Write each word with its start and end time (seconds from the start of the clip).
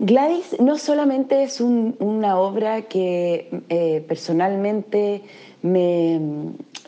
Gladys 0.00 0.60
no 0.60 0.78
solamente 0.78 1.42
es 1.42 1.60
una 1.60 2.38
obra 2.38 2.82
que 2.82 3.62
eh, 3.68 4.04
personalmente 4.06 5.22
me 5.60 6.20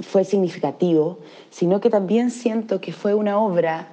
fue 0.01 0.25
significativo, 0.25 1.19
sino 1.51 1.81
que 1.81 1.91
también 1.91 2.31
siento 2.31 2.81
que 2.81 2.93
fue 2.93 3.15
una 3.15 3.39
obra 3.41 3.89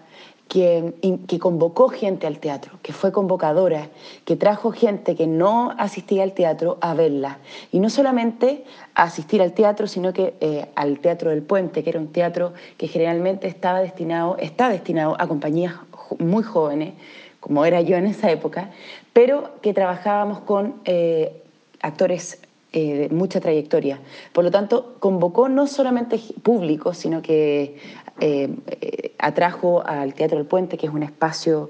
que, 0.48 0.94
que, 1.28 1.40
convocó 1.40 1.90
gente 1.90 2.28
al 2.28 2.40
teatro, 2.40 2.80
que 2.82 2.94
fue 2.94 3.12
convocadora, 3.12 3.90
que 4.24 4.36
trajo 4.36 4.72
gente 4.72 5.15
que 5.15 5.28
no 5.28 5.72
asistía 5.78 6.24
al 6.24 6.34
teatro 6.34 6.78
a 6.79 6.94
verla. 6.94 7.40
Y 7.72 7.79
no 7.79 7.90
solamente 7.90 8.63
a 8.94 9.04
asistir 9.04 9.42
al 9.42 9.54
teatro, 9.54 9.88
sino 9.88 10.13
que 10.13 10.36
eh, 10.40 10.68
al 10.76 10.99
Teatro 10.99 11.31
del 11.31 11.42
Puente, 11.42 11.84
que 11.84 11.90
era 11.90 11.99
un 11.99 12.12
teatro 12.12 12.54
que 12.78 12.88
generalmente 12.88 13.47
estaba 13.47 13.81
destinado, 13.81 14.38
está 14.38 14.70
destinado 14.70 15.15
a 15.20 15.28
compañías 15.28 15.74
muy 16.20 16.44
jóvenes, 16.44 16.94
como 17.40 17.66
era 17.66 17.81
yo 17.81 17.98
en 17.98 18.08
esa 18.08 18.31
época, 18.31 18.72
pero 19.13 19.49
que 19.62 19.73
trabajábamos 19.73 20.41
con 20.41 20.76
eh, 20.86 21.41
actores 21.82 22.40
eh, 22.73 22.94
de 22.94 23.10
mucha 23.10 23.40
trayectoria. 23.40 24.00
Por 24.34 24.44
lo 24.44 24.52
tanto, 24.52 24.96
convocó 25.00 25.50
no 25.50 25.66
solamente 25.66 26.20
público, 26.44 26.94
sino 26.94 27.22
que 27.22 27.77
eh, 28.20 29.13
atrajo 29.18 29.84
al 29.86 30.13
Teatro 30.13 30.38
del 30.38 30.46
Puente, 30.46 30.77
que 30.77 30.88
es 30.88 30.94
un 30.94 31.04
espacio 31.04 31.70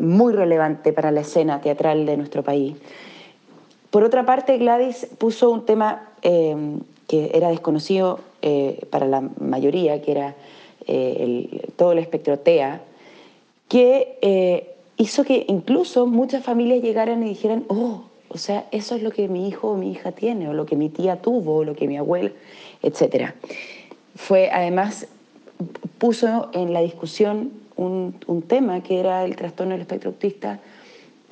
muy 0.00 0.32
relevante 0.32 0.92
para 0.92 1.12
la 1.12 1.20
escena 1.20 1.60
teatral 1.60 2.04
de 2.04 2.16
nuestro 2.16 2.42
país. 2.42 2.76
Por 3.90 4.02
otra 4.02 4.26
parte, 4.26 4.58
Gladys 4.58 5.06
puso 5.16 5.48
un 5.50 5.64
tema 5.64 6.08
que 6.20 7.30
era 7.32 7.50
desconocido 7.50 8.18
para 8.90 9.06
la 9.06 9.20
mayoría, 9.38 10.02
que 10.02 10.10
era 10.10 10.34
todo 11.76 11.92
el 11.92 11.98
espectro 11.98 12.40
TEA, 12.40 12.82
que 13.68 14.69
hizo 15.00 15.24
que 15.24 15.46
incluso 15.48 16.06
muchas 16.06 16.44
familias 16.44 16.82
llegaran 16.82 17.22
y 17.22 17.30
dijeran, 17.30 17.64
oh, 17.68 18.02
o 18.28 18.36
sea, 18.36 18.66
eso 18.70 18.94
es 18.94 19.02
lo 19.02 19.10
que 19.10 19.28
mi 19.28 19.48
hijo 19.48 19.70
o 19.70 19.76
mi 19.76 19.90
hija 19.90 20.12
tiene, 20.12 20.46
o 20.46 20.52
lo 20.52 20.66
que 20.66 20.76
mi 20.76 20.90
tía 20.90 21.22
tuvo, 21.22 21.56
o 21.56 21.64
lo 21.64 21.74
que 21.74 21.88
mi 21.88 21.96
abuela, 21.96 22.30
etc. 22.82 23.30
Fue, 24.14 24.50
además, 24.50 25.06
puso 25.96 26.50
en 26.52 26.74
la 26.74 26.82
discusión 26.82 27.50
un, 27.76 28.14
tema 28.46 28.82
que 28.82 29.00
era 29.00 29.24
el 29.24 29.36
trastorno 29.36 29.72
del 29.72 29.80
espectro 29.80 30.10
autista 30.10 30.60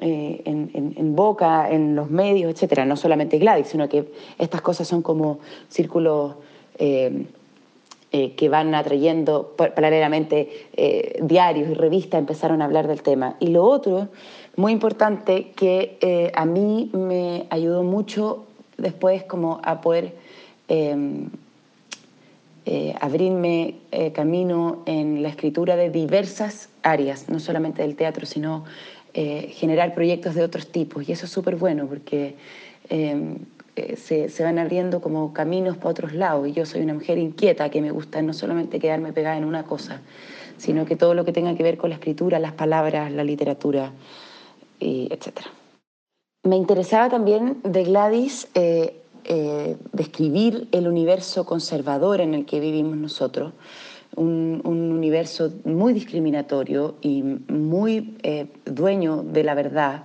eh, 0.00 0.40
en, 0.46 1.14
boca, 1.14 1.70
en 1.70 1.94
los 1.94 2.08
medios, 2.08 2.50
etc. 2.50 2.86
No 2.86 2.96
solamente 2.96 3.38
Gladys, 3.38 3.68
sino 3.68 3.86
que 3.86 4.10
estas 4.38 4.62
cosas 4.62 4.88
son 4.88 5.02
como 5.02 5.40
círculos... 5.68 6.36
Eh, 6.78 7.26
eh, 8.10 8.34
que 8.36 8.48
van 8.48 8.74
atrayendo 8.74 9.54
paralelamente 9.54 10.68
eh, 10.72 11.18
diarios 11.20 11.68
y 11.68 11.74
revistas 11.74 12.18
empezaron 12.18 12.62
a 12.62 12.64
hablar 12.64 12.88
del 12.88 13.02
tema. 13.02 13.36
Y 13.38 13.48
lo 13.48 13.64
otro, 13.64 14.08
muy 14.56 14.72
importante, 14.72 15.50
que 15.54 15.98
eh, 16.00 16.32
a 16.34 16.46
mí 16.46 16.88
me 16.94 17.46
ayudó 17.50 17.82
mucho 17.82 18.46
después 18.78 19.24
como 19.24 19.60
a 19.62 19.82
poder 19.82 20.14
em, 20.68 21.28
abrirme 22.98 23.74
camino 24.14 24.82
en 24.86 25.22
la 25.22 25.28
escritura 25.28 25.76
de 25.76 25.90
diversas 25.90 26.70
áreas, 26.82 27.28
no 27.28 27.40
solamente 27.40 27.82
del 27.82 27.94
teatro, 27.94 28.24
sino 28.24 28.64
generar 29.14 29.94
proyectos 29.94 30.34
de 30.34 30.44
otros 30.44 30.68
tipos. 30.68 31.08
Y 31.08 31.12
eso 31.12 31.26
es 31.26 31.32
súper 31.32 31.56
bueno 31.56 31.86
porque 31.86 32.36
em, 32.90 33.38
eh, 33.78 33.96
se, 33.96 34.42
van 34.42 34.58
abriendo 34.58 35.00
como 35.00 35.32
caminos 35.32 35.76
para 35.76 35.90
otros 35.90 36.12
lados. 36.12 36.48
Y 36.48 36.52
yo 36.52 36.66
soy 36.66 36.82
una 36.82 36.94
mujer 36.94 37.18
inquieta 37.18 37.70
que 37.70 37.80
me 37.80 37.90
gusta 37.90 38.20
no 38.22 38.32
solamente 38.32 38.80
quedarme 38.80 39.12
pegada 39.12 39.36
en 39.36 39.44
una 39.44 39.64
cosa, 39.64 40.02
sino 40.56 40.84
que 40.84 40.96
todo 40.96 41.14
lo 41.14 41.24
que 41.24 41.32
tenga 41.32 41.54
que 41.54 41.62
ver 41.62 41.78
con 41.78 41.90
la 41.90 41.96
escritura, 41.96 42.38
las 42.38 42.52
palabras, 42.52 43.12
la 43.12 43.24
literatura, 43.24 43.92
y 44.80 45.08
etc. 45.12 45.40
Me 46.44 46.56
interesaba 46.56 47.08
también 47.08 47.60
de 47.62 47.84
Gladys 47.84 48.48
eh, 48.54 49.00
eh, 49.24 49.76
describir 49.92 50.68
el 50.72 50.88
universo 50.88 51.44
conservador 51.44 52.20
en 52.20 52.34
el 52.34 52.46
que 52.46 52.60
vivimos 52.60 52.96
nosotros, 52.96 53.52
un, 54.16 54.62
universo 54.64 55.52
muy 55.64 55.92
discriminatorio 55.92 56.96
y 57.02 57.22
muy 57.22 58.16
dueño 58.64 59.22
de 59.22 59.44
la 59.44 59.54
verdad. 59.54 60.04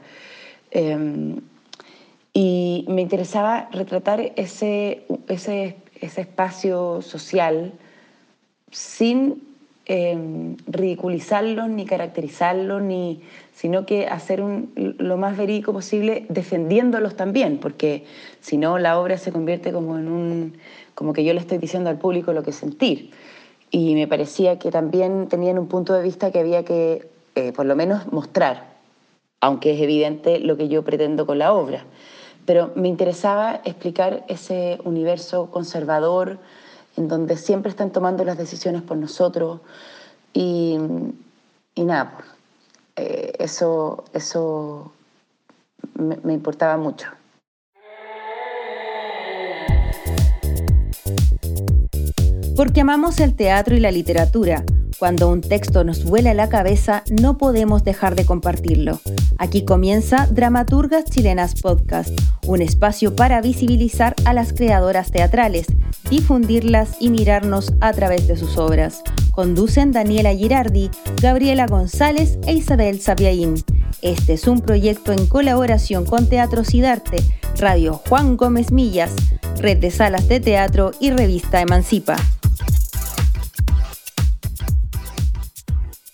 Y 2.86 2.92
me 2.92 3.02
interesaba 3.02 3.70
retratar 3.72 4.34
ese, 4.36 5.04
ese, 5.28 5.78
ese 6.02 6.22
espacio 6.22 7.02
social 7.02 7.72
sin 8.72 9.44
eh, 9.86 10.56
ridiculizarlo, 10.68 11.68
ni 11.68 11.86
caracterizarlo, 11.86 12.80
ni, 12.82 13.22
sino 13.54 13.86
que 13.86 14.08
hacer 14.08 14.42
un, 14.42 14.74
lo 14.98 15.18
más 15.18 15.38
verídico 15.38 15.72
posible 15.72 16.26
defendiéndolos 16.30 17.16
también, 17.16 17.58
porque 17.58 18.06
si 18.42 18.58
no 18.58 18.78
la 18.80 19.00
obra 19.00 19.18
se 19.18 19.32
convierte 19.32 19.72
como 19.72 19.98
en 19.98 20.08
un, 20.08 20.58
como 20.96 21.14
que 21.14 21.24
yo 21.24 21.34
le 21.34 21.40
estoy 21.40 21.60
diciendo 21.60 21.90
al 21.90 21.98
público 21.98 22.34
lo 22.34 22.44
que 22.44 22.52
sentir. 22.52 23.12
Y 23.72 23.96
me 23.96 24.08
parecía 24.08 24.60
que 24.60 24.72
también 24.72 25.28
tenían 25.30 25.58
un 25.58 25.68
punto 25.68 25.94
de 25.94 26.04
vista 26.04 26.32
que 26.32 26.40
había 26.40 26.64
que, 26.64 27.08
eh, 27.36 27.54
por 27.54 27.66
lo 27.66 27.76
menos, 27.76 28.12
mostrar, 28.12 28.74
aunque 29.40 29.74
es 29.74 29.82
evidente 29.82 30.40
lo 30.40 30.58
que 30.58 30.68
yo 30.68 30.84
pretendo 30.84 31.26
con 31.26 31.40
la 31.40 31.54
obra 31.54 31.86
pero 32.46 32.72
me 32.76 32.88
interesaba 32.88 33.62
explicar 33.64 34.24
ese 34.28 34.80
universo 34.84 35.50
conservador 35.52 36.40
en 36.98 37.08
donde 37.08 37.38
siempre 37.38 37.70
están 37.70 37.92
tomando 37.92 38.24
las 38.24 38.38
decisiones 38.38 38.82
por 38.82 38.98
nosotros 38.98 39.62
y, 40.34 40.78
nada, 41.76 42.14
pues, 42.16 42.28
eh, 42.96 43.34
eso, 43.40 44.04
eso 44.14 44.92
me 45.96 46.34
importaba 46.34 46.78
mucho. 46.78 47.08
Porque 52.56 52.82
amamos 52.82 53.20
el 53.20 53.36
teatro 53.36 53.76
y 53.76 53.80
la 53.80 53.92
literatura 53.92 54.64
cuando 55.04 55.28
un 55.28 55.42
texto 55.42 55.84
nos 55.84 56.06
vuela 56.06 56.34
la 56.34 56.48
cabeza, 56.48 57.04
no 57.22 57.38
podemos 57.38 57.84
dejar 57.84 58.16
de 58.16 58.26
compartirlo. 58.26 59.02
Aquí 59.38 59.66
comienza 59.66 60.30
Dramaturgas 60.32 61.04
Chilenas 61.04 61.56
Podcast, 61.56 62.18
un 62.48 62.62
espacio 62.62 63.14
para 63.14 63.42
visibilizar 63.42 64.16
a 64.24 64.32
las 64.32 64.54
creadoras 64.54 65.12
teatrales, 65.12 65.66
difundirlas 66.10 66.96
y 67.02 67.10
mirarnos 67.10 67.74
a 67.82 67.92
través 67.92 68.30
de 68.30 68.38
sus 68.38 68.58
obras. 68.58 69.02
Conducen 69.34 69.92
Daniela 69.92 70.34
Girardi, 70.34 70.90
Gabriela 71.22 71.68
González 71.68 72.40
e 72.48 72.54
Isabel 72.54 73.02
Sabiaín. 73.02 73.56
Este 74.02 74.32
es 74.32 74.48
un 74.48 74.62
proyecto 74.62 75.12
en 75.12 75.28
colaboración 75.28 76.06
con 76.06 76.30
Teatro 76.30 76.64
Sidarte, 76.64 77.18
Radio 77.58 78.00
Juan 78.08 78.38
Gómez 78.38 78.72
Millas, 78.72 79.12
Red 79.58 79.80
de 79.80 79.92
Salas 79.92 80.30
de 80.30 80.40
Teatro 80.40 80.92
y 81.02 81.10
Revista 81.10 81.60
Emancipa. 81.60 82.16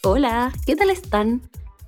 Hola, 0.01 0.53
¿qué 0.65 0.77
tal 0.77 0.91
están? 0.91 1.41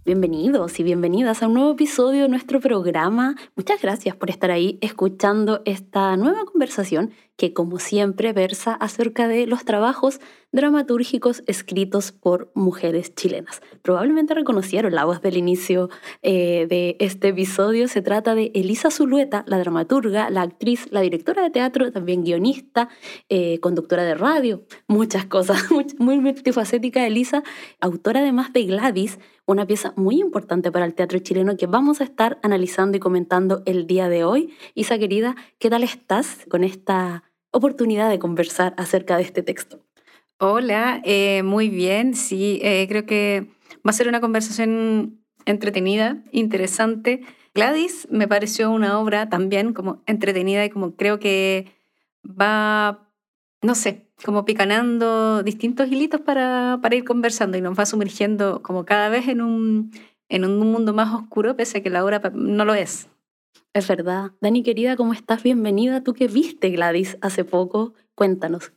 Bienvenidos 0.04 0.80
y 0.80 0.84
bienvenidas 0.84 1.44
a 1.44 1.48
un 1.48 1.54
nuevo 1.54 1.74
episodio 1.74 2.24
de 2.24 2.30
nuestro 2.30 2.60
programa. 2.60 3.36
Muchas 3.56 3.80
gracias 3.80 4.16
por 4.16 4.32
estar 4.32 4.50
ahí 4.50 4.80
escuchando 4.82 5.62
esta 5.64 6.18
nueva 6.18 6.44
conversación 6.46 7.12
que 7.38 7.54
como 7.54 7.78
siempre 7.78 8.34
versa 8.34 8.74
acerca 8.74 9.28
de 9.28 9.46
los 9.46 9.64
trabajos 9.64 10.20
dramatúrgicos 10.52 11.44
escritos 11.48 12.12
por 12.12 12.52
mujeres 12.56 13.14
chilenas. 13.16 13.62
Probablemente 13.82 14.34
reconocieron 14.34 14.94
la 14.94 15.06
voz 15.06 15.22
del 15.22 15.38
inicio 15.38 15.90
eh, 16.24 16.66
de 16.68 16.98
este 17.00 17.30
episodio. 17.30 17.88
Se 17.88 18.02
trata 18.02 18.36
de 18.36 18.52
Elisa 18.54 18.92
Zulueta, 18.92 19.44
la 19.48 19.60
dramaturga, 19.60 20.30
la 20.30 20.42
actriz, 20.42 20.88
la 20.92 21.02
directora 21.02 21.44
de 21.44 21.52
teatro, 21.52 21.92
también 21.92 22.24
guionista, 22.24 22.90
eh, 23.30 23.60
conductora 23.60 24.04
de 24.04 24.16
radio, 24.16 24.64
muchas 24.88 25.26
cosas, 25.26 25.64
muy, 26.00 26.20
multifacética 26.20 27.06
Elisa, 27.06 27.44
autora 27.80 28.22
además 28.22 28.52
de 28.52 28.66
Gladys, 28.66 29.20
una 29.46 29.66
pieza 29.66 29.94
muy 29.96 30.20
importante 30.20 30.72
para 30.72 30.86
el 30.86 30.94
teatro 30.94 31.20
chileno 31.20 31.58
que 31.58 31.68
vamos 31.68 32.02
a 32.02 32.04
estar 32.04 32.40
analizando 32.44 32.98
y 32.98 33.00
comentando 33.00 33.64
el 33.66 33.88
día 33.88 34.10
de 34.10 34.24
hoy. 34.24 34.54
Isa 34.76 34.98
querida, 34.98 35.36
¿qué 35.60 35.70
tal 35.70 35.84
estás 35.84 36.46
con 36.50 36.64
esta 36.64 37.24
oportunidad 37.52 38.10
de 38.10 38.20
conversar 38.20 38.74
acerca 38.78 39.18
de 39.18 39.24
este 39.24 39.44
texto? 39.44 39.80
Hola, 40.40 41.02
eh, 41.04 41.44
muy 41.44 41.70
bien. 41.70 42.16
Sí, 42.16 42.60
eh, 42.64 42.88
creo 42.90 43.06
que 43.06 43.48
va 43.86 43.92
a 43.92 43.94
ser 43.94 44.08
una 44.08 44.22
conversación 44.22 45.22
entretenida, 45.46 46.24
interesante. 46.32 47.22
Gladys 47.54 48.08
me 48.10 48.28
pareció 48.28 48.72
una 48.72 49.00
obra 49.00 49.30
también 49.30 49.74
como 49.74 50.02
entretenida 50.06 50.64
y 50.66 50.70
como 50.70 50.96
creo 50.96 51.20
que 51.20 51.72
va, 52.26 53.11
no 53.62 53.76
sé, 53.76 54.08
como 54.24 54.44
picanando 54.44 55.44
distintos 55.44 55.88
hilitos 55.88 56.22
para, 56.22 56.80
para 56.82 56.96
ir 56.96 57.04
conversando 57.04 57.58
y 57.58 57.62
nos 57.62 57.78
va 57.78 57.86
sumergiendo 57.86 58.62
como 58.64 58.86
cada 58.86 59.10
vez 59.10 59.28
en 59.28 59.42
un, 59.42 59.92
en 60.30 60.46
un 60.46 60.72
mundo 60.72 60.94
más 60.94 61.14
oscuro, 61.14 61.56
pese 61.56 61.80
a 61.80 61.84
que 61.84 61.90
la 61.90 62.04
obra 62.04 62.22
no 62.34 62.66
lo 62.66 62.74
es. 62.74 63.08
Es 63.74 63.88
verdad. 63.88 64.32
Dani, 64.42 64.64
querida, 64.64 64.96
¿cómo 64.96 65.14
estás? 65.14 65.44
Bienvenida. 65.44 66.04
Tú 66.04 66.14
que 66.14 66.28
viste 66.28 66.70
Gladys 66.70 67.18
hace 67.22 67.46
poco, 67.46 67.94
cuéntanos, 68.16 68.74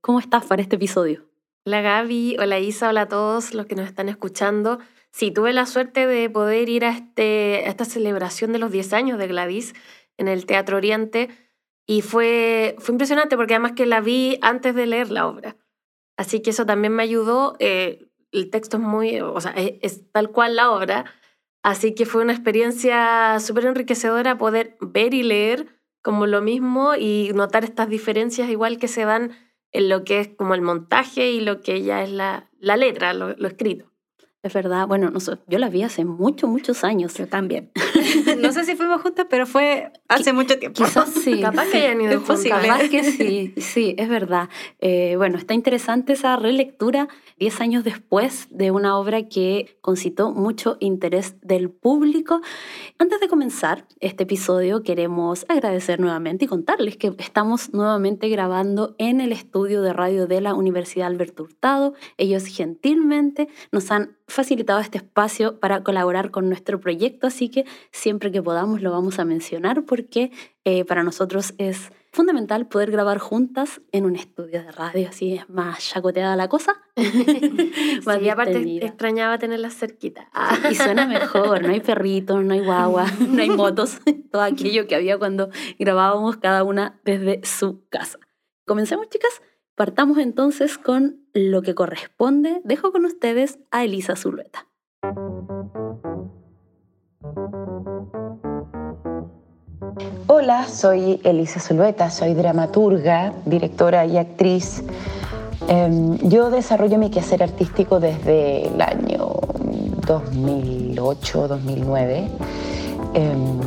¿cómo 0.00 0.20
estás 0.20 0.44
para 0.46 0.62
este 0.62 0.76
episodio? 0.76 1.26
Hola 1.64 1.80
Gaby, 1.80 2.36
hola 2.40 2.58
Isa, 2.58 2.88
hola 2.88 3.02
a 3.02 3.08
todos 3.08 3.54
los 3.54 3.66
que 3.66 3.76
nos 3.76 3.86
están 3.86 4.08
escuchando. 4.08 4.78
sí, 5.10 5.30
tuve 5.30 5.52
la 5.52 5.66
suerte 5.66 6.06
de 6.06 6.30
poder 6.30 6.68
ir 6.68 6.84
a, 6.84 6.90
este, 6.90 7.62
a 7.66 7.68
esta 7.68 7.84
celebración 7.84 8.52
de 8.52 8.58
los 8.58 8.72
10 8.72 8.92
años 8.94 9.18
de 9.18 9.28
Gladys 9.28 9.74
en 10.16 10.28
el 10.28 10.46
Teatro 10.46 10.76
Oriente 10.76 11.28
y 11.86 12.02
fue, 12.02 12.76
fue 12.78 12.92
impresionante 12.92 13.36
porque 13.36 13.54
además 13.54 13.72
que 13.72 13.86
la 13.86 14.00
vi 14.00 14.38
antes 14.40 14.74
de 14.74 14.86
leer 14.86 15.10
la 15.10 15.26
obra. 15.26 15.56
Así 16.16 16.40
que 16.40 16.50
eso 16.50 16.66
también 16.66 16.92
me 16.92 17.02
ayudó. 17.02 17.56
Eh, 17.58 18.08
el 18.30 18.50
texto 18.50 18.76
es 18.76 18.82
muy, 18.82 19.20
o 19.20 19.40
sea, 19.40 19.52
es, 19.52 20.10
tal 20.12 20.30
cual 20.30 20.56
la 20.56 20.70
obra. 20.70 21.04
Así 21.62 21.94
que 21.94 22.06
fue 22.06 22.22
una 22.22 22.32
experiencia 22.32 23.38
súper 23.40 23.66
enriquecedora 23.66 24.38
poder 24.38 24.76
ver 24.80 25.14
y 25.14 25.22
leer 25.22 25.80
como 26.02 26.26
lo 26.26 26.42
mismo 26.42 26.94
y 26.96 27.30
notar 27.34 27.64
estas 27.64 27.88
diferencias 27.88 28.50
igual 28.50 28.78
que 28.78 28.88
se 28.88 29.04
dan 29.04 29.32
en 29.70 29.88
lo 29.88 30.04
que 30.04 30.20
es 30.20 30.28
como 30.28 30.54
el 30.54 30.62
montaje 30.62 31.30
y 31.30 31.40
lo 31.40 31.60
que 31.60 31.82
ya 31.82 32.02
es 32.02 32.10
la, 32.10 32.50
la 32.58 32.76
letra, 32.76 33.14
lo, 33.14 33.34
lo 33.36 33.48
escrito. 33.48 33.92
Es 34.42 34.52
verdad, 34.52 34.88
bueno, 34.88 35.10
no 35.10 35.20
yo 35.46 35.58
la 35.58 35.68
vi 35.68 35.84
hace 35.84 36.04
muchos, 36.04 36.50
muchos 36.50 36.82
años. 36.82 37.14
Yo 37.14 37.28
también. 37.28 37.70
no 38.38 38.52
sé 38.52 38.64
si 38.64 38.76
fuimos 38.76 39.02
juntas, 39.02 39.26
pero 39.28 39.46
fue 39.46 39.92
hace 40.08 40.32
mucho 40.32 40.58
tiempo. 40.58 40.84
Quizás 40.84 41.10
sí. 41.10 41.40
Capaz 41.42 41.66
que 41.70 41.78
hayan 41.78 42.00
ido 42.00 42.20
juntas. 42.20 42.44
Capaz 42.44 42.88
que 42.88 43.04
sí, 43.04 43.54
sí, 43.56 43.94
es 43.98 44.08
verdad. 44.08 44.48
Eh, 44.80 45.14
bueno, 45.16 45.38
está 45.38 45.54
interesante 45.54 46.12
esa 46.12 46.36
relectura 46.36 47.08
10 47.38 47.60
años 47.60 47.84
después 47.84 48.46
de 48.50 48.70
una 48.70 48.96
obra 48.98 49.28
que 49.28 49.76
concitó 49.80 50.32
mucho 50.32 50.76
interés 50.80 51.36
del 51.40 51.70
público. 51.70 52.40
Antes 52.98 53.20
de 53.20 53.28
comenzar 53.28 53.86
este 54.00 54.24
episodio, 54.24 54.82
queremos 54.82 55.44
agradecer 55.48 56.00
nuevamente 56.00 56.44
y 56.44 56.48
contarles 56.48 56.96
que 56.96 57.12
estamos 57.18 57.72
nuevamente 57.72 58.28
grabando 58.28 58.94
en 58.98 59.20
el 59.20 59.32
estudio 59.32 59.82
de 59.82 59.92
radio 59.92 60.26
de 60.26 60.40
la 60.40 60.54
Universidad 60.54 61.08
Alberto 61.08 61.42
Hurtado. 61.44 61.94
Ellos 62.16 62.46
gentilmente 62.46 63.48
nos 63.72 63.90
han 63.90 64.16
facilitado 64.26 64.80
este 64.80 64.98
espacio 64.98 65.58
para 65.60 65.82
colaborar 65.82 66.30
con 66.30 66.48
nuestro 66.48 66.80
proyecto, 66.80 67.26
así 67.26 67.48
que 67.48 67.64
siempre 67.90 68.32
que 68.32 68.42
podamos 68.42 68.80
lo 68.80 68.90
vamos 68.90 69.18
a 69.18 69.24
mencionar 69.24 69.84
porque 69.84 70.30
eh, 70.64 70.84
para 70.84 71.02
nosotros 71.02 71.54
es 71.58 71.92
fundamental 72.12 72.68
poder 72.68 72.90
grabar 72.90 73.18
juntas 73.18 73.80
en 73.90 74.04
un 74.04 74.16
estudio 74.16 74.62
de 74.62 74.70
radio, 74.70 75.08
así 75.08 75.34
es 75.34 75.48
más 75.48 75.78
chacoteada 75.80 76.36
la 76.36 76.48
cosa. 76.48 76.82
y 76.96 78.28
aparte 78.28 78.84
extrañaba 78.84 79.38
tenerla 79.38 79.70
cerquita. 79.70 80.28
y 80.70 80.74
suena 80.74 81.06
mejor, 81.06 81.62
no 81.62 81.72
hay 81.72 81.80
perritos, 81.80 82.44
no 82.44 82.52
hay 82.52 82.60
guagua, 82.60 83.06
no 83.18 83.40
hay 83.40 83.50
motos, 83.50 83.98
todo 84.30 84.42
aquello 84.42 84.86
que 84.86 84.94
había 84.94 85.18
cuando 85.18 85.48
grabábamos 85.78 86.36
cada 86.36 86.64
una 86.64 87.00
desde 87.04 87.40
su 87.44 87.82
casa. 87.88 88.18
Comencemos, 88.66 89.08
chicas. 89.08 89.42
Partamos 89.74 90.18
entonces 90.18 90.76
con 90.76 91.22
lo 91.32 91.62
que 91.62 91.74
corresponde. 91.74 92.60
Dejo 92.62 92.92
con 92.92 93.06
ustedes 93.06 93.58
a 93.70 93.84
Elisa 93.84 94.16
Zulueta. 94.16 94.66
Hola, 100.26 100.68
soy 100.68 101.22
Elisa 101.24 101.58
Zulueta, 101.58 102.10
soy 102.10 102.34
dramaturga, 102.34 103.32
directora 103.46 104.04
y 104.04 104.18
actriz. 104.18 104.84
Em, 105.68 106.18
yo 106.18 106.50
desarrollo 106.50 106.98
mi 106.98 107.08
quehacer 107.10 107.42
artístico 107.42 107.98
desde 107.98 108.68
el 108.68 108.78
año 108.78 109.36
2008-2009. 110.06 112.28
Em, 113.14 113.58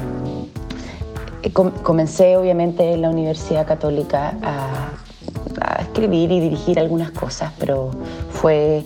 comencé 1.82 2.38
obviamente 2.38 2.94
en 2.94 3.02
la 3.02 3.10
Universidad 3.10 3.66
Católica 3.66 4.38
a 4.44 4.92
a 5.45 5.45
escribir 5.96 6.30
y 6.34 6.42
dirigir 6.42 6.78
algunas 6.78 7.12
cosas, 7.12 7.54
pero 7.58 7.92
fue 8.30 8.84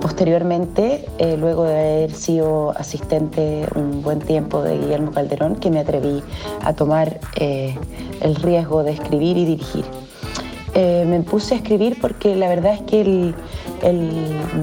posteriormente, 0.00 1.06
eh, 1.18 1.36
luego 1.38 1.62
de 1.62 1.78
haber 1.78 2.10
sido 2.10 2.76
asistente 2.76 3.64
un 3.76 4.02
buen 4.02 4.18
tiempo 4.18 4.60
de 4.60 4.76
Guillermo 4.76 5.12
Calderón, 5.12 5.54
que 5.54 5.70
me 5.70 5.78
atreví 5.78 6.20
a 6.64 6.72
tomar 6.72 7.20
eh, 7.36 7.76
el 8.22 8.34
riesgo 8.34 8.82
de 8.82 8.90
escribir 8.90 9.36
y 9.36 9.44
dirigir. 9.44 9.84
Eh, 10.74 11.04
me 11.06 11.20
puse 11.20 11.54
a 11.54 11.58
escribir 11.58 12.00
porque 12.00 12.34
la 12.34 12.48
verdad 12.48 12.74
es 12.74 12.82
que 12.82 13.02
el, 13.02 13.34
el 13.82 14.10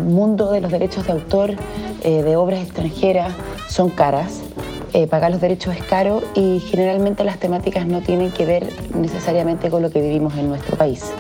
mundo 0.05 0.51
de 0.51 0.59
los 0.59 0.71
derechos 0.71 1.05
de 1.05 1.13
autor 1.13 1.55
de 2.03 2.35
obras 2.37 2.61
extranjeras 2.61 3.33
son 3.67 3.89
caras 3.89 4.41
eh, 4.93 5.05
pagar 5.05 5.29
los 5.29 5.39
derechos 5.39 5.75
es 5.75 5.83
caro 5.83 6.23
y 6.33 6.59
generalmente 6.59 7.23
las 7.23 7.37
temáticas 7.37 7.85
no 7.85 8.01
tienen 8.01 8.31
que 8.31 8.45
ver 8.45 8.73
necesariamente 8.95 9.69
con 9.69 9.83
lo 9.83 9.91
que 9.91 10.01
vivimos 10.01 10.35
en 10.35 10.49
nuestro 10.49 10.77
país. 10.77 11.11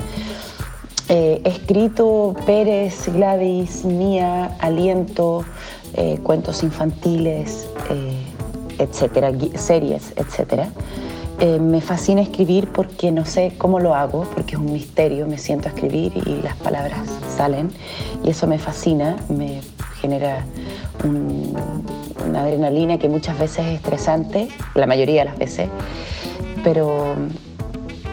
Eh, 1.11 1.41
escrito 1.43 2.35
Pérez, 2.45 3.11
Gladys, 3.11 3.83
Mía, 3.83 4.55
Aliento, 4.59 5.43
eh, 5.95 6.19
cuentos 6.21 6.61
infantiles, 6.61 7.67
etcétera, 8.77 9.31
series, 9.55 10.13
etcétera. 10.15 10.69
me 11.59 11.81
fascina 11.81 12.21
escribir 12.21 12.67
porque 12.67 13.11
no 13.11 13.25
sé 13.25 13.53
cómo 13.57 13.79
lo 13.79 13.95
hago, 13.95 14.27
porque 14.35 14.55
es 14.55 14.61
un 14.61 14.71
misterio, 14.71 15.25
me 15.25 15.39
siento 15.39 15.67
a 15.67 15.71
escribir 15.71 16.11
y 16.27 16.43
las 16.43 16.55
palabras 16.57 16.99
salen 17.35 17.71
y 18.23 18.29
eso 18.29 18.45
me 18.45 18.59
fascina, 18.59 19.15
me 19.29 19.61
genera 20.01 20.45
una 21.03 22.41
adrenalina 22.41 22.97
que 22.99 23.09
muchas 23.09 23.39
veces 23.39 23.65
es 23.65 23.75
estresante, 23.75 24.49
la 24.75 24.85
mayoría 24.85 25.21
de 25.21 25.25
las 25.25 25.37
veces, 25.37 25.69
pero, 26.63 27.15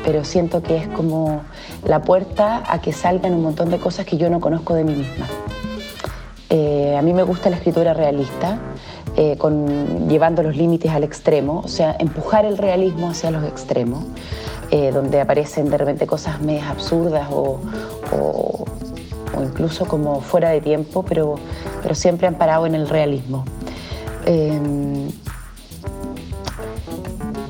pero 0.04 0.24
siento 0.24 0.62
que 0.62 0.76
es 0.76 0.88
como 0.88 1.42
la 1.86 2.02
puerta 2.02 2.62
a 2.66 2.80
que 2.80 2.92
salgan 2.92 3.32
un 3.34 3.42
montón 3.42 3.70
de 3.70 3.78
cosas 3.78 4.04
que 4.06 4.16
yo 4.16 4.28
no 4.28 4.40
conozco 4.40 4.74
de 4.74 4.84
mí 4.84 4.94
misma. 4.94 5.26
Eh, 6.50 6.96
a 6.96 7.02
mí 7.02 7.12
me 7.12 7.22
gusta 7.22 7.50
la 7.50 7.56
escritura 7.56 7.94
realista, 7.94 8.58
eh, 9.16 9.36
con, 9.36 10.08
llevando 10.08 10.42
los 10.42 10.56
límites 10.56 10.90
al 10.92 11.04
extremo, 11.04 11.62
o 11.64 11.68
sea, 11.68 11.96
empujar 11.98 12.44
el 12.44 12.58
realismo 12.58 13.10
hacia 13.10 13.30
los 13.30 13.44
extremos, 13.44 14.04
eh, 14.70 14.90
donde 14.92 15.20
aparecen 15.20 15.70
de 15.70 15.78
repente 15.78 16.06
cosas 16.06 16.40
medias 16.40 16.68
absurdas 16.68 17.28
o, 17.30 17.60
o 18.12 18.64
incluso 19.42 19.86
como 19.86 20.20
fuera 20.20 20.50
de 20.50 20.60
tiempo, 20.60 21.04
pero, 21.04 21.36
pero 21.82 21.94
siempre 21.94 22.30
parado 22.32 22.66
en 22.66 22.74
el 22.74 22.88
realismo. 22.88 23.44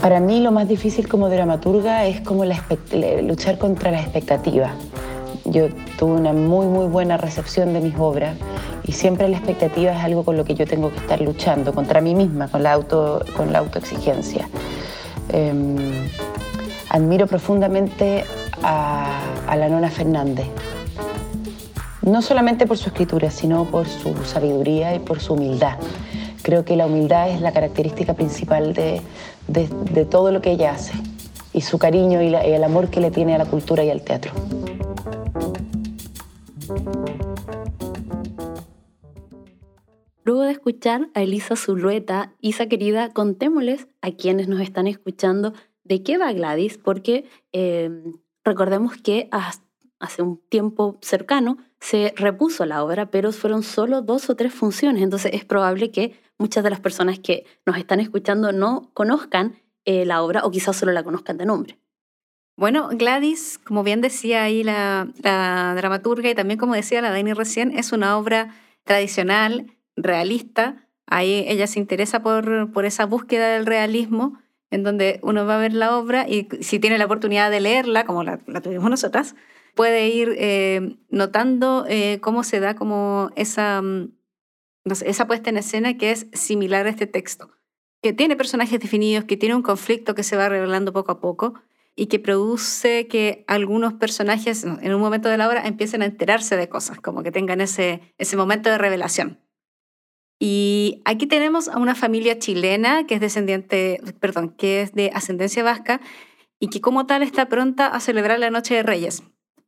Para 0.06 0.20
mí 0.20 0.38
lo 0.38 0.52
más 0.52 0.68
difícil 0.68 1.08
como 1.08 1.28
dramaturga 1.28 2.06
es 2.06 2.20
como 2.20 2.44
luchar 2.44 3.58
contra 3.58 3.90
la 3.90 4.00
expectativa. 4.00 4.70
Yo 5.44 5.66
tuve 5.98 6.12
una 6.12 6.32
muy 6.32 6.66
muy 6.66 6.86
buena 6.86 7.16
recepción 7.16 7.72
de 7.72 7.80
mis 7.80 7.96
obras 7.98 8.36
y 8.84 8.92
siempre 8.92 9.28
la 9.28 9.36
expectativa 9.36 9.90
es 9.90 10.04
algo 10.04 10.24
con 10.24 10.36
lo 10.36 10.44
que 10.44 10.54
yo 10.54 10.64
tengo 10.64 10.92
que 10.92 10.98
estar 10.98 11.20
luchando 11.20 11.74
contra 11.74 12.00
mí 12.00 12.14
misma, 12.14 12.46
con 12.46 12.62
la, 12.62 12.74
auto, 12.74 13.24
autoexigencia. 13.52 14.48
Em, 15.30 15.76
admiro 16.88 17.26
profundamente 17.26 18.22
a, 18.62 19.18
a 19.48 19.56
la 19.56 19.68
Nona 19.68 19.90
Fernández, 19.90 20.46
no 22.02 22.22
solamente 22.22 22.64
por 22.68 22.78
su 22.78 22.90
escritura, 22.90 23.32
sino 23.32 23.64
por 23.64 23.88
su 23.88 24.14
sabiduría 24.24 24.94
y 24.94 25.00
por 25.00 25.18
su 25.18 25.34
humildad. 25.34 25.78
Creo 26.42 26.64
que 26.64 26.76
la 26.76 26.86
humildad 26.86 27.28
es 27.30 27.40
la 27.40 27.50
característica 27.50 28.14
principal 28.14 28.72
de, 28.72 29.02
todo 30.10 30.32
lo 30.32 30.40
que 30.40 30.52
ella 30.52 30.72
hace 30.72 30.92
y 31.52 31.62
su 31.62 31.78
cariño 31.78 32.22
y, 32.22 32.34
el 32.34 32.64
amor 32.64 32.90
que 32.90 33.00
le 33.00 33.10
tiene 33.10 33.34
a 33.34 33.38
la 33.38 33.46
cultura 33.46 33.82
y 33.82 33.90
al 33.90 34.02
teatro. 34.02 34.32
Luego 40.22 40.42
de 40.42 40.50
escuchar 40.50 41.08
a 41.14 41.22
Elisa 41.22 41.56
Zulueta, 41.56 42.34
Isa 42.40 42.66
querida, 42.66 43.12
contémosles 43.12 43.86
a 44.02 44.10
quienes 44.10 44.48
nos 44.48 44.60
están 44.60 44.86
escuchando 44.86 45.54
de 45.84 46.02
qué 46.02 46.18
va 46.18 46.32
Gladys, 46.32 46.78
porque 46.78 47.24
eh, 47.52 47.90
recordemos 48.44 48.96
que 48.96 49.28
hace 50.00 50.22
un 50.22 50.38
tiempo 50.48 50.98
cercano 51.00 51.58
se 51.80 52.12
repuso 52.16 52.66
la 52.66 52.84
obra, 52.84 53.10
pero 53.10 53.32
fueron 53.32 53.62
solo 53.62 54.02
dos 54.02 54.28
o 54.28 54.34
tres 54.34 54.52
funciones, 54.52 55.02
entonces 55.02 55.32
es 55.32 55.44
probable 55.44 55.90
que 55.90 56.14
muchas 56.38 56.64
de 56.64 56.70
las 56.70 56.80
personas 56.80 57.18
que 57.18 57.44
nos 57.64 57.76
están 57.76 58.00
escuchando 58.00 58.52
no 58.52 58.90
conozcan 58.94 59.56
eh, 59.84 60.04
la 60.04 60.22
obra 60.22 60.44
o 60.44 60.50
quizás 60.50 60.76
solo 60.76 60.92
la 60.92 61.04
conozcan 61.04 61.38
de 61.38 61.46
nombre. 61.46 61.78
Bueno, 62.56 62.88
Gladys, 62.90 63.58
como 63.58 63.82
bien 63.82 64.00
decía 64.00 64.42
ahí 64.42 64.64
la, 64.64 65.08
dramaturga 65.16 66.30
y 66.30 66.34
también 66.34 66.58
como 66.58 66.74
decía 66.74 67.02
la 67.02 67.10
Dani 67.10 67.34
recién, 67.34 67.76
es 67.76 67.92
una 67.92 68.16
obra 68.16 68.54
tradicional, 68.84 69.76
realista. 69.94 70.88
Ahí 71.06 71.44
ella 71.48 71.66
se 71.66 71.78
interesa 71.78 72.22
por, 72.22 72.72
por 72.72 72.86
esa 72.86 73.04
búsqueda 73.04 73.48
del 73.48 73.66
realismo, 73.66 74.38
en 74.70 74.82
donde 74.82 75.20
uno 75.22 75.46
va 75.46 75.56
a 75.56 75.60
ver 75.60 75.74
la 75.74 75.96
obra 75.96 76.26
y 76.28 76.48
si 76.60 76.78
tiene 76.78 76.98
la 76.98 77.04
oportunidad 77.04 77.50
de 77.50 77.60
leerla, 77.60 78.04
como 78.04 78.24
la, 78.24 78.40
la 78.46 78.60
tuvimos 78.60 78.88
nosotras, 78.88 79.36
puede 79.76 80.08
ir 80.08 80.34
eh, 80.38 80.96
notando 81.10 81.84
eh, 81.86 82.18
cómo 82.20 82.42
se 82.42 82.58
da 82.58 82.74
como 82.74 83.30
esa, 83.36 83.82
mm, 84.86 84.92
esa 85.04 85.26
puesta 85.26 85.50
en 85.50 85.58
escena 85.58 85.96
que 85.98 86.10
es 86.10 86.26
similar 86.32 86.86
a 86.86 86.90
este 86.90 87.06
texto, 87.06 87.50
que 88.02 88.12
tiene 88.12 88.36
personajes 88.36 88.80
definidos, 88.80 89.24
que 89.24 89.36
tiene 89.36 89.54
un 89.54 89.62
conflicto 89.62 90.14
que 90.14 90.22
se 90.22 90.36
va 90.36 90.48
revelando 90.48 90.92
poco 90.92 91.12
a 91.12 91.20
poco 91.20 91.54
y 91.94 92.06
que 92.06 92.18
produce 92.18 93.08
que 93.08 93.44
algunos 93.48 93.94
personajes 93.94 94.64
en 94.64 94.94
un 94.94 95.00
momento 95.00 95.28
de 95.28 95.38
la 95.38 95.48
obra 95.48 95.66
empiecen 95.66 96.02
a 96.02 96.04
enterarse 96.06 96.56
de 96.56 96.68
cosas, 96.68 97.00
como 97.00 97.22
que 97.22 97.32
tengan 97.32 97.60
ese, 97.60 98.14
ese 98.18 98.36
momento 98.36 98.70
de 98.70 98.78
revelación. 98.78 99.40
Y 100.38 101.00
aquí 101.06 101.26
tenemos 101.26 101.68
a 101.68 101.78
una 101.78 101.94
familia 101.94 102.38
chilena 102.38 103.06
que 103.06 103.14
es 103.14 103.20
descendiente, 103.20 104.00
perdón, 104.20 104.50
que 104.50 104.82
es 104.82 104.92
de 104.92 105.10
ascendencia 105.14 105.62
vasca 105.62 106.00
y 106.60 106.68
que 106.68 106.82
como 106.82 107.06
tal 107.06 107.22
está 107.22 107.48
pronta 107.48 107.86
a 107.86 108.00
celebrar 108.00 108.38
la 108.38 108.50
Noche 108.50 108.74
de 108.74 108.82
Reyes. 108.82 109.22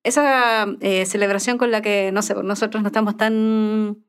Esa 0.05 0.67
eh, 0.81 1.07
celebración 1.07 1.57
con 1.59 1.71
la 1.71 1.81
que, 1.81 2.13
no 2.13 2.23
sé, 2.23 2.35
nosotros 2.35 2.83
no 2.83 2.89
estamos 2.89 3.17
tan, 3.17 4.05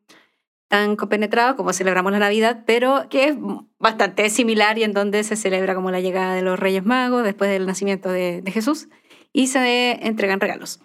tan 0.70 0.96
compenetrados 0.96 1.56
como 1.56 1.74
celebramos 1.74 2.12
la 2.14 2.20
Navidad, 2.20 2.64
pero 2.66 3.10
que 3.10 3.26
es 3.30 3.36
bastante 3.80 4.30
similar 4.30 4.78
y 4.78 4.84
en 4.84 4.94
donde 4.94 5.24
se 5.24 5.36
celebra 5.36 5.76
como 5.76 5.92
la 5.92 6.00
llegada 6.00 6.36
de 6.36 6.44
los 6.44 6.58
Reyes 6.58 6.86
Magos 6.86 7.24
después 7.24 7.50
del 7.50 7.66
nacimiento 7.66 8.10
de, 8.10 8.42
de 8.42 8.52
Jesús 8.52 8.88
y 9.34 9.48
se 9.48 10.06
entregan 10.06 10.40
regalos. 10.40 10.80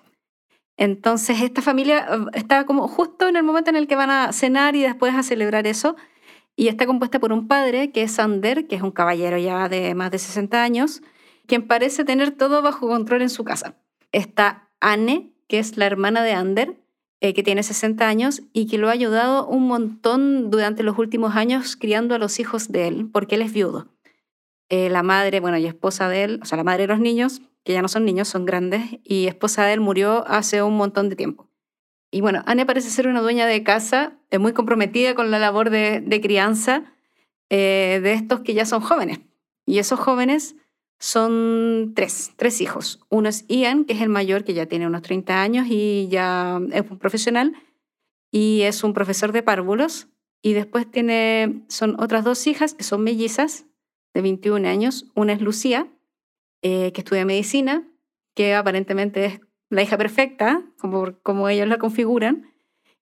Entonces 0.76 1.40
esta 1.40 1.62
familia 1.62 2.06
eh, 2.10 2.18
está 2.32 2.64
como 2.64 2.88
justo 2.88 3.28
en 3.28 3.36
el 3.36 3.42
momento 3.42 3.70
en 3.70 3.76
el 3.76 3.86
que 3.86 3.94
van 3.94 4.10
a 4.10 4.32
cenar 4.32 4.74
y 4.74 4.82
después 4.82 5.14
a 5.14 5.22
celebrar 5.22 5.66
eso. 5.66 5.96
Y 6.56 6.68
está 6.68 6.86
compuesta 6.86 7.18
por 7.18 7.32
un 7.32 7.48
padre, 7.48 7.90
que 7.90 8.02
es 8.02 8.12
Sander, 8.12 8.66
que 8.66 8.76
es 8.76 8.82
un 8.82 8.92
caballero 8.92 9.38
ya 9.38 9.68
de 9.68 9.94
más 9.94 10.10
de 10.12 10.18
60 10.18 10.62
años, 10.62 11.02
quien 11.46 11.66
parece 11.66 12.04
tener 12.04 12.30
todo 12.30 12.62
bajo 12.62 12.86
control 12.86 13.22
en 13.22 13.30
su 13.30 13.44
casa. 13.44 13.76
Está 14.12 14.70
Anne, 14.80 15.32
que 15.48 15.58
es 15.58 15.76
la 15.76 15.86
hermana 15.86 16.22
de 16.22 16.32
Ander, 16.32 16.80
eh, 17.24 17.32
que 17.32 17.42
tiene 17.42 17.62
60 17.62 18.06
años 18.06 18.42
y 18.52 18.66
que 18.66 18.76
lo 18.76 18.90
ha 18.90 18.92
ayudado 18.92 19.46
un 19.46 19.66
montón 19.66 20.50
durante 20.50 20.82
los 20.82 20.98
últimos 20.98 21.36
años 21.36 21.74
criando 21.74 22.14
a 22.14 22.18
los 22.18 22.38
hijos 22.38 22.68
de 22.68 22.86
él, 22.86 23.08
porque 23.10 23.36
él 23.36 23.40
es 23.40 23.50
viudo. 23.50 23.88
Eh, 24.68 24.90
la 24.90 25.02
madre, 25.02 25.40
bueno, 25.40 25.56
y 25.56 25.64
esposa 25.64 26.10
de 26.10 26.24
él, 26.24 26.40
o 26.42 26.44
sea, 26.44 26.58
la 26.58 26.64
madre 26.64 26.82
de 26.82 26.88
los 26.88 27.00
niños, 27.00 27.40
que 27.64 27.72
ya 27.72 27.80
no 27.80 27.88
son 27.88 28.04
niños, 28.04 28.28
son 28.28 28.44
grandes, 28.44 28.98
y 29.04 29.26
esposa 29.26 29.64
de 29.64 29.72
él 29.72 29.80
murió 29.80 30.28
hace 30.28 30.60
un 30.62 30.76
montón 30.76 31.08
de 31.08 31.16
tiempo. 31.16 31.48
Y 32.10 32.20
bueno, 32.20 32.42
Anne 32.44 32.66
parece 32.66 32.90
ser 32.90 33.08
una 33.08 33.22
dueña 33.22 33.46
de 33.46 33.62
casa, 33.62 34.18
es 34.28 34.38
muy 34.38 34.52
comprometida 34.52 35.14
con 35.14 35.30
la 35.30 35.38
labor 35.38 35.70
de, 35.70 36.20
crianza 36.22 36.92
eh, 37.48 38.00
de 38.02 38.12
estos 38.12 38.40
que 38.40 38.52
ya 38.52 38.66
son 38.66 38.82
jóvenes. 38.82 39.20
Y 39.64 39.78
esos 39.78 39.98
jóvenes 39.98 40.56
son 41.04 41.92
tres, 41.94 42.32
tres 42.36 42.62
hijos. 42.62 42.98
Uno 43.10 43.28
es 43.28 43.44
Ian, 43.46 43.84
que 43.84 43.92
es 43.92 44.00
el 44.00 44.08
mayor, 44.08 44.42
que 44.42 44.54
ya 44.54 44.64
tiene 44.64 44.86
unos 44.86 45.02
30 45.02 45.42
años 45.42 45.66
y 45.68 46.08
ya 46.08 46.58
es 46.72 46.90
un 46.90 46.98
profesional, 46.98 47.52
y 48.30 48.62
es 48.62 48.82
un 48.82 48.94
profesor 48.94 49.32
de 49.32 49.42
párvulos. 49.42 50.08
Y 50.40 50.54
después 50.54 50.90
tiene, 50.90 51.62
son 51.68 52.00
otras 52.00 52.24
dos 52.24 52.46
hijas 52.46 52.72
que 52.72 52.84
son 52.84 53.02
mellizas, 53.02 53.66
de 54.14 54.22
21 54.22 54.66
años. 54.66 55.10
Una 55.14 55.34
es 55.34 55.42
Lucía, 55.42 55.92
eh, 56.62 56.90
que 56.92 57.02
estudia 57.02 57.26
medicina, 57.26 57.86
que 58.34 58.54
aparentemente 58.54 59.26
es 59.26 59.40
la 59.68 59.82
hija 59.82 59.98
perfecta, 59.98 60.62
como, 60.78 61.18
como 61.22 61.50
ellos 61.50 61.68
la 61.68 61.76
configuran, 61.76 62.50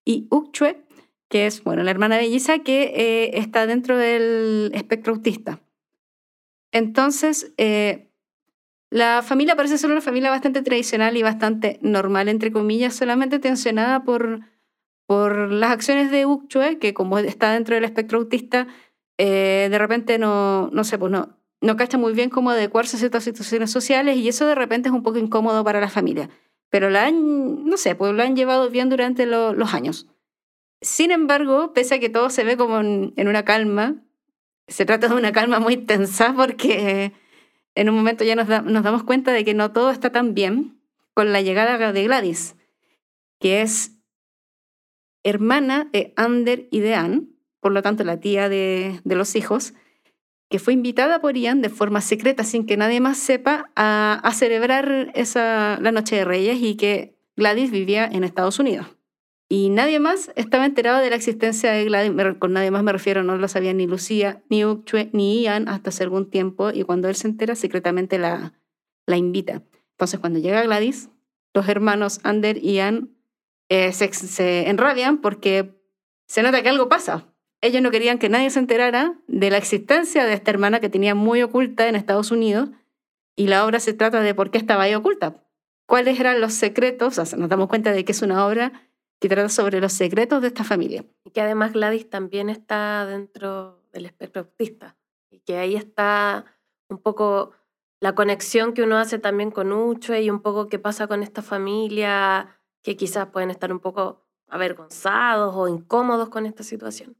y 0.04 0.26
Ukchue, 0.28 0.84
que 1.28 1.46
es 1.46 1.62
bueno, 1.62 1.84
la 1.84 1.92
hermana 1.92 2.16
belliza 2.16 2.58
que 2.58 2.82
eh, 2.96 3.38
está 3.38 3.64
dentro 3.68 3.96
del 3.96 4.72
espectro 4.74 5.12
autista. 5.12 5.60
Entonces, 6.72 7.52
eh, 7.58 8.10
la 8.90 9.22
familia 9.22 9.56
parece 9.56 9.78
ser 9.78 9.90
una 9.90 10.00
familia 10.00 10.30
bastante 10.30 10.62
tradicional 10.62 11.16
y 11.16 11.22
bastante 11.22 11.78
normal, 11.82 12.28
entre 12.28 12.50
comillas, 12.50 12.94
solamente 12.94 13.38
tensionada 13.38 14.04
por, 14.04 14.40
por 15.06 15.50
las 15.50 15.70
acciones 15.70 16.10
de 16.10 16.26
Ukchue, 16.26 16.78
que 16.78 16.92
como 16.92 17.18
está 17.18 17.52
dentro 17.52 17.74
del 17.74 17.84
espectro 17.84 18.18
autista, 18.18 18.66
de 19.18 19.78
repente 19.78 20.18
no, 20.18 20.68
no 20.72 20.82
sé, 20.82 20.98
pues 20.98 21.12
no, 21.12 21.38
no 21.62 21.76
cacha 21.76 21.96
muy 21.96 22.12
bien 22.12 22.28
cómo 22.28 22.50
adecuarse 22.50 22.96
a 22.96 22.98
ciertas 22.98 23.24
situaciones 23.24 23.70
sociales 23.70 24.16
y 24.16 24.28
eso 24.28 24.46
de 24.46 24.56
repente 24.56 24.88
es 24.88 24.94
un 24.94 25.02
poco 25.02 25.18
incómodo 25.18 25.64
para 25.64 25.80
la 25.80 25.88
familia. 25.88 26.28
Pero 26.68 26.90
la 26.90 27.06
han, 27.06 27.64
no 27.64 27.76
sé, 27.76 27.94
pues 27.94 28.12
lo 28.12 28.22
han 28.22 28.34
llevado 28.34 28.68
bien 28.68 28.88
durante 28.88 29.24
los 29.26 29.74
años. 29.74 30.08
Sin 30.80 31.12
embargo, 31.12 31.72
pese 31.72 31.94
a 31.94 31.98
que 32.00 32.08
todo 32.08 32.30
se 32.30 32.44
ve 32.44 32.56
como 32.56 32.80
en, 32.80 33.14
una 33.16 33.44
calma, 33.44 34.02
se 34.72 34.84
trata 34.84 35.08
de 35.08 35.14
una 35.14 35.32
calma 35.32 35.60
muy 35.60 35.76
tensa 35.76 36.32
porque 36.34 37.12
en 37.74 37.88
un 37.88 37.94
momento 37.94 38.24
ya 38.24 38.34
nos, 38.34 38.48
damos 38.48 39.04
cuenta 39.04 39.32
de 39.32 39.44
que 39.44 39.54
no 39.54 39.72
todo 39.72 39.90
está 39.90 40.10
tan 40.10 40.34
bien 40.34 40.80
con 41.14 41.32
la 41.32 41.40
llegada 41.40 41.92
de 41.92 42.04
Gladys, 42.04 42.56
que 43.38 43.62
es 43.62 43.92
hermana 45.22 45.88
de 45.92 46.12
Ander 46.16 46.68
y 46.70 46.80
de 46.80 46.94
Anne, 46.94 47.22
por 47.60 47.72
lo 47.72 47.82
tanto 47.82 48.02
la 48.04 48.18
tía 48.18 48.48
de, 48.48 49.00
de 49.04 49.14
los 49.14 49.36
hijos, 49.36 49.74
que 50.52 50.58
fue 50.58 50.74
invitada 50.74 51.20
por 51.20 51.34
Ian 51.34 51.62
de 51.62 51.70
forma 51.70 52.02
secreta, 52.02 52.44
sin 52.44 52.66
que 52.66 52.76
nadie 52.76 53.00
más 53.00 53.16
sepa, 53.16 53.70
a, 53.74 54.30
celebrar 54.34 55.10
esa, 55.14 55.78
la 55.80 55.92
Noche 55.92 56.16
de 56.16 56.24
Reyes 56.26 56.58
y 56.60 56.76
que 56.76 57.16
Gladys 57.36 57.70
vivía 57.70 58.04
en 58.04 58.22
Estados 58.22 58.58
Unidos. 58.58 58.86
Y 59.52 59.68
nadie 59.68 60.00
más 60.00 60.32
estaba 60.34 60.64
enterado 60.64 61.02
de 61.02 61.10
la 61.10 61.16
existencia 61.16 61.72
de 61.72 61.84
Gladys. 61.84 62.12
Con 62.38 62.54
nadie 62.54 62.70
más 62.70 62.82
me 62.82 62.90
refiero, 62.90 63.22
no 63.22 63.36
lo 63.36 63.48
sabía 63.48 63.74
ni 63.74 63.86
Lucía, 63.86 64.42
ni 64.48 64.64
Ukchue, 64.64 65.10
ni 65.12 65.42
Ian 65.42 65.68
hasta 65.68 65.90
hace 65.90 66.04
algún 66.04 66.30
tiempo. 66.30 66.70
Y 66.70 66.84
cuando 66.84 67.10
él 67.10 67.16
se 67.16 67.28
entera, 67.28 67.54
secretamente 67.54 68.18
la, 68.18 68.54
la 69.04 69.18
invita. 69.18 69.62
Entonces, 69.90 70.20
cuando 70.20 70.38
llega 70.38 70.62
Gladys, 70.62 71.10
los 71.52 71.68
hermanos 71.68 72.20
Ander 72.22 72.56
y 72.56 72.76
Ian 72.76 73.10
eh, 73.68 73.92
se, 73.92 74.10
se 74.14 74.70
enrabian 74.70 75.18
porque 75.18 75.78
se 76.26 76.42
nota 76.42 76.62
que 76.62 76.70
algo 76.70 76.88
pasa 76.88 77.28
ellos 77.62 77.80
no 77.80 77.92
querían 77.92 78.18
que 78.18 78.28
nadie 78.28 78.50
se 78.50 78.58
enterara 78.58 79.14
de 79.28 79.50
la 79.50 79.56
existencia 79.56 80.24
de 80.24 80.32
esta 80.32 80.50
hermana 80.50 80.80
que 80.80 80.88
tenía 80.88 81.14
muy 81.14 81.42
oculta 81.42 81.88
en 81.88 81.94
Estados 81.94 82.32
Unidos 82.32 82.70
y 83.36 83.46
la 83.46 83.64
obra 83.64 83.80
se 83.80 83.92
trata 83.92 84.20
de 84.20 84.34
por 84.34 84.50
qué 84.50 84.58
estaba 84.58 84.82
ahí 84.82 84.94
oculta. 84.94 85.44
¿Cuáles 85.86 86.18
eran 86.18 86.40
los 86.40 86.54
secretos? 86.54 87.18
O 87.18 87.36
nos 87.36 87.48
damos 87.48 87.68
cuenta 87.68 87.92
de 87.92 88.04
que 88.04 88.12
es 88.12 88.20
una 88.20 88.44
obra 88.46 88.72
que 89.22 89.28
trata 89.28 89.48
sobre 89.48 89.80
los 89.80 89.92
secretos 89.92 90.42
de 90.42 90.48
esta 90.48 90.64
familia. 90.64 91.04
Y 91.24 91.30
que 91.30 91.40
además 91.40 91.72
Gladys 91.72 92.10
también 92.10 92.50
está 92.50 93.06
dentro 93.06 93.80
del 93.92 94.04
espectro 94.04 94.42
autista 94.42 94.96
y 95.30 95.38
que 95.38 95.58
ahí 95.58 95.76
está 95.76 96.44
un 96.88 96.98
poco 96.98 97.52
la 98.00 98.16
conexión 98.16 98.72
que 98.74 98.82
uno 98.82 98.98
hace 98.98 99.20
también 99.20 99.52
con 99.52 99.72
Ucho 99.72 100.16
y 100.16 100.28
un 100.28 100.42
poco 100.42 100.68
qué 100.68 100.80
pasa 100.80 101.06
con 101.06 101.22
esta 101.22 101.40
familia 101.40 102.60
que 102.82 102.96
quizás 102.96 103.28
pueden 103.28 103.50
estar 103.50 103.72
un 103.72 103.78
poco 103.78 104.26
avergonzados 104.48 105.54
o 105.54 105.68
incómodos 105.68 106.28
con 106.28 106.44
esta 106.44 106.64
situación. 106.64 107.16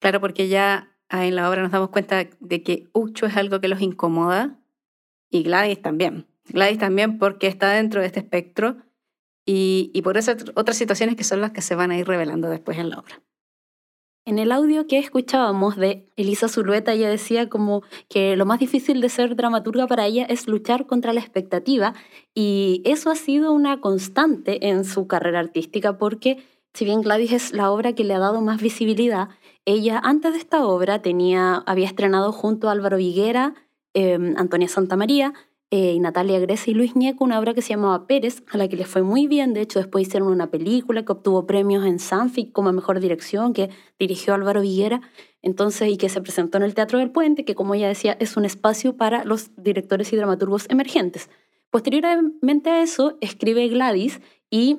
Claro, 0.00 0.22
porque 0.22 0.48
ya 0.48 0.96
en 1.10 1.36
la 1.36 1.50
obra 1.50 1.60
nos 1.60 1.70
damos 1.70 1.90
cuenta 1.90 2.24
de 2.40 2.62
que 2.62 2.88
Ucho 2.94 3.26
es 3.26 3.36
algo 3.36 3.60
que 3.60 3.68
los 3.68 3.82
incomoda 3.82 4.58
y 5.28 5.42
Gladys 5.42 5.82
también. 5.82 6.26
Gladys 6.46 6.78
también 6.78 7.18
porque 7.18 7.46
está 7.46 7.68
dentro 7.72 8.00
de 8.00 8.06
este 8.06 8.20
espectro 8.20 8.78
y, 9.46 10.00
por 10.02 10.16
esas 10.16 10.44
otras 10.54 10.76
situaciones 10.76 11.16
que 11.16 11.24
son 11.24 11.40
las 11.40 11.52
que 11.52 11.62
se 11.62 11.74
van 11.74 11.90
a 11.90 11.98
ir 11.98 12.06
revelando 12.06 12.48
después 12.48 12.78
en 12.78 12.90
la 12.90 12.98
obra. 12.98 13.20
En 14.26 14.38
el 14.38 14.52
audio 14.52 14.86
que 14.86 14.98
escuchábamos 14.98 15.76
de 15.76 16.08
Elisa 16.16 16.48
Zulueta, 16.48 16.94
ella 16.94 17.10
decía 17.10 17.50
como 17.50 17.82
que 18.08 18.36
lo 18.36 18.46
más 18.46 18.58
difícil 18.58 19.02
de 19.02 19.10
ser 19.10 19.36
dramaturga 19.36 19.86
para 19.86 20.06
ella 20.06 20.24
es 20.24 20.48
luchar 20.48 20.86
contra 20.86 21.12
la 21.12 21.20
expectativa 21.20 21.92
y 22.34 22.80
eso 22.86 23.10
ha 23.10 23.16
sido 23.16 23.52
una 23.52 23.82
constante 23.82 24.68
en 24.68 24.86
su 24.86 25.06
carrera 25.06 25.40
artística 25.40 25.98
porque 25.98 26.42
si 26.72 26.86
bien 26.86 27.02
Gladys 27.02 27.32
es 27.32 27.52
la 27.52 27.70
obra 27.70 27.92
que 27.92 28.02
le 28.02 28.14
ha 28.14 28.18
dado 28.18 28.40
más 28.40 28.62
visibilidad, 28.62 29.28
ella 29.66 30.00
antes 30.02 30.32
de 30.32 30.38
esta 30.38 30.66
obra 30.66 31.02
tenía, 31.02 31.56
había 31.66 31.86
estrenado 31.86 32.32
junto 32.32 32.70
a 32.70 32.72
Álvaro 32.72 32.96
Viguera, 32.96 33.54
em, 33.92 34.34
Antonia 34.38 34.68
Santamaría 34.68 35.34
eh, 35.70 35.92
y 35.92 36.00
Natalia 36.00 36.38
Grecia 36.38 36.70
y 36.70 36.74
Luis 36.74 36.94
Ñeco 36.94 37.24
una 37.24 37.38
obra 37.38 37.54
que 37.54 37.62
se 37.62 37.70
llamaba 37.70 38.06
Pérez, 38.06 38.42
a 38.50 38.56
la 38.56 38.68
que 38.68 38.76
le 38.76 38.84
fue 38.84 39.02
muy 39.02 39.26
bien. 39.26 39.54
De 39.54 39.60
hecho, 39.60 39.78
después 39.78 40.06
hicieron 40.06 40.28
una 40.28 40.50
película 40.50 41.04
que 41.04 41.12
obtuvo 41.12 41.46
premios 41.46 41.84
en 41.84 41.98
Sanfic 41.98 42.52
como 42.52 42.72
mejor 42.72 43.00
dirección, 43.00 43.52
que 43.52 43.70
dirigió 43.98 44.34
Álvaro 44.34 44.60
Viguera, 44.60 45.00
entonces, 45.42 45.90
y 45.90 45.96
que 45.96 46.08
se 46.08 46.20
presentó 46.20 46.58
en 46.58 46.64
el 46.64 46.74
Teatro 46.74 46.98
del 46.98 47.10
Puente, 47.10 47.44
que 47.44 47.54
como 47.54 47.74
ella 47.74 47.88
decía, 47.88 48.16
es 48.20 48.36
un 48.36 48.44
espacio 48.44 48.96
para 48.96 49.24
los 49.24 49.50
directores 49.56 50.12
y 50.12 50.16
dramaturgos 50.16 50.66
emergentes. 50.70 51.28
Posteriormente 51.70 52.70
a 52.70 52.82
eso, 52.82 53.18
escribe 53.20 53.66
Gladys 53.68 54.20
y 54.48 54.78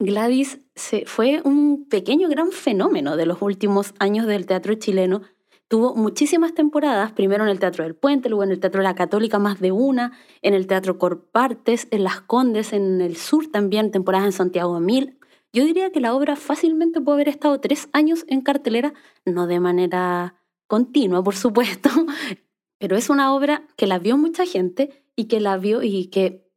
Gladys 0.00 0.60
se, 0.74 1.06
fue 1.06 1.42
un 1.44 1.88
pequeño 1.88 2.28
gran 2.28 2.52
fenómeno 2.52 3.16
de 3.16 3.26
los 3.26 3.40
últimos 3.42 3.94
años 3.98 4.26
del 4.26 4.46
teatro 4.46 4.74
chileno. 4.74 5.22
Tuvo 5.68 5.94
muchísimas 5.94 6.54
temporadas, 6.54 7.12
primero 7.12 7.44
en 7.44 7.50
el 7.50 7.60
Teatro 7.60 7.84
del 7.84 7.94
Puente, 7.94 8.30
luego 8.30 8.42
en 8.42 8.50
el 8.50 8.58
Teatro 8.58 8.80
de 8.80 8.84
la 8.84 8.94
Católica 8.94 9.38
más 9.38 9.60
de 9.60 9.70
una, 9.70 10.12
en 10.40 10.54
el 10.54 10.66
Teatro 10.66 10.98
Corpartes, 10.98 11.88
en 11.90 12.04
Las 12.04 12.22
Condes, 12.22 12.72
en 12.72 13.02
el 13.02 13.16
sur 13.16 13.48
también, 13.48 13.90
temporadas 13.90 14.26
en 14.26 14.32
Santiago 14.32 14.80
Mil. 14.80 15.18
Yo 15.52 15.64
diría 15.64 15.92
que 15.92 16.00
la 16.00 16.14
obra 16.14 16.36
fácilmente 16.36 17.02
puede 17.02 17.16
haber 17.16 17.28
estado 17.28 17.60
tres 17.60 17.90
años 17.92 18.24
en 18.28 18.40
cartelera, 18.40 18.94
no 19.26 19.46
de 19.46 19.60
manera 19.60 20.36
continua, 20.66 21.22
por 21.22 21.36
supuesto, 21.36 21.90
pero 22.78 22.96
es 22.96 23.10
una 23.10 23.34
obra 23.34 23.68
que 23.76 23.86
la 23.86 23.98
vio 23.98 24.16
mucha 24.16 24.46
gente 24.46 25.04
y 25.16 25.24
que 25.24 25.38
la 25.38 25.58
vio 25.58 25.82
y 25.82 26.06
que 26.06 26.48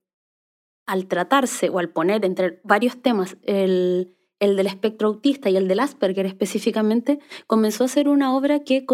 al 0.86 1.08
tratarse 1.08 1.70
o 1.70 1.80
al 1.80 1.90
poner 1.90 2.24
entre 2.24 2.62
varios 2.64 3.02
temas 3.02 3.36
el, 3.44 4.16
el 4.42 4.58
del 4.58 4.68
espectro 4.68 5.08
autista 5.08 5.50
y 5.50 5.56
el 5.56 5.70
del 5.70 5.80
Asperger 5.80 6.26
específicamente, 6.26 7.20
comenzó 7.48 7.86
a 7.86 7.88
ser 7.88 8.10
una 8.10 8.36
obra 8.36 8.60
que, 8.60 8.86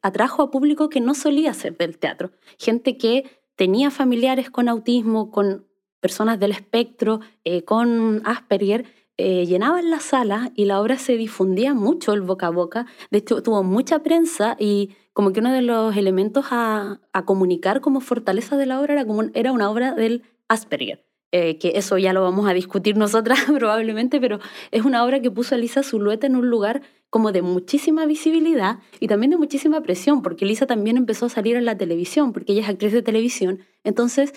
atrajo 0.00 0.42
a 0.42 0.50
público 0.50 0.88
que 0.88 1.00
no 1.00 1.14
solía 1.14 1.52
ser 1.52 1.76
del 1.76 1.98
teatro. 1.98 2.30
Gente 2.58 2.96
que 2.96 3.28
tenía 3.56 3.90
familiares 3.90 4.50
con 4.50 4.68
autismo, 4.68 5.30
con 5.30 5.66
personas 6.00 6.38
del 6.38 6.52
espectro, 6.52 7.20
eh, 7.44 7.62
con 7.64 8.22
Asperger, 8.24 8.84
eh, 9.16 9.46
llenaban 9.46 9.90
la 9.90 10.00
sala 10.00 10.52
y 10.54 10.66
la 10.66 10.80
obra 10.80 10.98
se 10.98 11.16
difundía 11.16 11.74
mucho 11.74 12.12
el 12.12 12.20
boca 12.20 12.46
a 12.46 12.50
boca. 12.50 12.86
De 13.10 13.18
hecho, 13.18 13.42
tuvo 13.42 13.62
mucha 13.62 14.02
prensa 14.02 14.56
y 14.58 14.90
como 15.12 15.32
que 15.32 15.40
uno 15.40 15.52
de 15.52 15.62
los 15.62 15.96
elementos 15.96 16.46
a, 16.50 17.00
comunicar 17.24 17.80
como 17.80 18.00
fortaleza 18.00 18.56
de 18.56 18.66
la 18.66 18.80
obra 18.80 18.94
era, 18.94 19.04
como, 19.04 19.22
era 19.34 19.52
una 19.52 19.70
obra 19.70 19.94
del 19.94 20.22
Asperger. 20.48 21.04
Eh, 21.36 21.58
que 21.58 21.72
eso 21.74 21.98
ya 21.98 22.12
lo 22.12 22.22
vamos 22.22 22.48
a 22.48 22.52
discutir 22.52 22.96
nosotras 22.96 23.40
probablemente, 23.52 24.20
pero 24.20 24.38
es 24.70 24.84
una 24.84 25.04
obra 25.04 25.20
que 25.20 25.32
puso 25.32 25.56
a 25.56 25.58
Lisa 25.58 25.82
Zulueta 25.82 26.28
en 26.28 26.36
un 26.36 26.48
lugar 26.48 26.82
como 27.10 27.32
de 27.32 27.42
muchísima 27.42 28.06
visibilidad 28.06 28.78
y 29.00 29.08
también 29.08 29.32
de 29.32 29.36
muchísima 29.36 29.80
presión, 29.80 30.22
porque 30.22 30.44
Lisa 30.44 30.66
también 30.66 30.96
empezó 30.96 31.26
a 31.26 31.30
salir 31.30 31.56
en 31.56 31.64
la 31.64 31.76
televisión, 31.76 32.32
porque 32.32 32.52
ella 32.52 32.62
es 32.62 32.68
actriz 32.68 32.92
de 32.92 33.02
televisión. 33.02 33.64
Entonces, 33.82 34.32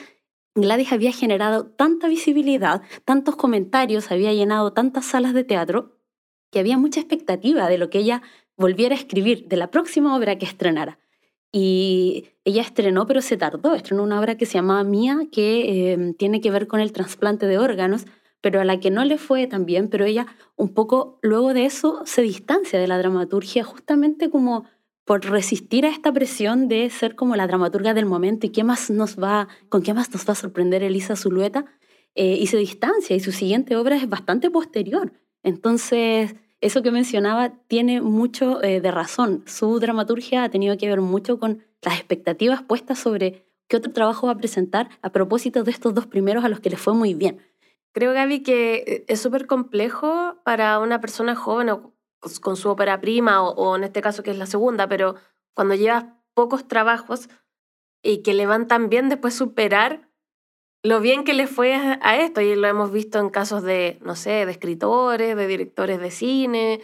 Gladys 0.55 0.91
había 0.91 1.11
generado 1.11 1.67
tanta 1.67 2.07
visibilidad, 2.07 2.81
tantos 3.05 3.35
comentarios, 3.35 4.09
había 4.11 4.33
llenado 4.33 4.73
tantas 4.73 5.05
salas 5.05 5.35
de 5.35 5.43
teatro, 5.43 5.99
que 6.51 6.57
había 6.57 6.79
mucha 6.79 6.99
expectativa 6.99 7.69
de 7.69 7.77
lo 7.77 7.91
que 7.91 7.99
ella 7.99 8.23
volviera 8.55 8.95
a 8.95 8.97
escribir, 8.97 9.47
de 9.47 9.57
la 9.57 9.69
próxima 9.69 10.15
obra 10.17 10.39
que 10.39 10.47
estrenara. 10.47 10.97
Y 11.59 12.25
ella 12.45 12.61
estrenó, 12.61 13.07
pero 13.07 13.19
se 13.19 13.35
tardó, 13.35 13.73
estrenó 13.73 14.03
una 14.03 14.19
obra 14.19 14.37
que 14.37 14.45
se 14.45 14.59
llamaba 14.59 14.83
Mía, 14.83 15.21
que 15.31 15.91
em, 15.91 16.13
tiene 16.13 16.39
que 16.39 16.51
ver 16.51 16.67
con 16.67 16.79
el 16.79 16.91
trasplante 16.91 17.47
de 17.47 17.57
órganos, 17.57 18.05
pero 18.41 18.61
a 18.61 18.63
la 18.63 18.79
que 18.79 18.91
no 18.91 19.03
le 19.03 19.17
fue 19.17 19.47
tan 19.47 19.65
bien, 19.65 19.87
pero 19.89 20.05
ella 20.05 20.27
un 20.55 20.75
poco 20.75 21.17
luego 21.23 21.55
de 21.55 21.65
eso 21.65 22.03
se 22.05 22.21
distancia 22.21 22.77
de 22.77 22.85
la 22.85 22.99
dramaturgia 22.99 23.63
justamente 23.63 24.29
como 24.29 24.65
por 25.03 25.25
resistir 25.25 25.87
a 25.87 25.89
esta 25.89 26.13
presión 26.13 26.67
de 26.67 26.91
ser 26.91 27.15
como 27.15 27.35
la 27.35 27.47
dramaturga 27.47 27.95
del 27.95 28.05
momento 28.05 28.45
y 28.45 28.51
qué 28.51 28.63
más 28.63 28.91
nos 28.91 29.17
va, 29.17 29.47
con 29.67 29.81
qué 29.81 29.95
más 29.95 30.13
nos 30.13 30.29
va 30.29 30.33
a 30.33 30.35
sorprender 30.35 30.83
Elisa 30.83 31.15
Zulueta, 31.15 31.65
eh, 32.13 32.37
y 32.39 32.45
se 32.45 32.57
distancia 32.57 33.15
y 33.15 33.19
su 33.19 33.31
siguiente 33.31 33.75
obra 33.75 33.95
es 33.95 34.07
bastante 34.07 34.51
posterior. 34.51 35.11
Entonces, 35.41 36.35
eso 36.61 36.81
que 36.81 36.91
mencionaba 36.91 37.53
tiene 37.67 38.01
mucho 38.01 38.63
eh, 38.63 38.81
de 38.81 38.91
razón. 38.91 39.43
Su 39.45 39.79
dramaturgia 39.79 40.43
ha 40.43 40.49
tenido 40.49 40.77
que 40.77 40.87
ver 40.87 41.01
mucho 41.01 41.39
con 41.39 41.63
las 41.81 41.95
expectativas 41.95 42.63
puestas 42.63 42.99
sobre 42.99 43.45
qué 43.67 43.77
otro 43.77 43.91
trabajo 43.91 44.27
va 44.27 44.33
a 44.33 44.37
presentar 44.37 44.89
a 45.01 45.11
propósito 45.11 45.63
de 45.63 45.71
estos 45.71 45.93
dos 45.93 46.07
primeros 46.07 46.43
a 46.43 46.49
los 46.49 46.59
que 46.59 46.69
les 46.69 46.79
fue 46.79 46.93
muy 46.93 47.13
bien. 47.13 47.39
Creo, 47.91 48.13
Gaby, 48.13 48.43
que 48.43 48.75
eh, 48.75 49.05
es 49.07 49.21
súper 49.21 49.47
complejo 49.47 50.37
para 50.43 50.79
una 50.79 50.99
persona 51.01 51.35
joven 51.35 51.69
o 51.69 51.93
con 52.41 52.55
su 52.55 52.69
ópera 52.69 52.99
prima 52.99 53.41
o, 53.43 53.75
en 53.75 53.83
este 53.83 54.01
caso 54.01 54.23
que 54.23 54.31
es 54.31 54.37
la 54.37 54.47
segunda, 54.47 54.87
pero 54.87 55.15
cuando 55.53 55.75
llevas 55.75 56.05
pocos 56.33 56.67
trabajos 56.67 57.29
y 58.01 58.23
que 58.23 58.33
le 58.33 58.47
van 58.47 58.67
tan 58.67 58.89
bien 58.89 59.09
después 59.09 59.33
superar 59.33 60.06
lo 60.87 61.01
bien 61.01 61.25
que 61.25 61.33
le 61.33 61.47
fue 61.47 61.75
a 61.75 62.17
esto 62.17 62.39
y 62.39 62.55
lo 62.55 62.65
hemos 62.65 62.91
visto 62.93 63.19
en 63.19 63.29
casos 63.29 63.61
de, 63.61 63.99
no 64.05 64.15
sé, 64.15 64.45
de 64.45 64.51
escritores, 64.51 65.35
de 65.35 65.45
directores 65.45 65.99
de 65.99 66.11
cine. 66.11 66.79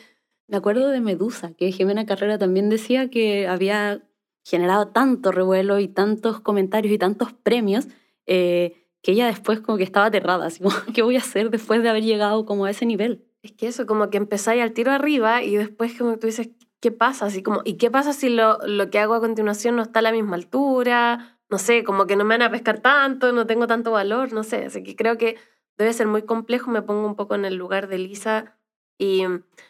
Me 0.50 0.58
acuerdo 0.58 0.90
de 0.90 1.00
Medusa, 1.00 1.54
que 1.54 1.72
Jimena 1.72 2.06
Carrera 2.06 2.38
también 2.38 2.70
decía 2.70 3.10
que 3.10 3.48
había 3.48 4.04
generado 4.44 4.90
tanto 4.90 5.32
revuelo 5.32 5.80
y 5.80 5.88
tantos 5.88 6.42
comentarios 6.42 6.94
y 6.94 6.98
tantos 6.98 7.32
premios 7.32 7.88
eh, 8.26 8.76
que 9.02 9.14
ella 9.14 9.26
después 9.28 9.62
como 9.62 9.78
que 9.78 9.86
estaba 9.86 10.08
aterrada, 10.08 10.48
así 10.48 10.62
como, 10.62 10.76
¿qué 10.94 11.02
voy 11.02 11.16
a 11.16 11.20
hacer 11.20 11.50
después 11.50 11.82
de 11.82 11.88
haber 11.88 12.04
llegado 12.04 12.46
como 12.46 12.66
a 12.66 12.72
ese 12.72 12.86
nivel? 12.86 13.24
Es 13.42 13.54
que 13.54 13.68
eso, 13.68 13.86
como 13.86 14.10
que 14.10 14.18
empezáis 14.18 14.62
al 14.62 14.74
tiro 14.74 14.92
arriba 14.92 15.44
y 15.44 15.56
después 15.56 15.98
como 15.98 16.20
tú 16.20 16.28
dices, 16.28 16.50
¿qué 16.82 16.92
pasa? 16.92 17.28
Así 17.28 17.42
como, 17.42 17.62
¿y 17.64 17.76
qué 17.76 17.90
pasa 17.90 18.12
si 18.12 18.28
lo, 18.28 18.58
lo 18.68 18.90
que 18.90 19.00
hago 19.00 19.14
a 19.14 19.22
continuación 19.22 19.78
no 19.78 19.84
está 19.84 20.00
a 20.00 20.02
la 20.02 20.12
misma 20.12 20.36
altura? 20.36 21.40
No 21.54 21.60
sé, 21.60 21.84
como 21.84 22.08
que 22.08 22.16
no 22.16 22.24
me 22.24 22.34
van 22.34 22.42
a 22.42 22.50
pescar 22.50 22.80
tanto, 22.80 23.32
no 23.32 23.46
tengo 23.46 23.68
tanto 23.68 23.92
valor, 23.92 24.34
no 24.34 24.44
sé. 24.44 24.66
Así 24.66 24.82
que 24.82 24.96
creo 24.96 25.20
que 25.20 25.38
debe 25.78 25.94
ser 25.94 26.08
muy 26.08 26.24
complejo. 26.24 26.72
Me 26.72 26.82
pongo 26.82 27.06
un 27.06 27.16
poco 27.16 27.36
en 27.36 27.46
el 27.46 27.54
lugar 27.54 27.88
de 27.88 28.00
Lisa 28.00 28.58
y 28.98 29.22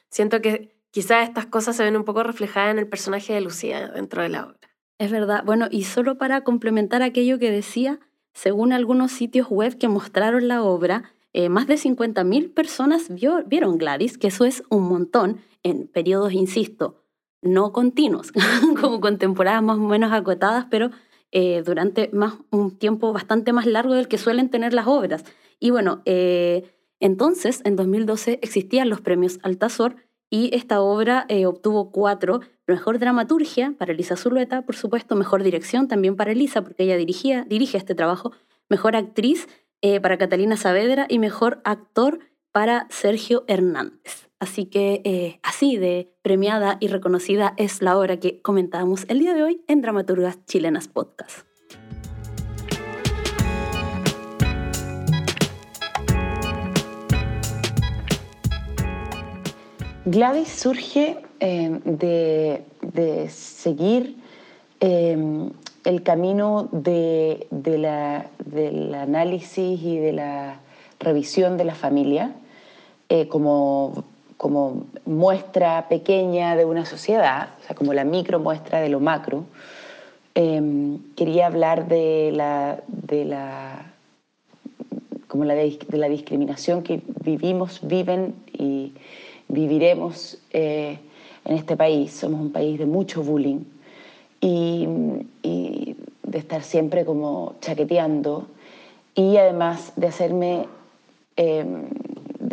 siento 0.10 0.42
que 0.42 0.78
quizás 0.92 1.28
estas 1.28 1.46
cosas 1.48 1.76
se 1.76 1.84
ven 1.84 1.98
un 1.98 2.06
poco 2.06 2.24
reflejadas 2.24 2.72
en 2.72 2.80
el 2.80 2.88
personaje 2.88 3.34
de 3.34 3.42
Lucía 3.42 3.90
dentro 3.90 4.22
de 4.22 4.30
la 4.30 4.46
obra. 4.46 4.60
Es 4.98 5.12
verdad. 5.12 5.44
Bueno, 5.44 5.68
y 5.70 5.84
solo 5.84 6.18
para 6.18 6.46
complementar 6.46 7.02
aquello 7.02 7.38
que 7.38 7.52
decía, 7.52 8.00
según 8.34 8.72
algunos 8.72 9.12
sitios 9.12 9.50
web 9.50 9.78
que 9.78 9.90
mostraron 9.90 10.48
la 10.48 10.64
obra, 10.64 11.12
eh, 11.34 11.50
más 11.50 11.68
de 11.68 11.76
50.000 11.76 12.54
personas 12.54 13.10
vieron 13.46 13.78
Gladys, 13.78 14.18
que 14.18 14.28
eso 14.28 14.46
es 14.46 14.64
un 14.70 14.84
montón 14.84 15.42
en 15.64 15.88
periodos, 15.88 16.32
insisto, 16.32 17.04
no 17.42 17.74
continuos, 17.74 18.32
como 18.80 19.02
con 19.02 19.18
temporadas 19.18 19.62
más 19.64 19.76
o 19.76 19.82
menos 19.82 20.14
acotadas, 20.14 20.68
pero 20.72 20.92
eh, 21.36 21.64
durante 21.66 22.12
más, 22.14 22.36
un 22.52 22.78
tiempo 22.78 23.12
bastante 23.12 23.54
más 23.54 23.66
largo 23.66 23.96
del 23.96 24.08
que 24.08 24.20
suelen 24.20 24.50
tener 24.50 24.72
las 24.72 24.86
obras. 24.86 25.26
Y 25.60 25.72
bueno, 25.72 26.04
eh, 26.06 26.72
entonces, 27.00 27.62
en 27.66 27.76
2012 27.76 28.38
existían 28.44 28.88
los 28.88 29.02
premios 29.02 29.40
Altazor 29.42 29.96
y 30.30 30.56
esta 30.56 30.80
obra 30.80 31.26
eh, 31.30 31.48
obtuvo 31.48 31.92
cuatro, 31.92 32.42
mejor 32.68 33.00
dramaturgia 33.00 33.74
para 33.80 33.94
Elisa 33.94 34.16
Zulueta, 34.16 34.62
por 34.62 34.76
supuesto, 34.76 35.16
mejor 35.16 35.42
dirección 35.42 35.88
también 35.88 36.16
para 36.16 36.32
Elisa, 36.32 36.62
porque 36.62 36.84
ella 36.84 36.98
dirigía, 36.98 37.46
dirige 37.50 37.80
este 37.80 37.96
trabajo, 37.96 38.32
mejor 38.70 38.96
actriz 38.96 39.48
para 40.02 40.18
Catalina 40.18 40.56
Saavedra 40.56 41.08
y 41.10 41.20
mejor 41.20 41.60
actor 41.66 42.20
para 42.54 42.88
Sergio 42.90 43.44
Hernández. 43.48 44.30
Así 44.44 44.66
que 44.66 45.02
eh, 45.06 45.40
así 45.42 45.78
de 45.78 46.12
premiada 46.22 46.76
y 46.82 46.90
reconocida 46.90 47.54
es 47.56 47.82
la 47.82 47.98
obra 47.98 48.18
que 48.18 48.42
comentábamos 48.42 49.06
el 49.08 49.20
día 49.20 49.34
de 49.34 49.42
hoy 49.42 49.62
en 49.70 49.80
Dramaturgas 49.80 50.46
Chilenas 50.46 50.90
Podcast. 50.90 51.48
Gladys 60.04 60.50
surge 60.50 61.20
eh, 61.40 61.80
de, 61.86 63.30
seguir 63.30 64.18
eh, 64.82 65.18
el 65.86 66.04
camino 66.04 66.68
de, 66.74 67.48
del 67.50 68.94
análisis 68.94 69.82
y 69.82 70.00
de 70.00 70.12
la 70.12 70.60
revisión 71.00 71.56
de 71.56 71.64
la 71.64 71.76
familia 71.76 72.36
como 73.30 74.06
como 74.38 74.86
muestra 75.06 75.88
pequeña 75.88 76.56
de 76.56 76.66
una 76.66 76.86
sociedad, 76.86 77.50
o 77.62 77.66
sea, 77.66 77.76
como 77.76 77.94
la 77.94 78.04
micro 78.04 78.40
muestra 78.40 78.82
de 78.82 78.90
lo 78.90 79.00
macro, 79.00 79.46
em, 80.36 81.00
quería 81.16 81.48
hablar 81.48 81.88
de 81.88 82.32
la, 82.34 82.82
de 82.88 83.26
la, 83.26 83.94
como 85.28 85.46
la 85.46 85.54
de, 85.56 85.80
la 85.92 86.10
discriminación 86.10 86.84
que 86.84 87.02
vivimos, 87.24 87.80
viven 87.84 88.36
y 88.52 88.94
viviremos 89.48 90.38
eh, 90.52 91.00
en 91.46 91.56
este 91.56 91.78
país. 91.78 92.14
Somos 92.14 92.42
un 92.42 92.52
país 92.52 92.80
de 92.80 92.86
mucho 92.86 93.24
bullying 93.24 93.62
y, 94.42 94.88
y 95.42 95.96
de 96.24 96.38
estar 96.38 96.64
siempre 96.64 97.06
como 97.06 97.56
chaqueteando 97.62 98.48
y 99.16 99.38
además 99.38 99.94
de 99.96 100.08
hacerme 100.08 100.68
em, 101.36 101.86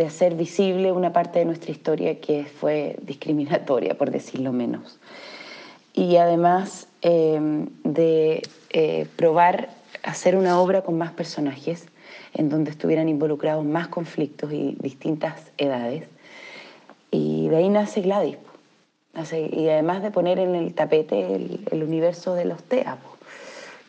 de 0.00 0.06
hacer 0.06 0.34
visible 0.34 0.92
una 0.92 1.12
parte 1.12 1.40
de 1.40 1.44
nuestra 1.44 1.72
historia 1.72 2.20
que 2.20 2.44
fue 2.44 2.96
discriminatoria, 3.02 3.98
por 3.98 4.10
decirlo 4.10 4.50
menos. 4.50 4.98
Y 5.92 6.16
además 6.16 6.88
em, 7.02 7.68
de 7.84 8.42
eh, 8.70 9.06
probar 9.16 9.68
hacer 10.02 10.36
una 10.36 10.58
obra 10.58 10.80
con 10.80 10.96
más 10.96 11.12
personajes, 11.12 11.86
en 12.32 12.48
donde 12.48 12.70
estuvieran 12.70 13.10
involucrados 13.10 13.62
más 13.62 13.88
conflictos 13.88 14.50
y 14.54 14.74
distintas 14.80 15.52
edades. 15.58 16.04
Y 17.10 17.48
de 17.48 17.56
ahí 17.58 17.68
nace 17.68 18.00
Gladys. 18.00 18.38
y 19.52 19.68
además 19.68 20.02
de 20.02 20.10
poner 20.10 20.38
en 20.38 20.54
el 20.54 20.72
tapete 20.72 21.34
el, 21.70 21.82
universo 21.82 22.32
de 22.34 22.46
los 22.46 22.62
TEA, 22.62 22.96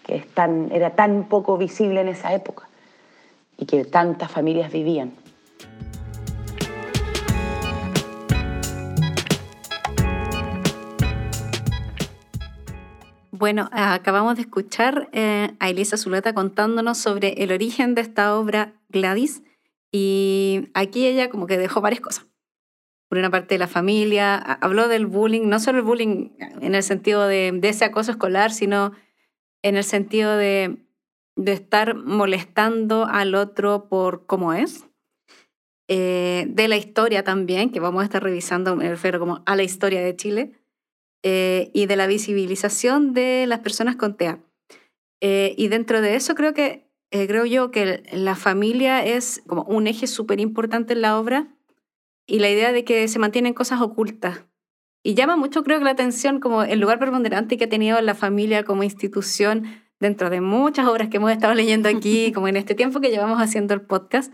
que 0.05 0.15
es 0.17 0.27
tan, 0.27 0.73
era 0.73 0.89
tan 0.89 1.29
poco 1.29 1.57
visible 1.57 2.01
en 2.01 2.09
esa 2.09 2.33
época 2.33 2.67
y 3.57 3.65
que 3.65 3.85
tantas 3.85 4.29
familias 4.29 4.73
vivían. 4.73 5.13
Bueno, 13.41 13.71
acabamos 13.71 14.35
de 14.35 14.43
escuchar 14.43 15.09
eh, 15.13 15.55
a 15.57 15.69
Elisa 15.71 15.97
Zuleta 15.97 16.31
contándonos 16.35 16.99
sobre 16.99 17.29
el 17.41 17.51
origen 17.51 17.95
de 17.95 18.01
esta 18.01 18.37
obra 18.37 18.75
Gladys 18.89 19.41
y 19.91 20.69
aquí 20.75 21.07
ella 21.07 21.31
como 21.31 21.47
que 21.47 21.57
dejó 21.57 21.81
varias 21.81 22.01
cosas. 22.01 22.27
Por 23.09 23.17
una 23.17 23.31
parte 23.31 23.55
de 23.55 23.57
la 23.57 23.65
familia, 23.65 24.35
habló 24.35 24.87
del 24.87 25.07
bullying, 25.07 25.49
no 25.49 25.59
solo 25.59 25.79
el 25.79 25.83
bullying 25.83 26.29
en 26.61 26.75
el 26.75 26.83
sentido 26.83 27.25
de, 27.25 27.59
ese 27.63 27.83
acoso 27.83 28.11
escolar, 28.11 28.51
sino 28.51 28.91
en 29.63 29.75
el 29.75 29.85
sentido 29.85 30.37
de, 30.37 30.77
estar 31.43 31.95
molestando 31.95 33.07
al 33.07 33.33
otro 33.33 33.89
por 33.89 34.27
cómo 34.27 34.53
es. 34.53 34.85
Eh, 35.87 36.45
de 36.47 36.67
la 36.67 36.77
historia 36.77 37.23
también, 37.23 37.71
que 37.71 37.79
vamos 37.79 38.03
a 38.03 38.05
estar 38.05 38.21
revisando, 38.21 38.75
me 38.75 38.87
refiero 38.87 39.19
como 39.19 39.41
a 39.47 39.55
la 39.55 39.63
historia 39.63 39.99
de 39.99 40.15
Chile 40.15 40.60
eh, 41.23 41.69
y 41.73 41.85
de 41.85 41.95
la 41.95 42.07
visibilización 42.07 43.13
de 43.13 43.45
las 43.47 43.59
personas 43.59 43.95
con 43.95 44.17
TEA. 44.17 44.39
Eh, 45.21 45.53
y 45.57 45.67
dentro 45.67 46.01
de 46.01 46.15
eso 46.15 46.35
creo 46.35 46.53
que 46.53 46.89
eh, 47.11 47.27
creo 47.27 47.45
yo 47.45 47.71
que 47.71 48.03
la 48.13 48.35
familia 48.35 49.05
es 49.05 49.43
como 49.45 49.63
un 49.63 49.87
eje 49.87 50.07
súper 50.07 50.39
importante 50.39 50.93
en 50.93 51.01
la 51.01 51.19
obra, 51.19 51.49
y 52.31 52.39
la 52.39 52.49
idea 52.49 52.71
de 52.71 52.85
que 52.85 53.07
se 53.09 53.19
mantienen 53.19 53.53
cosas 53.53 53.81
ocultas. 53.81 54.45
Y 55.03 55.15
llama 55.15 55.35
mucho, 55.35 55.63
creo 55.63 55.79
que 55.79 55.85
la 55.85 55.91
atención 55.91 56.39
como 56.39 56.63
el 56.63 56.79
lugar 56.79 56.97
preponderante 56.97 57.57
que 57.57 57.65
ha 57.65 57.69
tenido 57.69 57.99
la 58.01 58.15
familia 58.15 58.63
como 58.63 58.83
institución 58.83 59.65
dentro 59.99 60.29
de 60.29 60.39
muchas 60.39 60.87
obras 60.87 61.09
que 61.09 61.17
hemos 61.17 61.31
estado 61.31 61.53
leyendo 61.53 61.89
aquí, 61.89 62.31
como 62.33 62.47
en 62.47 62.55
este 62.55 62.75
tiempo 62.75 63.01
que 63.01 63.09
llevamos 63.09 63.39
haciendo 63.41 63.73
el 63.73 63.81
podcast, 63.81 64.33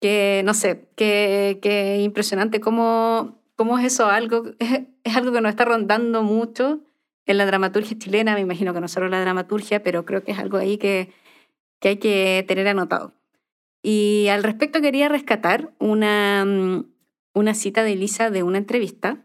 que 0.00 0.42
no 0.44 0.52
sé, 0.52 0.88
que, 0.96 1.58
que 1.62 2.02
impresionante 2.02 2.60
cómo, 2.60 3.41
cómo 3.62 3.78
es 3.78 3.84
eso 3.84 4.06
algo, 4.06 4.42
es, 4.58 4.80
es 5.04 5.16
algo 5.16 5.30
que 5.30 5.40
nos 5.40 5.50
está 5.50 5.64
rondando 5.64 6.24
mucho 6.24 6.80
en 7.26 7.38
la 7.38 7.46
dramaturgia 7.46 7.96
chilena, 7.96 8.34
me 8.34 8.40
imagino 8.40 8.74
que 8.74 8.80
no 8.80 8.88
solo 8.88 9.08
la 9.08 9.20
dramaturgia, 9.20 9.84
pero 9.84 10.04
creo 10.04 10.24
que 10.24 10.32
es 10.32 10.38
algo 10.40 10.56
ahí 10.56 10.78
que, 10.78 11.12
que 11.78 11.90
hay 11.90 11.96
que 11.98 12.44
tener 12.48 12.66
anotado. 12.66 13.14
Y 13.80 14.26
al 14.30 14.42
respecto 14.42 14.80
quería 14.80 15.08
rescatar 15.08 15.72
una, 15.78 16.44
mm, 16.44 16.86
una 17.34 17.54
cita 17.54 17.84
de 17.84 17.92
Elisa 17.92 18.30
de 18.30 18.42
una 18.42 18.58
entrevista 18.58 19.24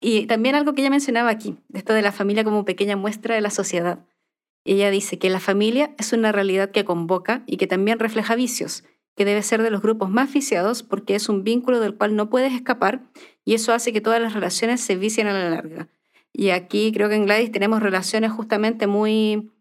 y 0.00 0.26
también 0.26 0.54
algo 0.54 0.72
que 0.74 0.82
ella 0.82 0.90
mencionaba 0.90 1.30
aquí, 1.30 1.56
esto 1.72 1.94
de 1.94 2.02
la 2.02 2.12
familia 2.12 2.44
como 2.44 2.64
pequeña 2.64 2.96
muestra 2.96 3.34
de 3.34 3.40
la 3.40 3.50
sociedad. 3.50 4.06
Ella 4.64 4.92
dice 4.92 5.18
que 5.18 5.30
la 5.30 5.40
familia 5.40 5.96
es 5.98 6.12
una 6.12 6.30
realidad 6.30 6.70
que 6.70 6.84
convoca 6.84 7.42
y 7.46 7.56
que 7.56 7.66
también 7.66 7.98
refleja 7.98 8.36
vicios, 8.36 8.84
que 9.16 9.24
debe 9.24 9.42
ser 9.42 9.62
de 9.62 9.70
los 9.70 9.82
grupos 9.82 10.10
más 10.10 10.32
viciados 10.32 10.84
porque 10.84 11.16
es 11.16 11.28
un 11.28 11.42
vínculo 11.42 11.80
del 11.80 11.96
cual 11.96 12.14
no 12.14 12.30
puedes 12.30 12.52
escapar 12.52 13.02
y 13.44 13.54
eso 13.54 13.72
hace 13.72 13.92
que 13.92 14.00
todas 14.00 14.20
las 14.20 14.32
relaciones 14.32 14.80
se 14.80 14.96
vicien 14.96 15.26
a 15.26 15.32
la 15.32 15.50
larga. 15.50 15.88
Y 16.32 16.50
aquí 16.50 16.92
creo 16.92 17.08
que 17.08 17.14
en 17.14 17.26
Gladys 17.26 17.52
tenemos 17.52 17.82
relaciones 17.82 18.32
justamente 18.32 18.86
muy, 18.86 19.52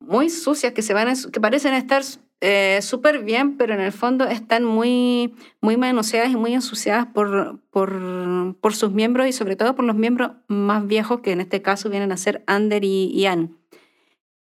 muy 0.00 0.30
sucias 0.30 0.72
que, 0.72 0.82
se 0.82 0.94
van 0.94 1.14
que 1.30 1.40
parecen 1.40 1.74
estar 1.74 2.02
eh, 2.44 2.80
súper 2.82 3.22
bien, 3.22 3.56
pero 3.56 3.72
en 3.72 3.80
el 3.80 3.92
fondo 3.92 4.24
están 4.24 4.64
muy, 4.64 5.32
muy 5.60 5.76
manoseadas 5.76 6.32
y 6.32 6.36
muy 6.36 6.54
ensuciadas 6.54 7.06
por, 7.06 7.60
por, 7.70 8.56
por, 8.60 8.74
sus 8.74 8.90
miembros 8.90 9.28
y 9.28 9.32
sobre 9.32 9.54
todo 9.54 9.76
por 9.76 9.84
los 9.84 9.94
miembros 9.94 10.32
más 10.48 10.84
viejos, 10.84 11.20
que 11.20 11.30
en 11.30 11.40
este 11.40 11.62
caso 11.62 11.88
vienen 11.88 12.10
a 12.10 12.16
ser 12.16 12.42
Ander 12.48 12.82
y, 12.82 13.26
Anne. 13.26 13.50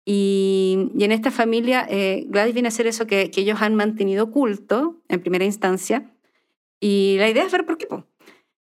Y, 0.03 0.89
y, 0.95 1.03
en 1.03 1.11
esta 1.11 1.29
familia, 1.29 1.85
eh, 1.87 2.25
Gladys 2.27 2.55
viene 2.55 2.69
a 2.69 2.71
ser 2.71 2.87
eso 2.87 3.05
que, 3.05 3.29
ellos 3.35 3.61
han 3.61 3.75
mantenido 3.75 4.23
oculto 4.23 4.99
en 5.07 5.21
primera 5.21 5.45
instancia. 5.45 6.11
Y 6.79 7.17
la 7.19 7.29
idea 7.29 7.45
es 7.45 7.51
ver 7.51 7.67
por 7.67 7.77
qué. 7.77 7.87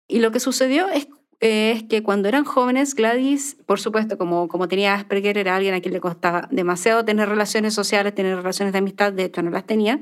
Y 0.10 0.20
lo 0.20 0.32
que 0.32 0.40
sucedió 0.40 0.88
es 0.90 1.84
que 1.84 2.04
cuando 2.04 2.28
eran 2.28 2.44
jóvenes, 2.44 2.96
Gladys, 2.96 3.56
por 3.68 3.80
supuesto, 3.80 4.18
como, 4.18 4.48
como 4.48 4.68
tenía 4.68 4.96
Asperger, 4.96 5.38
era 5.38 5.56
alguien 5.56 5.76
a 5.76 5.82
quien 5.82 5.94
le 5.94 6.02
costaba 6.02 6.50
demasiado 6.52 7.06
tener 7.06 7.30
relaciones 7.30 7.76
sociales, 7.76 8.16
tener 8.16 8.36
relaciones 8.36 8.74
de 8.74 8.80
amistad, 8.80 9.14
de 9.14 9.26
hecho 9.26 9.44
no 9.44 9.52
las 9.52 9.66
tenía, 9.66 10.02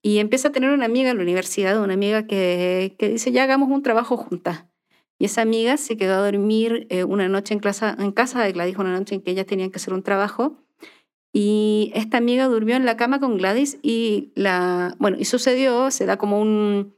y 0.00 0.18
empieza 0.18 0.48
a 0.48 0.52
tener 0.52 0.70
una 0.70 0.86
amiga 0.86 1.10
en 1.10 1.16
la 1.16 1.24
universidad, 1.24 1.82
una 1.82 1.94
amiga 1.94 2.26
que, 2.26 2.94
que 2.98 3.08
dice, 3.08 3.32
ya 3.32 3.42
hagamos 3.42 3.68
un 3.68 3.82
trabajo 3.82 4.16
juntas. 4.16 4.66
Y 5.18 5.24
esa 5.24 5.42
amiga 5.42 5.76
se 5.76 5.96
quedó 5.96 6.14
a 6.14 6.30
dormir 6.30 6.86
eh, 6.90 7.02
una 7.02 7.28
noche 7.28 7.52
en 7.52 7.58
casa 7.58 7.96
de 7.96 8.52
Gladys, 8.52 8.76
una 8.78 8.96
noche 8.96 9.16
en 9.16 9.22
que 9.22 9.32
ellas 9.32 9.46
tenían 9.46 9.72
que 9.72 9.78
hacer 9.78 9.92
un 9.92 10.04
trabajo, 10.04 10.62
y 11.32 11.90
esta 11.94 12.16
amiga 12.16 12.46
durmió 12.46 12.76
en 12.76 12.86
la 12.86 12.96
cama 12.96 13.20
con 13.20 13.36
Gladys 13.36 13.78
y, 13.82 14.32
la, 14.34 14.94
bueno, 14.98 15.16
y 15.18 15.24
sucedió, 15.24 15.90
se 15.90 16.06
da 16.06 16.16
como 16.16 16.40
un 16.40 16.97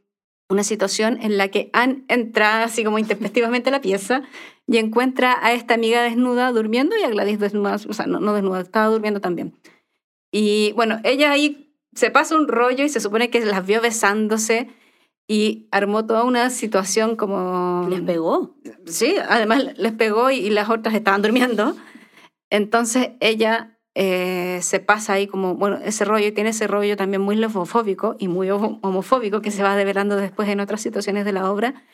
una 0.51 0.65
situación 0.65 1.19
en 1.23 1.39
la 1.39 1.49
que 1.49 1.71
Anne 1.73 2.05
entra 2.09 2.65
así 2.65 2.85
como 2.85 2.99
intempestivamente 2.99 3.71
a 3.71 3.73
la 3.73 3.81
pieza 3.81 4.23
y 4.67 4.79
encuentra 4.79 5.39
a 5.41 5.53
esta 5.53 5.75
amiga 5.75 6.03
desnuda 6.03 6.53
durmiendo 6.53 6.97
y 6.97 7.05
a 7.05 7.09
Gladys 7.09 7.39
desnuda, 7.39 7.77
o 7.77 7.93
sea, 7.93 8.07
no, 8.07 8.21
no 8.21 8.35
desnuda, 8.35 8.61
estaba 8.61 8.87
durmiendo 8.87 9.21
también. 9.21 9.55
Y 10.33 10.73
bueno, 10.73 11.01
ella 11.05 11.31
ahí 11.31 11.75
se 11.95 12.11
pasa 12.11 12.37
un 12.37 12.49
rollo 12.49 12.85
y 12.85 12.89
se 12.89 13.01
supone 13.01 13.31
que 13.31 13.45
las 13.45 13.65
vio 13.65 13.81
besándose 13.81 14.69
y 15.29 15.69
armó 15.71 16.07
toda 16.07 16.25
una 16.25 16.51
situación 16.51 17.17
como... 17.17 17.87
¿Les 17.89 18.01
pegó? 18.01 18.57
Sí, 18.87 19.15
además 19.29 19.79
les 19.79 19.93
pegó 19.93 20.31
y, 20.31 20.39
y 20.39 20.51
las 20.51 20.69
otras 20.69 20.95
estaban 20.95 21.23
durmiendo. 21.23 21.77
Entonces 22.51 23.11
ella 23.21 23.80
eh, 24.03 24.63
se 24.63 24.81
pasa 24.81 25.13
ahí 25.13 25.27
como, 25.27 25.57
bueno, 25.57 25.77
ese 25.85 26.07
rollo, 26.07 26.33
tiene 26.33 26.51
ese 26.51 26.67
rollo 26.67 26.97
también 26.97 27.21
muy 27.21 27.37
lesbofóbico 27.37 28.17
y 28.19 28.29
muy 28.29 28.49
homofóbico 28.49 29.43
que 29.43 29.51
se 29.51 29.63
va 29.63 29.77
develando 29.77 30.17
después 30.17 30.49
en 30.49 30.61
otras 30.61 30.81
situaciones 30.81 31.27
de 31.27 31.33
la 31.33 31.53
obra 31.53 31.85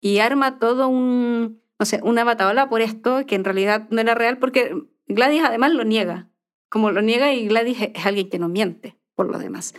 y 0.00 0.20
arma 0.20 0.60
todo 0.60 0.86
un, 0.86 1.60
no 1.76 1.86
sé, 1.86 1.98
una 2.04 2.22
bataola 2.22 2.68
por 2.68 2.82
esto 2.82 3.26
que 3.26 3.34
en 3.34 3.42
realidad 3.42 3.88
no 3.90 4.00
era 4.00 4.14
real 4.14 4.38
porque 4.38 4.76
Gladys 5.08 5.42
además 5.42 5.72
lo 5.72 5.82
niega, 5.82 6.30
como 6.68 6.92
lo 6.92 7.02
niega 7.02 7.34
y 7.34 7.48
Gladys 7.48 7.82
es, 7.82 8.06
alguien 8.06 8.30
que 8.30 8.38
no 8.38 8.48
miente 8.48 8.96
por 9.16 9.28
lo 9.28 9.40
demás. 9.40 9.74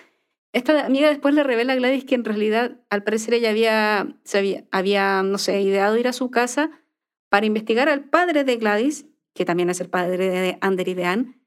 Esta 0.52 0.86
amiga 0.86 1.08
después 1.08 1.34
le 1.34 1.44
revela 1.44 1.72
a 1.72 1.78
Gladys 1.78 2.04
que 2.04 2.16
en 2.16 2.26
realidad 2.26 2.82
al 2.90 3.04
parecer 3.04 3.34
ella 3.34 3.50
había, 3.50 4.18
se 4.26 4.40
había, 4.40 4.66
había, 4.74 5.24
no 5.24 5.38
sé, 5.38 5.62
ideado 5.62 5.96
ir 5.96 6.10
a 6.10 6.14
su 6.14 6.32
casa 6.32 6.70
para 7.30 7.46
investigar 7.46 7.88
al 7.88 8.10
padre 8.10 8.44
de 8.44 8.58
Gladys, 8.58 9.06
que 9.34 9.46
también 9.46 9.70
es 9.70 9.80
el 9.80 9.90
padre 9.90 10.18
de 10.18 10.58
Ander 10.60 10.90
y 10.90 10.96
de 10.96 11.06
Anne, 11.06 11.41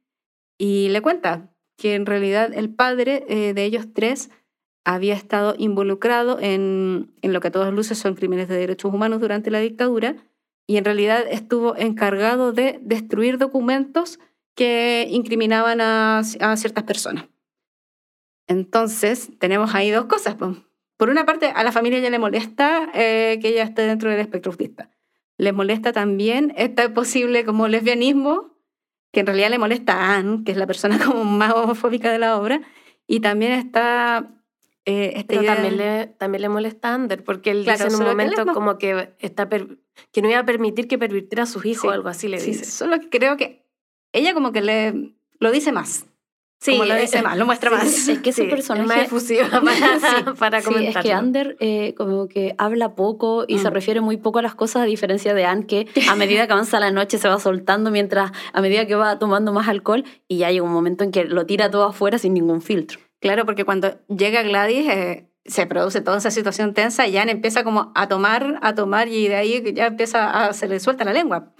y 0.58 0.88
le 0.88 1.00
cuenta 1.00 1.50
que 1.76 1.94
en 1.94 2.06
realidad 2.06 2.52
el 2.54 2.70
padre 2.74 3.24
eh, 3.28 3.54
de 3.54 3.64
ellos 3.64 3.86
tres 3.92 4.30
había 4.84 5.14
estado 5.14 5.54
involucrado 5.58 6.38
en, 6.40 7.14
en 7.22 7.32
lo 7.32 7.40
que 7.40 7.48
a 7.48 7.52
todas 7.52 7.72
luces 7.72 7.98
son 7.98 8.14
crímenes 8.14 8.48
de 8.48 8.56
derechos 8.56 8.92
humanos 8.92 9.20
durante 9.20 9.50
la 9.50 9.60
dictadura 9.60 10.16
y 10.66 10.76
en 10.76 10.84
realidad 10.84 11.24
estuvo 11.28 11.76
encargado 11.76 12.52
de 12.52 12.78
destruir 12.82 13.38
documentos 13.38 14.18
que 14.54 15.06
incriminaban 15.10 15.80
a, 15.80 16.18
a 16.18 16.56
ciertas 16.56 16.84
personas. 16.84 17.26
Entonces, 18.46 19.30
tenemos 19.38 19.74
ahí 19.74 19.90
dos 19.90 20.04
cosas. 20.04 20.36
Por 20.96 21.10
una 21.10 21.26
parte, 21.26 21.46
a 21.46 21.64
la 21.64 21.72
familia 21.72 21.98
ya 21.98 22.10
le 22.10 22.18
molesta 22.18 22.90
eh, 22.94 23.38
que 23.40 23.48
ella 23.48 23.64
esté 23.64 23.82
dentro 23.82 24.10
del 24.10 24.20
espectro 24.20 24.52
autista. 24.52 24.90
Le 25.38 25.52
molesta 25.52 25.92
también 25.92 26.52
este 26.56 26.88
posible 26.90 27.44
como 27.44 27.68
lesbianismo 27.68 28.53
que 29.14 29.20
en 29.20 29.26
realidad 29.26 29.48
le 29.48 29.58
molesta 29.58 29.94
a 29.94 30.16
Anne, 30.16 30.42
que 30.44 30.52
es 30.52 30.58
la 30.58 30.66
persona 30.66 30.98
como 31.04 31.24
más 31.24 31.54
homofóbica 31.54 32.12
de 32.12 32.18
la 32.18 32.36
obra, 32.36 32.60
y 33.06 33.20
también 33.20 33.52
está... 33.52 34.30
Eh, 34.86 35.24
también, 35.26 35.78
le, 35.78 36.08
también 36.08 36.42
le 36.42 36.50
molesta 36.50 36.90
a 36.90 36.94
Ander, 36.94 37.24
porque 37.24 37.52
él 37.52 37.64
dice 37.64 37.86
en 37.86 37.94
un 37.94 38.04
momento 38.04 38.44
como 38.52 38.76
que, 38.76 39.14
está 39.18 39.48
que 39.48 40.20
no 40.20 40.28
iba 40.28 40.40
a 40.40 40.44
permitir 40.44 40.88
que 40.88 40.98
pervirtiera 40.98 41.44
a 41.44 41.46
sus 41.46 41.64
hijos, 41.64 41.86
o 41.86 41.90
algo 41.90 42.10
así 42.10 42.28
le 42.28 42.38
dice. 42.38 42.66
Solo 42.66 43.00
que 43.00 43.08
creo 43.08 43.38
que 43.38 43.64
ella 44.12 44.34
como 44.34 44.52
que 44.52 44.60
le 44.60 45.14
lo 45.40 45.50
dice 45.50 45.72
más. 45.72 46.06
Sí, 46.60 46.72
como 46.72 46.84
lo 46.86 46.94
dice 46.94 47.20
más, 47.20 47.36
lo 47.36 47.44
muestra 47.44 47.70
más. 47.70 48.08
Es 48.08 48.18
que 48.20 48.30
ese 48.30 48.44
personaje 48.44 48.84
es 48.84 48.88
más 48.96 49.06
efusiva 49.06 49.48
para, 49.50 50.34
para 50.34 50.62
comentar. 50.62 50.96
es 50.96 51.02
que 51.02 51.12
Ander 51.12 51.56
eh, 51.60 51.94
como 51.96 52.26
que 52.26 52.54
habla 52.56 52.94
poco 52.94 53.44
y 53.46 53.58
se 53.58 53.70
mm. 53.70 53.74
refiere 53.74 54.00
muy 54.00 54.16
poco 54.16 54.38
a 54.38 54.42
las 54.42 54.54
cosas, 54.54 54.82
a 54.82 54.86
diferencia 54.86 55.34
de 55.34 55.44
Anne, 55.44 55.66
que 55.66 55.86
a 56.08 56.16
medida 56.16 56.46
que 56.46 56.52
avanza 56.52 56.80
la 56.80 56.90
noche 56.90 57.18
se 57.18 57.28
va 57.28 57.38
soltando 57.38 57.90
mientras, 57.90 58.32
a 58.52 58.60
medida 58.62 58.86
que 58.86 58.94
va 58.94 59.18
tomando 59.18 59.52
más 59.52 59.68
alcohol 59.68 60.04
y 60.26 60.38
ya 60.38 60.50
llega 60.50 60.64
un 60.64 60.72
momento 60.72 61.04
en 61.04 61.10
que 61.10 61.24
lo 61.24 61.44
tira 61.44 61.70
todo 61.70 61.84
afuera 61.84 62.18
sin 62.18 62.32
ningún 62.34 62.62
filtro. 62.62 62.98
Claro, 63.20 63.44
porque 63.44 63.64
cuando 63.64 63.98
llega 64.08 64.42
Gladys 64.42 64.88
eh, 64.88 65.28
se 65.44 65.66
produce 65.66 66.00
toda 66.00 66.18
esa 66.18 66.30
situación 66.30 66.72
tensa 66.72 67.06
y 67.06 67.16
Anne 67.16 67.32
empieza 67.32 67.64
como 67.64 67.92
a 67.94 68.08
tomar, 68.08 68.58
a 68.62 68.74
tomar 68.74 69.08
y 69.08 69.28
de 69.28 69.36
ahí 69.36 69.74
ya 69.74 69.86
empieza 69.86 70.46
a, 70.46 70.52
se 70.52 70.68
le 70.68 70.80
suelta 70.80 71.04
la 71.04 71.12
lengua. 71.12 71.52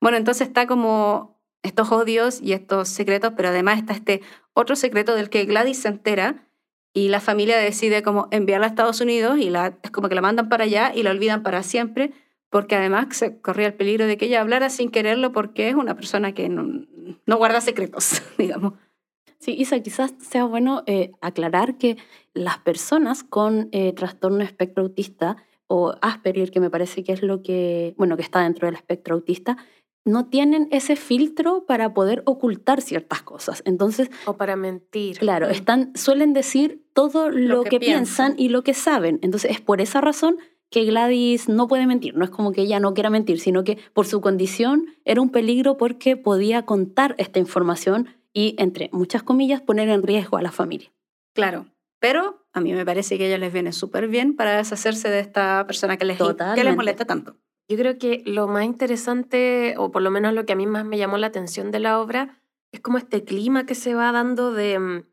Bueno, 0.00 0.16
entonces 0.16 0.46
está 0.46 0.66
como 0.66 1.33
estos 1.64 1.90
odios 1.90 2.40
y 2.40 2.52
estos 2.52 2.88
secretos, 2.88 3.32
pero 3.36 3.48
además 3.48 3.78
está 3.78 3.94
este 3.94 4.20
otro 4.52 4.76
secreto 4.76 5.16
del 5.16 5.30
que 5.30 5.44
Gladys 5.46 5.78
se 5.78 5.88
entera 5.88 6.46
y 6.92 7.08
la 7.08 7.20
familia 7.20 7.58
decide 7.58 8.02
como 8.02 8.28
enviarla 8.30 8.66
a 8.66 8.68
Estados 8.68 9.00
Unidos 9.00 9.38
y 9.38 9.50
la, 9.50 9.76
es 9.82 9.90
como 9.90 10.08
que 10.08 10.14
la 10.14 10.20
mandan 10.20 10.48
para 10.48 10.64
allá 10.64 10.92
y 10.94 11.02
la 11.02 11.10
olvidan 11.10 11.42
para 11.42 11.64
siempre, 11.64 12.12
porque 12.50 12.76
además 12.76 13.08
se 13.16 13.40
corría 13.40 13.66
el 13.66 13.74
peligro 13.74 14.06
de 14.06 14.16
que 14.16 14.26
ella 14.26 14.40
hablara 14.40 14.70
sin 14.70 14.90
quererlo 14.90 15.32
porque 15.32 15.68
es 15.68 15.74
una 15.74 15.96
persona 15.96 16.32
que 16.32 16.48
no, 16.48 17.36
guarda 17.36 17.60
secretos, 17.60 18.22
digamos. 18.38 18.74
Sí, 19.38 19.54
Isa, 19.58 19.80
quizás 19.80 20.14
sea 20.20 20.44
bueno 20.44 20.84
eh, 20.86 21.12
aclarar 21.20 21.76
que 21.76 21.96
las 22.32 22.58
personas 22.58 23.24
con 23.24 23.68
eh, 23.72 23.92
trastorno 23.92 24.42
espectro 24.42 24.84
autista 24.84 25.36
o 25.66 25.94
Asperger, 26.00 26.50
que 26.50 26.60
me 26.60 26.70
parece 26.70 27.02
que 27.02 27.12
es 27.12 27.22
lo 27.22 27.42
que, 27.42 27.94
bueno, 27.96 28.16
que 28.16 28.22
está 28.22 28.42
dentro 28.42 28.66
del 28.66 28.76
espectro 28.76 29.14
autista, 29.14 29.56
no 30.04 30.26
tienen 30.26 30.68
ese 30.70 30.96
filtro 30.96 31.64
para 31.66 31.94
poder 31.94 32.22
ocultar 32.26 32.80
ciertas 32.82 33.22
cosas. 33.22 33.62
Entonces, 33.64 34.10
o 34.26 34.36
para 34.36 34.56
mentir. 34.56 35.18
Claro, 35.18 35.48
están 35.48 35.92
suelen 35.96 36.32
decir 36.32 36.84
todo 36.92 37.30
lo, 37.30 37.64
que, 37.64 37.80
piensan. 37.80 38.34
y 38.36 38.48
lo 38.48 38.62
que 38.62 38.74
saben. 38.74 39.18
Entonces, 39.22 39.50
es 39.50 39.60
por 39.60 39.80
esa 39.80 40.00
razón 40.00 40.36
que 40.70 40.84
Gladys 40.84 41.48
no 41.48 41.68
puede 41.68 41.86
mentir. 41.86 42.16
No 42.16 42.24
es 42.24 42.30
como 42.30 42.52
que 42.52 42.62
ella 42.62 42.80
no 42.80 42.94
quiera 42.94 43.10
mentir, 43.10 43.40
sino 43.40 43.64
que 43.64 43.78
por 43.92 44.06
su 44.06 44.20
condición 44.20 44.86
era 45.04 45.20
un 45.20 45.30
peligro 45.30 45.76
porque 45.76 46.16
podía 46.16 46.64
contar 46.66 47.14
esta 47.18 47.38
información 47.38 48.08
y, 48.32 48.56
entre 48.58 48.90
muchas 48.92 49.22
comillas, 49.22 49.62
poner 49.62 49.88
en 49.88 50.02
riesgo 50.02 50.36
a 50.36 50.42
la 50.42 50.50
familia. 50.50 50.92
Claro, 51.32 51.66
pero 52.00 52.44
a 52.52 52.60
mí 52.60 52.72
me 52.72 52.84
parece 52.84 53.16
que 53.16 53.24
a 53.24 53.26
ella 53.28 53.38
les 53.38 53.52
viene 53.52 53.72
súper 53.72 54.08
bien 54.08 54.36
para 54.36 54.56
deshacerse 54.56 55.08
de 55.08 55.20
esta 55.20 55.64
persona 55.66 55.96
que 55.96 56.04
les, 56.04 56.18
que 56.18 56.64
les 56.64 56.76
molesta 56.76 57.04
tanto. 57.04 57.36
Yo 57.68 57.76
creo 57.76 57.98
que 57.98 58.22
lo 58.26 58.46
más 58.46 58.64
interesante, 58.64 59.74
o 59.78 59.90
por 59.90 60.02
lo 60.02 60.10
menos 60.10 60.34
lo 60.34 60.44
que 60.44 60.52
a 60.52 60.56
mí 60.56 60.66
más 60.66 60.84
me 60.84 60.98
llamó 60.98 61.16
la 61.16 61.28
atención 61.28 61.70
de 61.70 61.80
la 61.80 62.00
obra, 62.00 62.40
es 62.72 62.80
como 62.80 62.98
este 62.98 63.24
clima 63.24 63.66
que 63.66 63.74
se 63.74 63.94
va 63.94 64.12
dando 64.12 64.52
de 64.52 64.78
mm, 64.78 65.04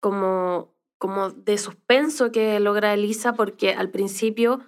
como, 0.00 0.74
como 0.98 1.30
de 1.30 1.58
suspenso 1.58 2.32
que 2.32 2.58
logra 2.58 2.94
Elisa, 2.94 3.34
porque 3.34 3.74
al 3.74 3.90
principio 3.90 4.60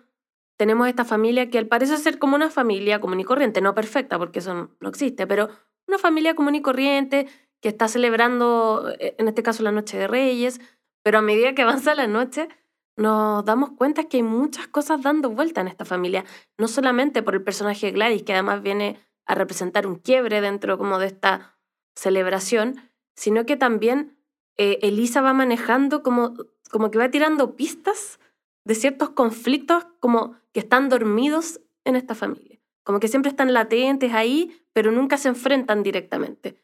tenemos 0.57 0.87
esta 0.87 1.05
familia 1.05 1.51
que 1.51 1.59
al 1.59 1.67
parece 1.67 1.97
ser 1.97 2.19
como 2.19 2.37
una 2.37 2.51
familia 2.51 3.01
común 3.01 3.21
y 3.21 3.25
corriente, 3.25 3.61
no 3.61 3.75
perfecta, 3.75 4.19
porque 4.19 4.39
eso 4.39 4.71
no 4.79 4.89
existe, 4.89 5.27
pero 5.27 5.49
una 5.89 5.99
familia 5.99 6.35
común 6.35 6.55
y 6.55 6.63
corriente 6.63 7.27
que 7.61 7.69
está 7.71 7.89
celebrando, 7.89 8.93
eh, 9.01 9.15
en 9.19 9.27
este 9.27 9.43
caso, 9.43 9.63
la 9.63 9.73
Noche 9.73 9.99
de 9.99 10.07
Reyes, 10.07 10.61
pero 11.03 11.19
a 11.19 11.23
medida 11.23 11.55
que 11.55 11.63
avanza 11.63 11.95
la 11.95 12.07
noche, 12.07 12.49
nos 12.97 13.45
damos 13.45 13.71
cuenta 13.73 14.05
que 14.05 14.19
hay 14.19 14.23
muchas 14.23 14.69
cosas 14.69 15.03
dando 15.03 15.31
vuelta 15.31 15.61
en 15.61 15.69
esta 15.69 15.85
familia, 15.85 16.25
no 16.59 16.69
solamente 16.69 17.23
por 17.23 17.35
el 17.35 17.43
personaje 17.43 17.87
de 17.87 17.93
Gladys, 17.93 18.23
que 18.23 18.33
además 18.33 18.63
viene 18.63 18.99
a 19.27 19.35
representar 19.35 19.87
un 19.87 19.97
quiebre 19.97 20.41
dentro 20.41 20.79
como 20.79 20.99
de 20.99 21.07
esta 21.07 21.59
celebración, 21.97 22.91
sino 23.17 23.47
que 23.47 23.57
también 23.57 24.17
eh, 24.57 24.79
Elisa 24.83 25.21
va 25.21 25.33
manejando 25.33 26.03
como, 26.03 26.35
como 26.71 26.91
que 26.91 26.99
va 26.99 27.11
tirando 27.11 27.57
pistas 27.57 28.21
de 28.65 28.75
ciertos 28.75 29.11
conflictos 29.11 29.87
como 30.01 30.37
que 30.53 30.61
están 30.61 30.89
dormidos 30.89 31.61
en 31.85 31.97
esta 31.97 32.15
familia, 32.15 32.61
como 32.85 33.01
que 33.01 33.09
siempre 33.09 33.31
están 33.31 33.53
latentes 33.53 34.13
ahí, 34.13 34.65
pero 34.73 34.93
nunca 34.93 35.19
se 35.19 35.29
enfrentan 35.29 35.83
directamente. 35.83 36.57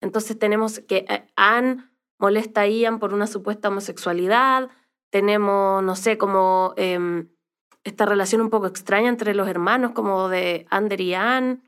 Entonces 0.00 0.38
tenemos 0.38 0.80
que 0.80 1.04
eh, 1.08 1.26
Anne 1.36 1.88
molesta 2.18 2.62
a 2.62 2.68
Ian 2.68 2.98
por 2.98 3.14
una 3.14 3.26
supuesta 3.26 3.68
homosexualidad, 3.68 4.70
tenemos, 5.10 5.82
no 5.82 5.96
sé, 5.96 6.18
como 6.18 6.74
em, 6.76 7.28
esta 7.84 8.06
relación 8.06 8.40
un 8.40 8.50
poco 8.50 8.66
extraña 8.66 9.08
entre 9.08 9.34
los 9.34 9.48
hermanos, 9.48 9.92
como 9.92 10.28
de 10.28 10.66
Ander 10.70 11.00
y 11.00 11.14
Anne, 11.14 11.60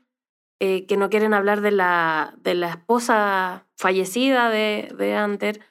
eh, 0.59 0.85
que 0.85 0.97
no 0.97 1.09
quieren 1.09 1.33
hablar 1.33 1.61
de 1.61 1.71
la, 1.71 2.35
de 2.37 2.53
la 2.53 2.69
esposa 2.69 3.67
fallecida 3.77 4.49
de, 4.49 4.93
de 4.97 5.15
Ander, 5.15 5.61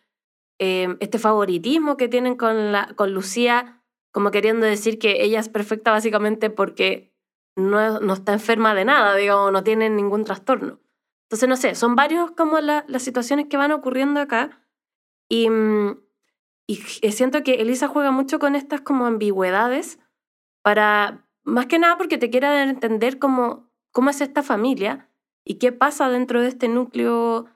em, 0.59 0.97
este 1.01 1.19
favoritismo 1.19 1.97
que 1.97 2.09
tienen 2.09 2.37
con, 2.37 2.73
la, 2.73 2.93
con 2.97 3.15
Lucía, 3.15 3.83
como 4.13 4.31
queriendo 4.31 4.67
decir 4.67 4.99
que 4.99 5.23
ella 5.23 5.39
es 5.41 5.49
perfecta 5.49 5.93
básicamente 5.93 6.51
porque 6.51 7.15
no, 7.57 8.01
no 8.01 8.15
está 8.15 8.33
enferma 8.33 8.75
de 8.75 8.85
nada, 8.85 9.15
digamos, 9.15 9.53
no 9.53 9.63
tiene 9.63 9.91
ningún 9.91 10.25
trastorno. 10.25 10.81
Entonces, 11.31 11.49
no 11.49 11.57
sé, 11.57 11.77
son 11.77 11.95
varios 11.95 12.33
como 12.33 12.61
las 12.61 13.03
situaciones 13.03 13.47
que 13.47 13.57
van 13.57 13.71
ocurriendo 13.71 14.21
acá 14.21 14.67
y, 15.29 15.49
mm, 15.49 16.01
y 16.71 17.13
siento 17.13 17.43
que 17.43 17.55
Elisa 17.55 17.89
juega 17.89 18.13
mucho 18.13 18.39
con 18.39 18.55
estas 18.55 18.81
como 18.81 19.07
ambigüedades 19.07 19.99
para, 20.63 21.27
más 21.43 21.67
que 21.67 21.79
nada 21.79 21.97
porque 21.97 22.19
te 22.19 22.31
quiere 22.31 22.63
entender 22.63 23.19
cómo, 23.19 23.71
cómo 23.91 24.11
es 24.11 24.21
esta 24.21 24.43
familia 24.43 25.09
y 25.45 25.55
qué 25.55 25.73
pasa 25.73 26.09
dentro 26.09 26.41
de 26.41 26.49
este 26.49 26.69
núcleo 26.69 27.47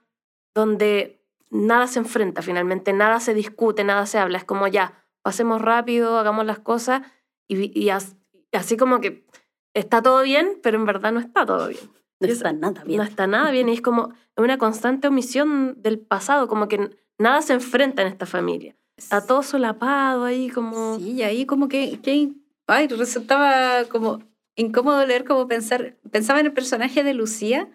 donde 0.55 1.23
nada 1.51 1.87
se 1.87 2.01
enfrenta 2.01 2.43
finalmente, 2.43 2.93
nada 2.93 3.21
se 3.21 3.35
discute, 3.35 3.85
nada 3.85 4.07
se 4.07 4.19
habla, 4.19 4.39
es 4.39 4.45
como 4.45 4.67
ya, 4.67 5.07
pasemos 5.23 5.63
rápido, 5.63 6.19
hagamos 6.19 6.45
las 6.45 6.59
cosas 6.59 7.03
y, 7.47 7.79
y 7.79 7.91
así 7.91 8.77
como 8.77 9.01
que 9.01 9.27
está 9.75 10.03
todo 10.03 10.23
bien, 10.23 10.59
pero 10.63 10.77
en 10.77 10.87
verdad 10.87 11.13
no 11.13 11.21
está 11.21 11.47
todo 11.47 11.69
bien. 11.69 11.91
No 12.21 12.29
está 12.29 12.53
nada 12.53 12.83
bien. 12.85 12.99
No 12.99 13.05
está 13.05 13.27
nada 13.27 13.51
bien 13.51 13.69
y 13.69 13.75
es 13.75 13.83
como 13.83 14.13
una 14.37 14.57
constante 14.59 15.09
omisión 15.09 15.75
del 15.83 15.99
pasado, 16.01 16.49
como 16.49 16.69
que 16.69 16.91
nada 17.19 17.43
se 17.43 17.53
enfrenta 17.53 18.03
en 18.03 18.09
esta 18.09 18.27
familia. 18.27 18.77
Está 18.97 19.27
todo 19.27 19.43
solapado 19.43 20.25
ahí 20.25 20.49
como... 20.51 20.99
Sí, 20.99 21.13
y 21.13 21.23
ahí 21.23 21.47
como 21.47 21.69
que, 21.69 22.01
que 22.01 22.33
ay, 22.67 22.87
resultaba 22.89 23.85
como 23.89 24.21
incómodo 24.57 25.05
leer, 25.05 25.25
como 25.25 25.49
pensar, 25.49 25.97
pensaba 26.11 26.41
en 26.41 26.47
el 26.47 26.53
personaje 26.53 27.03
de 27.03 27.15
Lucía, 27.15 27.69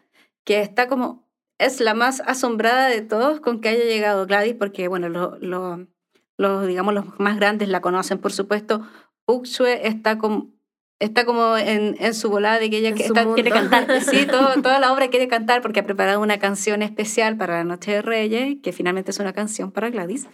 que 0.45 0.61
está 0.61 0.87
como, 0.87 1.27
es 1.57 1.79
la 1.81 1.93
más 1.93 2.21
asombrada 2.25 2.87
de 2.87 3.01
todos 3.01 3.41
con 3.41 3.61
que 3.61 3.69
haya 3.69 3.83
llegado 3.83 4.25
Gladys, 4.25 4.55
porque 4.55 4.87
bueno, 4.87 5.09
los, 5.09 6.67
digamos, 6.67 6.93
los 6.93 7.19
más 7.19 7.35
grandes 7.35 7.69
la 7.69 7.81
conocen, 7.81 8.19
por 8.19 8.31
supuesto. 8.31 8.81
Uxue 9.25 9.87
está 9.87 10.17
como 10.17 10.51
está 10.99 11.25
como 11.25 11.55
en, 11.55 11.95
en, 11.99 12.13
su 12.13 12.29
volada 12.29 12.59
de 12.59 12.69
que 12.69 12.79
ella 12.79 12.93
quiere 12.93 13.51
cantar. 13.51 14.01
Sí, 14.01 14.25
todo, 14.25 14.53
toda 14.61 14.79
la 14.79 14.91
obra 14.91 15.07
quiere 15.09 15.29
cantar 15.29 15.61
porque 15.61 15.79
ha 15.79 15.85
preparado 15.85 16.19
una 16.19 16.39
canción 16.39 16.81
especial 16.81 17.37
para 17.37 17.59
la 17.59 17.63
Noche 17.63 17.91
de 17.91 18.01
Reyes, 18.01 18.57
que 18.61 18.73
finalmente 18.73 19.11
es 19.11 19.19
una 19.19 19.31
canción 19.31 19.71
para 19.71 19.89
Gladys. 19.89 20.27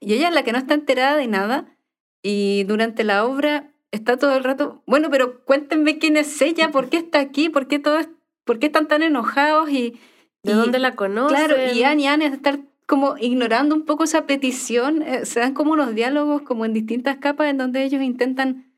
Y 0.00 0.14
ella 0.14 0.28
es 0.28 0.34
la 0.34 0.44
que 0.44 0.52
no 0.52 0.58
está 0.58 0.74
enterada 0.74 1.16
de 1.16 1.26
nada. 1.26 1.76
Y 2.22 2.64
durante 2.64 3.04
la 3.04 3.24
obra 3.24 3.72
está 3.90 4.16
todo 4.16 4.36
el 4.36 4.44
rato, 4.44 4.82
bueno, 4.86 5.08
pero 5.10 5.44
cuéntenme 5.44 5.98
quién 5.98 6.16
es 6.16 6.40
ella, 6.42 6.70
por 6.70 6.88
qué 6.88 6.98
está 6.98 7.20
aquí, 7.20 7.48
por 7.48 7.68
qué, 7.68 7.78
todo 7.78 7.98
por 8.44 8.58
qué 8.58 8.66
están 8.66 8.88
tan 8.88 9.02
enojados 9.02 9.70
y... 9.70 10.00
¿De 10.42 10.54
dónde 10.54 10.78
la 10.78 10.94
conocen? 10.94 11.36
Claro, 11.36 11.56
y 11.74 11.82
Anne 11.82 12.02
y 12.02 12.06
Anne 12.06 12.26
estar 12.26 12.60
como 12.86 13.18
ignorando 13.18 13.74
un 13.74 13.84
poco 13.84 14.04
esa 14.04 14.24
petición. 14.24 15.02
Eh, 15.02 15.26
se 15.26 15.40
dan 15.40 15.52
como 15.52 15.72
unos 15.72 15.94
diálogos 15.94 16.42
como 16.42 16.64
en 16.64 16.72
distintas 16.72 17.18
capas 17.18 17.48
en 17.48 17.58
donde 17.58 17.82
ellos 17.82 18.02
intentan 18.02 18.72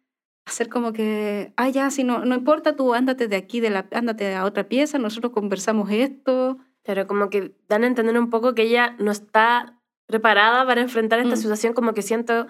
hacer 0.46 0.68
como 0.68 0.92
que, 0.92 1.52
ah, 1.56 1.68
ya, 1.68 1.90
si 1.90 2.02
no, 2.02 2.24
no 2.24 2.35
importa, 2.35 2.74
tú 2.74 2.92
ándate 2.92 3.28
de 3.28 3.37
aquí, 3.37 3.61
de 3.61 3.70
la, 3.70 3.87
ándate 3.92 4.35
a 4.35 4.44
otra 4.46 4.64
pieza, 4.64 4.98
nosotros 4.98 5.33
conversamos 5.33 5.90
esto. 5.90 6.59
Pero 6.83 7.06
como 7.06 7.30
que 7.30 7.54
dan 7.68 7.85
a 7.85 7.87
entender 7.87 8.18
un 8.18 8.30
poco 8.30 8.54
que 8.54 8.62
ella 8.62 8.96
no 8.98 9.12
está 9.12 9.79
preparada 10.11 10.66
para 10.66 10.81
enfrentar 10.81 11.20
esta 11.20 11.35
mm. 11.35 11.38
situación, 11.38 11.73
como 11.73 11.94
que 11.94 12.03
siento 12.03 12.46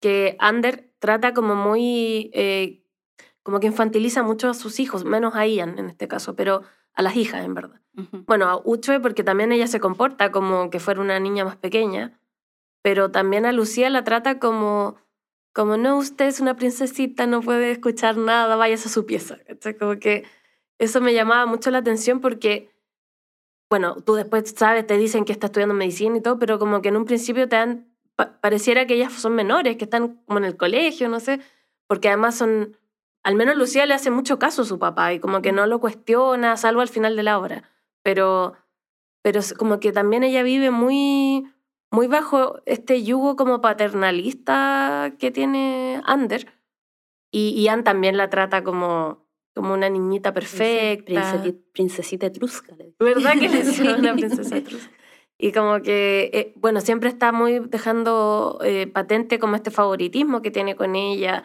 que 0.00 0.36
Ander 0.38 0.90
trata 0.98 1.34
como 1.34 1.54
muy, 1.54 2.30
eh, 2.34 2.82
como 3.42 3.60
que 3.60 3.66
infantiliza 3.66 4.22
mucho 4.22 4.48
a 4.48 4.54
sus 4.54 4.78
hijos, 4.80 5.04
menos 5.04 5.34
a 5.34 5.46
Ian 5.46 5.78
en 5.78 5.88
este 5.90 6.06
caso, 6.06 6.36
pero 6.36 6.62
a 6.94 7.02
las 7.02 7.16
hijas 7.16 7.44
en 7.44 7.54
verdad. 7.54 7.80
Bueno, 8.26 8.48
a 8.48 8.60
Uche 8.64 9.00
porque 9.00 9.24
también 9.24 9.50
ella 9.50 9.66
se 9.66 9.80
comporta 9.80 10.30
como 10.30 10.70
que 10.70 10.78
fuera 10.78 11.00
una 11.00 11.18
niña 11.18 11.44
más 11.44 11.56
pequeña, 11.56 12.20
pero 12.80 13.10
también 13.10 13.44
a 13.44 13.50
Lucía 13.50 13.90
la 13.90 14.04
trata 14.04 14.38
como 14.38 14.96
como 15.58 15.76
no, 15.76 15.96
usted 15.96 16.26
es 16.26 16.38
una 16.38 16.54
princesita, 16.54 17.26
no 17.26 17.40
puede 17.40 17.72
escuchar 17.72 18.16
nada, 18.16 18.54
váyase 18.54 18.88
a 18.88 18.92
su 18.92 19.06
pieza. 19.06 19.38
Como 19.80 19.98
que 19.98 20.24
eso 20.78 21.00
me 21.00 21.14
llamaba 21.14 21.46
mucho 21.46 21.72
la 21.72 21.78
atención 21.78 22.20
porque, 22.20 22.70
bueno, 23.70 23.96
tú 23.96 24.14
después 24.14 24.54
sabes, 24.56 24.86
te 24.86 24.96
dicen 24.96 25.24
que 25.24 25.32
está 25.32 25.46
estudiando 25.46 25.74
medicina 25.74 26.16
y 26.16 26.20
todo, 26.20 26.38
pero 26.38 26.58
como 26.58 26.82
que 26.82 26.88
en 26.88 26.96
un 26.96 27.04
principio 27.04 27.48
te 27.48 27.56
dan, 27.56 27.88
pareciera 28.40 28.86
que 28.86 28.94
ellas 28.94 29.12
son 29.12 29.34
menores, 29.34 29.76
que 29.76 29.84
están 29.84 30.22
como 30.26 30.38
en 30.38 30.44
el 30.44 30.56
colegio, 30.56 31.08
no 31.08 31.20
sé, 31.20 31.40
porque 31.86 32.08
además 32.08 32.36
son, 32.36 32.76
al 33.22 33.34
menos 33.34 33.56
Lucía 33.56 33.86
le 33.86 33.94
hace 33.94 34.10
mucho 34.10 34.38
caso 34.38 34.62
a 34.62 34.64
su 34.64 34.78
papá 34.78 35.12
y 35.12 35.20
como 35.20 35.42
que 35.42 35.52
no 35.52 35.66
lo 35.66 35.80
cuestiona, 35.80 36.56
salvo 36.56 36.80
al 36.80 36.88
final 36.88 37.16
de 37.16 37.22
la 37.22 37.38
obra, 37.38 37.70
pero, 38.02 38.54
pero 39.22 39.40
como 39.58 39.80
que 39.80 39.92
también 39.92 40.22
ella 40.22 40.42
vive 40.42 40.70
muy 40.70 41.46
muy 41.90 42.06
bajo 42.06 42.60
este 42.66 43.02
yugo 43.02 43.36
como 43.36 43.60
paternalista 43.60 45.14
que 45.18 45.30
tiene 45.30 46.02
Ander. 46.04 46.52
Y 47.30 47.62
Ian 47.62 47.84
también 47.84 48.16
la 48.16 48.30
trata 48.30 48.64
como, 48.64 49.26
como 49.58 49.74
una 49.74 49.90
niñita 49.90 50.32
perfecta. 50.32 51.42
princesita 51.72 52.26
etrusca. 52.26 52.76
¿Verdad 53.00 53.32
que 53.32 53.48
le 53.48 53.64
decía 53.64 53.96
una 53.96 54.14
princesa 54.14 54.56
etrusca? 54.56 54.92
Y 55.36 55.50
como 55.50 55.82
que, 55.82 56.30
eh, 56.32 56.52
bueno, 56.54 56.80
siempre 56.80 57.08
está 57.08 57.32
muy 57.32 57.58
dejando 57.58 58.60
eh, 58.62 58.86
patente 58.86 59.40
como 59.40 59.56
este 59.56 59.72
favoritismo 59.72 60.42
que 60.42 60.52
tiene 60.52 60.76
con 60.76 60.94
ella, 60.94 61.42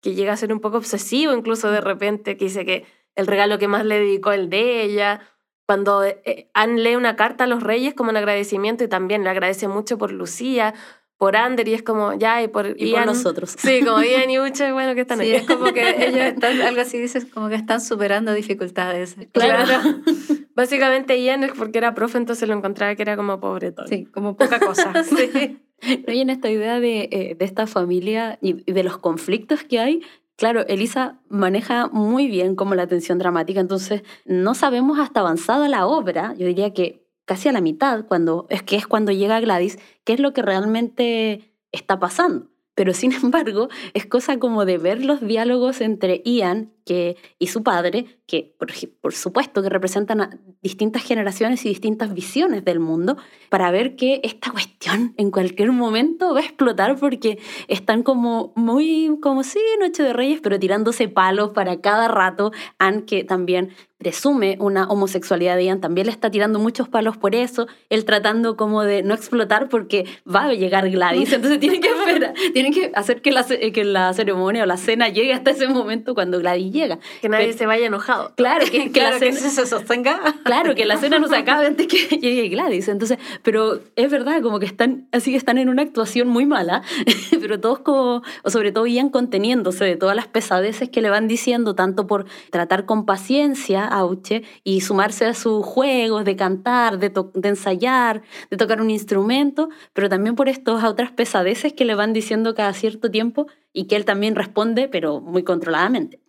que 0.00 0.14
llega 0.14 0.32
a 0.32 0.36
ser 0.36 0.52
un 0.52 0.60
poco 0.60 0.76
obsesivo 0.76 1.32
incluso 1.32 1.72
de 1.72 1.80
repente, 1.80 2.36
que 2.36 2.44
dice 2.44 2.64
que 2.64 2.86
el 3.16 3.26
regalo 3.26 3.58
que 3.58 3.66
más 3.66 3.84
le 3.84 3.98
dedicó 3.98 4.30
el 4.30 4.48
de 4.48 4.82
ella, 4.82 5.22
cuando 5.66 6.04
eh, 6.04 6.48
Anne 6.54 6.80
lee 6.80 6.94
una 6.94 7.16
carta 7.16 7.44
a 7.44 7.48
los 7.48 7.64
reyes 7.64 7.94
como 7.94 8.10
un 8.10 8.16
agradecimiento 8.16 8.84
y 8.84 8.88
también 8.88 9.24
le 9.24 9.30
agradece 9.30 9.66
mucho 9.66 9.98
por 9.98 10.12
Lucía, 10.12 10.72
por 11.18 11.36
Ander 11.36 11.66
y 11.68 11.74
es 11.74 11.82
como, 11.82 12.14
ya, 12.14 12.42
y 12.42 12.48
por, 12.48 12.74
y 12.76 12.92
por 12.92 13.06
nosotros. 13.06 13.54
Sí, 13.58 13.80
como 13.84 14.02
Ian 14.02 14.30
y 14.30 14.38
Uche, 14.38 14.72
bueno, 14.72 14.94
que 14.94 15.02
están 15.02 15.18
sí, 15.18 15.32
es 15.32 15.46
como 15.46 15.72
que 15.72 15.88
ellos 16.06 16.20
están, 16.20 16.60
algo 16.62 16.80
así 16.80 16.98
dices, 16.98 17.26
como 17.26 17.48
que 17.48 17.54
están 17.54 17.80
superando 17.80 18.34
dificultades. 18.34 19.16
Claro. 19.32 20.00
Básicamente 20.54 21.22
Ian 21.22 21.44
es 21.44 21.52
porque 21.52 21.78
era 21.78 21.94
profe, 21.94 22.18
entonces 22.18 22.48
lo 22.48 22.54
encontraba 22.54 22.94
que 22.94 23.02
era 23.02 23.16
como 23.16 23.40
pobre 23.40 23.72
todo. 23.72 23.86
Sí, 23.86 24.06
como 24.06 24.36
poca 24.36 24.60
cosa. 24.60 25.04
sí. 25.04 25.58
Y 25.82 26.20
en 26.20 26.30
esta 26.30 26.50
idea 26.50 26.80
de, 26.80 27.08
eh, 27.12 27.36
de 27.38 27.44
esta 27.44 27.66
familia 27.66 28.38
y 28.40 28.70
de 28.70 28.82
los 28.82 28.96
conflictos 28.96 29.62
que 29.62 29.78
hay, 29.78 30.02
Claro, 30.36 30.66
Elisa 30.66 31.18
maneja 31.30 31.88
muy 31.88 32.28
bien 32.28 32.56
como 32.56 32.74
la 32.74 32.86
tensión 32.86 33.18
dramática, 33.18 33.58
entonces 33.58 34.02
no 34.26 34.54
sabemos 34.54 34.98
hasta 34.98 35.20
avanzada 35.20 35.66
la 35.66 35.86
obra, 35.86 36.34
yo 36.36 36.46
diría 36.46 36.74
que 36.74 37.05
casi 37.26 37.48
a 37.50 37.52
la 37.52 37.60
mitad, 37.60 38.06
cuando 38.06 38.46
es 38.48 38.62
que 38.62 38.76
es 38.76 38.86
cuando 38.86 39.12
llega 39.12 39.40
Gladys, 39.40 39.78
qué 40.04 40.14
es 40.14 40.20
lo 40.20 40.32
que 40.32 40.42
realmente 40.42 41.52
está 41.72 41.98
pasando. 41.98 42.46
Pero 42.74 42.94
sin 42.94 43.12
embargo, 43.22 43.68
es 43.92 44.06
cosa 44.06 44.38
como 44.38 44.64
de 44.64 44.78
ver 44.78 45.04
los 45.04 45.20
diálogos 45.20 45.82
entre 45.82 46.22
Ian 46.24 46.72
que, 46.86 47.16
y 47.40 47.48
su 47.48 47.64
padre, 47.64 48.06
que 48.26 48.54
por, 48.58 48.68
por, 49.00 49.12
supuesto 49.12 49.60
que 49.60 49.68
representan 49.68 50.20
a 50.20 50.30
distintas 50.62 51.02
generaciones 51.02 51.66
y 51.66 51.68
distintas 51.68 52.14
visiones 52.14 52.64
del 52.64 52.78
mundo, 52.78 53.16
para 53.50 53.72
ver 53.72 53.96
que 53.96 54.20
esta 54.22 54.52
cuestión 54.52 55.12
en 55.16 55.32
cualquier 55.32 55.72
momento 55.72 56.32
va 56.32 56.40
a 56.40 56.44
explotar 56.44 56.96
porque 56.96 57.38
están 57.66 58.04
como 58.04 58.52
muy, 58.54 59.18
como 59.20 59.42
sí, 59.42 59.58
Noche 59.80 60.04
de 60.04 60.12
Reyes, 60.12 60.40
pero 60.40 60.60
tirándose 60.60 61.08
palos 61.08 61.50
para 61.50 61.80
cada 61.80 62.06
rato, 62.06 62.52
aunque 62.78 63.24
también 63.24 63.70
presume 63.98 64.58
una 64.60 64.86
homosexualidad 64.88 65.56
de 65.56 65.64
Ian, 65.64 65.80
también 65.80 66.06
le 66.06 66.12
está 66.12 66.30
tirando 66.30 66.58
muchos 66.58 66.88
palos 66.88 67.16
por 67.16 67.34
eso, 67.34 67.66
él 67.88 68.04
tratando 68.04 68.56
como 68.56 68.82
de 68.82 69.02
no 69.02 69.14
explotar 69.14 69.68
porque 69.70 70.04
va 70.32 70.44
a 70.44 70.54
llegar 70.54 70.88
Gladys, 70.90 71.32
entonces 71.32 71.58
tienen 71.58 71.80
que, 71.80 71.88
esperar, 71.88 72.34
tienen 72.52 72.72
que 72.74 72.92
hacer 72.94 73.22
que 73.22 73.32
la, 73.32 73.44
que 73.44 73.84
la 73.84 74.12
ceremonia 74.12 74.64
o 74.64 74.66
la 74.66 74.76
cena 74.76 75.08
llegue 75.08 75.32
hasta 75.32 75.50
ese 75.50 75.66
momento 75.68 76.14
cuando 76.14 76.38
Gladys 76.38 76.72
llega. 76.76 76.98
Que 77.20 77.28
nadie 77.28 77.52
se 77.52 77.66
vaya 77.66 77.86
enojado. 77.86 78.32
Claro, 78.36 78.64
que, 78.70 78.90
la 79.00 79.18
cena 79.18 79.38
se 79.38 79.66
sostenga. 79.66 80.20
Claro, 80.44 80.74
que 80.74 80.84
la 80.84 80.96
cena 80.98 81.18
no 81.18 81.28
se 81.28 81.36
acabe 81.36 81.66
antes 81.66 81.86
que 81.86 82.16
llegue 82.18 82.48
Gladys, 82.48 82.88
entonces, 82.88 83.18
pero 83.42 83.80
es 83.96 84.10
verdad, 84.10 84.42
como 84.42 84.58
que 84.58 84.66
están, 84.66 85.08
así 85.12 85.30
que 85.30 85.36
están 85.36 85.58
en 85.58 85.68
una 85.68 85.82
actuación 85.82 86.28
muy 86.28 86.46
mala, 86.46 86.82
pero 87.40 87.60
todos 87.60 87.80
como, 87.80 88.22
o 88.42 88.50
sobre 88.50 88.72
todo 88.72 88.86
Ian 88.86 89.08
conteniéndose 89.08 89.84
de 89.84 89.96
todas 89.96 90.14
las 90.14 90.26
pesadeces 90.26 90.88
que 90.88 91.00
le 91.00 91.10
van 91.10 91.28
diciendo, 91.28 91.74
tanto 91.74 92.06
por 92.06 92.26
tratar 92.50 92.86
con 92.86 93.06
paciencia 93.06 93.84
Auche 93.84 94.42
y 94.64 94.80
sumarse 94.82 95.26
a 95.26 95.34
sus 95.34 95.64
juegos 95.64 96.24
de 96.24 96.36
cantar, 96.36 96.98
de, 96.98 97.12
ensayar, 97.48 98.22
de 98.50 98.56
tocar 98.56 98.80
un 98.80 98.90
instrumento, 98.90 99.68
pero 99.92 100.08
también 100.08 100.34
por 100.34 100.48
estas 100.48 100.84
otras 100.84 101.10
pesadeces 101.12 101.72
que 101.72 101.84
le 101.84 101.94
van 101.94 102.12
diciendo 102.12 102.54
cada 102.54 102.72
cierto 102.72 103.10
tiempo 103.10 103.46
y 103.72 103.86
que 103.86 103.96
él 103.96 104.04
también 104.04 104.34
responde, 104.34 104.88
pero 104.88 105.20
muy 105.20 105.42
controladamente. 105.42 106.25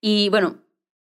Y 0.00 0.28
bueno, 0.28 0.58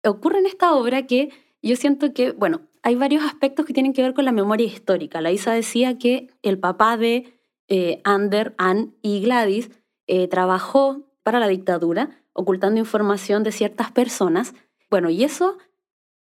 ocurre 0.03 0.39
en 0.39 0.45
esta 0.45 0.73
obra 0.73 1.07
que 1.07 1.29
yo 1.61 1.75
siento 1.75 2.13
que, 2.13 2.31
bueno, 2.31 2.61
hay 2.83 2.95
varios 2.95 3.23
aspectos 3.23 3.65
que 3.65 3.73
tienen 3.73 3.93
que 3.93 4.01
ver 4.01 4.13
con 4.13 4.25
la 4.25 4.31
memoria 4.31 4.65
histórica. 4.65 5.21
La 5.21 5.31
Isa 5.31 5.53
decía 5.53 5.97
que 5.97 6.29
el 6.41 6.57
papá 6.57 6.97
de 6.97 7.39
eh, 7.67 8.01
Ander, 8.03 8.55
Ann 8.57 8.95
y 9.01 9.21
Gladys 9.21 9.69
eh, 10.07 10.27
trabajó 10.27 11.07
para 11.23 11.39
la 11.39 11.47
dictadura, 11.47 12.23
ocultando 12.33 12.79
información 12.79 13.43
de 13.43 13.51
ciertas 13.51 13.91
personas. 13.91 14.53
Bueno, 14.89 15.09
y 15.09 15.23
eso 15.23 15.57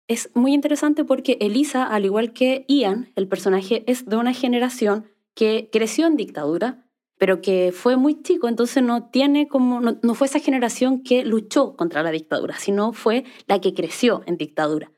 es 0.08 0.30
muy 0.34 0.54
interesante 0.54 1.06
porque 1.06 1.38
Elisa, 1.40 1.86
al 1.86 2.06
igual 2.06 2.34
que 2.34 2.66
Ian, 2.68 3.12
el 3.16 3.28
personaje 3.28 3.84
es 3.88 4.06
de 4.06 4.18
una 4.18 4.34
generación 4.34 5.06
que 5.34 5.70
creció 5.72 6.06
en 6.08 6.18
dictadura, 6.18 6.86
pero 7.18 7.42
que 7.42 7.72
fue 7.72 7.96
muy 7.96 8.22
chico, 8.22 8.48
entonces 8.48 8.84
no 8.84 9.10
tiene 9.10 9.48
como 9.48 9.80
no, 9.80 10.14
fue 10.14 10.28
esa 10.28 10.40
generación 10.40 11.04
que 11.04 11.24
luchó 11.24 11.76
contra 11.76 12.04
la 12.04 12.12
dictadura, 12.12 12.58
sino 12.58 12.94
fue 12.94 13.24
la 13.48 13.60
que 13.62 13.74
creció 13.74 14.24
en 14.26 14.38
dictadura. 14.38 14.92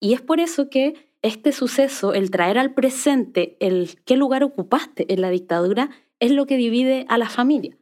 Y 0.00 0.12
es 0.12 0.20
por 0.20 0.40
eso 0.40 0.70
que 0.70 0.94
este 1.22 1.52
suceso, 1.52 2.14
el 2.14 2.30
traer 2.30 2.58
al 2.58 2.74
presente 2.74 3.56
el 3.60 4.00
qué 4.04 4.16
lugar 4.16 4.44
ocupaste 4.44 5.12
en 5.12 5.20
la 5.20 5.30
dictadura, 5.30 5.90
es 6.20 6.30
lo 6.30 6.46
que 6.46 6.56
divide 6.56 7.06
a 7.08 7.18
la 7.18 7.28
familia. 7.28 7.76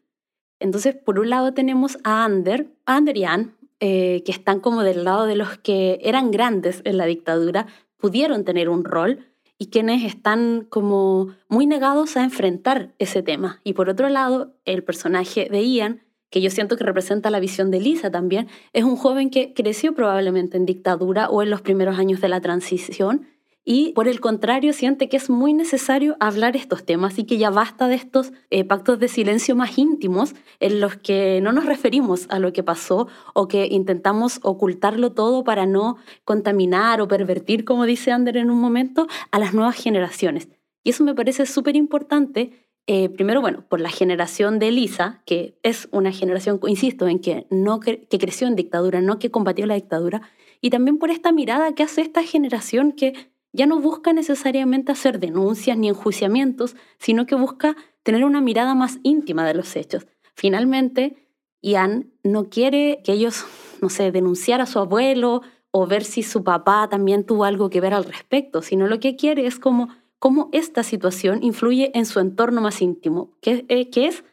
Entonces, 0.59 0.94
por 0.94 1.18
un 1.18 1.31
lado 1.31 1.53
tenemos 1.53 1.99
a 2.03 2.25
Ander, 2.25 2.68
Ander 2.87 3.16
y 3.16 3.25
Ann, 3.25 3.57
eh, 3.79 4.22
que 4.25 4.33
están 4.33 4.61
como 4.61 4.83
del 4.83 5.05
lado 5.05 5.27
de 5.27 5.37
los 5.37 5.59
que 5.59 5.99
eran 6.03 6.31
grandes 6.31 6.81
en 6.85 6.96
la 6.96 7.05
dictadura, 7.05 7.66
pudieron 7.99 8.44
tener 8.44 8.70
un 8.70 8.85
rol 8.85 9.27
y 9.59 9.66
quienes 9.66 10.05
están 10.05 10.66
como 10.69 11.35
muy 11.49 11.66
negados 11.66 12.16
a 12.16 12.25
enfrentar 12.25 12.95
ese 12.99 13.23
tema. 13.23 13.61
Y 13.64 13.73
por 13.73 13.88
otro 13.88 14.09
lado, 14.09 14.55
el 14.64 14.85
personaje 14.85 15.49
de 15.51 15.66
Ian, 15.66 16.03
que 16.31 16.40
yo 16.40 16.51
siento 16.51 16.77
que 16.77 16.85
representa 16.85 17.31
la 17.31 17.40
visión 17.40 17.71
de 17.71 17.81
Lisa 17.81 18.11
también, 18.11 18.49
es 18.73 18.85
un 18.85 18.97
joven 18.97 19.31
que 19.31 19.55
creció 19.55 19.95
probablemente 19.95 20.57
en 20.57 20.66
dictadura 20.66 21.31
o 21.31 21.42
en 21.42 21.51
los 21.51 21.62
primeros 21.62 21.99
años 21.99 22.21
de 22.21 22.29
la 22.29 22.40
transición 22.40 23.27
y 23.68 23.92
por 23.94 24.07
el 24.07 24.20
contrario 24.20 24.72
siente 24.72 25.09
que 25.09 25.16
es 25.16 25.29
muy 25.29 25.52
necesario 25.52 26.16
hablar 26.20 26.55
estos 26.55 26.85
temas 26.85 27.18
y 27.18 27.24
que 27.24 27.37
ya 27.37 27.50
basta 27.50 27.88
de 27.88 27.96
estos 27.96 28.33
eh, 28.48 28.62
pactos 28.62 29.00
de 29.00 29.09
silencio 29.09 29.57
más 29.57 29.76
íntimos 29.76 30.37
en 30.61 30.81
los 30.81 30.94
que 30.94 31.40
no 31.42 31.50
nos 31.50 31.66
referimos 31.66 32.26
a 32.31 32.38
lo 32.38 32.52
que 32.52 32.62
pasó 32.62 33.09
o 33.35 33.48
que 33.48 33.66
intentamos 33.66 34.38
ocultarlo 34.44 35.12
todo 35.12 35.42
para 35.42 35.66
no 35.66 35.96
contaminar 36.24 37.00
o 37.00 37.09
pervertir, 37.09 37.64
como 37.64 37.87
dice 37.87 38.12
Ander 38.12 38.37
en 38.37 38.52
un 38.52 38.61
momento, 38.61 39.09
a 39.33 39.40
las 39.40 39.52
nuevas 39.52 39.74
generaciones. 39.74 40.48
Y 40.85 40.90
eso 40.90 41.02
me 41.02 41.16
parece 41.16 41.44
súper 41.44 41.74
importante. 41.74 42.52
Eh, 42.87 43.09
primero, 43.09 43.40
bueno, 43.40 43.64
por 43.68 43.81
la 43.81 43.90
generación 43.90 44.61
de 44.61 44.68
Elisa, 44.68 45.22
que 45.26 45.59
es 45.64 45.88
una 45.90 46.12
generación, 46.12 46.61
insisto, 46.68 47.09
en 47.09 47.18
que, 47.18 47.48
no 47.50 47.81
que 47.81 48.07
creció 48.07 48.46
en 48.46 48.55
dictadura, 48.55 49.00
no 49.00 49.18
que 49.18 49.33
combatió 49.33 49.66
la 49.66 49.74
dictadura, 49.74 50.22
y 50.61 50.70
también 50.70 50.98
por 50.98 51.11
esta 51.11 51.33
mirada 51.33 51.74
que 51.74 51.83
hace 51.83 52.00
esta 52.00 52.22
generación 52.22 52.92
que 52.92 53.35
ya 53.57 53.66
no 53.66 53.81
busca 53.81 54.12
necesariamente 54.12 54.92
hacer 54.92 55.19
denuncias 55.19 55.79
ni 55.79 55.88
enjuiciamientos, 55.88 56.77
sino 56.99 57.27
que 57.27 57.35
busca 57.35 57.75
tener 58.03 58.25
una 58.25 58.40
mirada 58.40 58.75
más 58.75 58.99
íntima 59.03 59.47
de 59.47 59.55
los 59.55 59.75
hechos. 59.75 60.07
Finalmente, 60.35 61.16
Ian 61.62 62.12
no 62.23 62.51
quiere 62.51 63.01
que 63.03 63.12
ellos, 63.12 63.47
no 63.81 63.88
sé, 63.88 64.12
denunciar 64.12 64.61
a 64.61 64.66
su 64.66 64.79
abuelo 64.79 65.40
o 65.71 65.87
ver 65.87 66.05
si 66.05 66.23
su 66.23 66.45
papá 66.45 66.88
también 66.90 67.25
tuvo 67.25 67.45
algo 67.45 67.71
que 67.71 67.81
ver 67.81 67.95
al 67.95 68.05
respecto, 68.05 68.61
sino 68.61 68.87
lo 68.87 69.01
que 69.01 69.16
quiere 69.16 69.47
es 69.47 69.59
como 69.59 69.88
cómo 70.19 70.51
esta 70.53 70.83
situación 70.83 71.42
influye 71.42 71.90
en 71.95 72.05
su 72.05 72.21
entorno 72.21 72.61
más 72.61 72.83
íntimo, 72.83 73.33
que, 73.40 73.64
eh, 73.69 73.90
que 73.90 74.07
es 74.07 74.25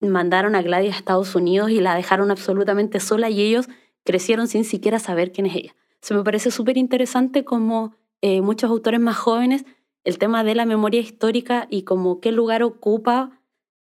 mandaron 0.00 0.54
a 0.54 0.62
Gladys 0.62 0.94
a 0.94 0.98
Estados 0.98 1.34
Unidos 1.34 1.70
y 1.70 1.80
la 1.80 1.94
dejaron 1.94 2.30
absolutamente 2.30 3.00
sola 3.00 3.30
y 3.30 3.40
ellos 3.40 3.68
crecieron 4.04 4.48
sin 4.48 4.64
siquiera 4.64 4.98
saber 4.98 5.32
quién 5.32 5.46
es 5.46 5.56
ella. 5.56 5.74
Se 6.00 6.14
me 6.14 6.22
parece 6.24 6.50
súper 6.50 6.78
interesante 6.78 7.44
como 7.44 7.94
eh, 8.22 8.40
muchos 8.40 8.70
autores 8.70 9.00
más 9.00 9.16
jóvenes 9.16 9.64
el 10.04 10.18
tema 10.18 10.44
de 10.44 10.54
la 10.54 10.64
memoria 10.64 11.00
histórica 11.00 11.66
y 11.70 11.82
como 11.82 12.20
qué 12.20 12.32
lugar 12.32 12.62
ocupa, 12.62 13.40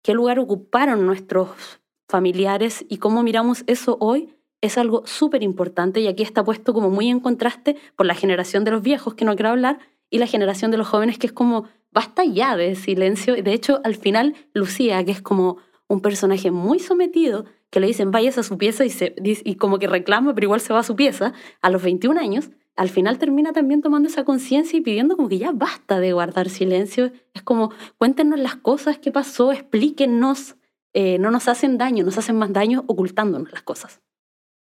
qué 0.03 0.14
lugar 0.14 0.38
ocuparon 0.38 1.07
nuestros 1.07 1.81
familiares 2.09 2.85
y 2.88 2.99
cómo 2.99 3.23
miramos 3.23 3.64
eso 3.66 3.97
hoy 4.01 4.37
es 4.61 4.79
algo 4.79 5.03
súper 5.07 5.42
importante 5.42 6.01
y 6.01 6.07
aquí 6.07 6.23
está 6.23 6.45
puesto 6.45 6.75
como 6.75 6.90
muy 6.90 7.09
en 7.09 7.21
contraste 7.21 7.77
por 7.97 8.07
la 8.07 8.14
generación 8.14 8.64
de 8.64 8.71
los 8.71 8.83
viejos 8.83 9.14
que 9.14 9.25
no 9.25 9.35
quiero 9.35 9.51
hablar 9.51 9.79
y 10.11 10.18
la 10.18 10.27
generación 10.27 10.71
de 10.71 10.77
los 10.77 10.87
jóvenes 10.87 11.18
que 11.18 11.27
es 11.27 11.33
como 11.33 11.64
basta 11.90 12.25
ya 12.25 12.57
de 12.57 12.75
silencio. 12.75 13.35
De 13.42 13.53
hecho, 13.53 13.81
al 13.83 13.97
final 13.97 14.35
Lucía, 14.53 15.03
que 15.05 15.11
es 15.11 15.23
como 15.23 15.57
un 15.88 16.01
personaje 16.01 16.51
muy 16.51 16.79
sometido, 16.79 17.47
que 17.71 17.81
le 17.81 17.87
dicen 17.87 18.11
vayas 18.11 18.38
a 18.38 18.42
su 18.42 18.59
pieza 18.59 18.85
y, 18.85 18.92
y 19.23 19.55
como 19.57 19.79
que 19.79 19.88
reclama, 19.88 20.35
pero 20.35 20.45
igual 20.45 20.61
se 20.61 20.73
va 20.73 20.81
a 20.81 20.85
su 20.85 20.95
pieza 20.95 21.33
a 21.61 21.71
los 21.71 21.83
21 21.83 22.21
años, 22.21 22.51
al 22.77 22.89
final 22.89 23.19
termina 23.19 23.53
también 23.53 23.83
tomando 23.83 24.09
esa 24.09 24.25
conciencia 24.25 24.79
y 24.79 24.83
pidiendo 24.83 25.17
como 25.17 25.29
que 25.29 25.39
ya 25.39 25.53
basta 25.53 26.01
de 26.01 26.13
guardar 26.13 26.49
silencio. 26.49 27.13
Es 27.35 27.43
como, 27.43 27.73
cuéntenos 27.99 28.39
las 28.39 28.57
cosas 28.57 28.99
que 28.99 29.13
pasó, 29.13 29.53
explíquenos, 29.53 30.57
eh, 30.95 31.19
no 31.19 31.31
nos 31.31 31.49
hacen 31.49 31.79
daño, 31.79 32.05
nos 32.05 32.19
hacen 32.19 32.37
más 32.37 32.53
daño 32.53 32.85
ocultándonos 32.87 33.53
las 33.53 33.63
cosas. 33.63 34.01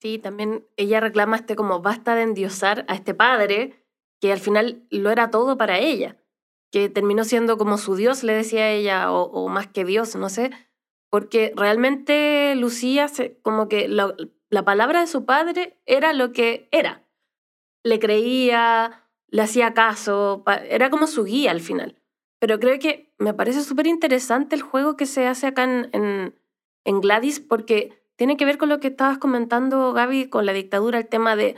Sí, 0.00 0.18
también 0.18 0.66
ella 0.76 0.98
reclama 1.00 1.36
este 1.36 1.56
como 1.56 1.82
basta 1.82 2.14
de 2.14 2.22
endiosar 2.22 2.84
a 2.88 2.94
este 2.94 3.14
padre, 3.14 3.84
que 4.20 4.32
al 4.32 4.38
final 4.38 4.82
lo 4.90 5.10
era 5.10 5.30
todo 5.30 5.56
para 5.56 5.78
ella, 5.78 6.16
que 6.72 6.88
terminó 6.88 7.24
siendo 7.24 7.58
como 7.58 7.78
su 7.78 7.94
Dios, 7.96 8.24
le 8.24 8.32
decía 8.32 8.70
ella, 8.70 9.12
o, 9.12 9.48
más 9.48 9.68
que 9.68 9.84
Dios, 9.84 10.16
no 10.16 10.28
sé, 10.28 10.50
porque 11.10 11.52
realmente 11.54 12.54
Lucía, 12.56 13.06
como 13.42 13.68
que 13.68 13.88
la 13.88 14.64
palabra 14.64 15.00
de 15.00 15.06
su 15.06 15.24
padre 15.24 15.78
era 15.84 16.12
lo 16.12 16.32
que 16.32 16.68
era 16.70 17.04
le 17.82 17.98
creía, 17.98 19.06
le 19.28 19.42
hacía 19.42 19.74
caso, 19.74 20.44
era 20.68 20.90
como 20.90 21.06
su 21.06 21.24
guía 21.24 21.50
al 21.50 21.60
final. 21.60 21.96
Pero 22.38 22.58
creo 22.58 22.78
que 22.78 23.12
me 23.18 23.34
parece 23.34 23.62
súper 23.62 23.86
interesante 23.86 24.56
el 24.56 24.62
juego 24.62 24.96
que 24.96 25.06
se 25.06 25.26
hace 25.26 25.46
acá 25.46 25.64
en, 25.64 26.34
en, 26.84 27.00
Gladys 27.00 27.38
porque 27.38 28.02
tiene 28.16 28.36
que 28.36 28.46
ver 28.46 28.58
con 28.58 28.68
lo 28.68 28.80
que 28.80 28.88
estabas 28.88 29.18
comentando, 29.18 29.92
Gaby, 29.92 30.28
con 30.28 30.46
la 30.46 30.52
dictadura, 30.52 30.98
el 30.98 31.08
tema 31.08 31.36
de 31.36 31.56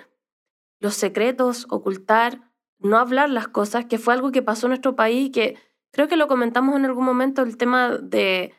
los 0.81 0.95
secretos, 0.95 1.67
ocultar, 1.71 2.53
no 2.79 2.99
hablar 2.99 3.31
las 3.31 3.49
cosas, 3.49 3.85
que 3.85 3.99
fue 3.99 4.15
algo 4.15 4.33
que 4.33 4.43
pasó 4.43 4.67
en 4.67 4.71
nuestro 4.71 4.97
país, 4.97 5.31
que 5.33 5.57
creo 5.93 6.09
que 6.09 6.17
lo 6.17 6.27
comentamos 6.27 6.75
en 6.75 6.85
algún 6.85 7.05
momento, 7.05 7.43
el 7.43 7.57
tema 7.57 7.97
de, 7.97 8.53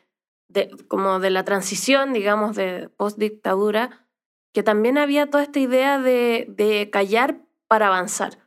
de 0.48 0.70
como 0.88 1.20
de 1.20 1.30
la 1.30 1.44
transición, 1.44 2.14
digamos, 2.14 2.56
de 2.56 2.88
post-dictadura, 2.96 4.08
que 4.54 4.62
también 4.62 4.96
había 4.96 5.28
toda 5.28 5.42
esta 5.42 5.60
idea 5.60 5.98
de, 5.98 6.46
de 6.48 6.88
callar 6.90 7.43
para 7.68 7.88
avanzar, 7.88 8.38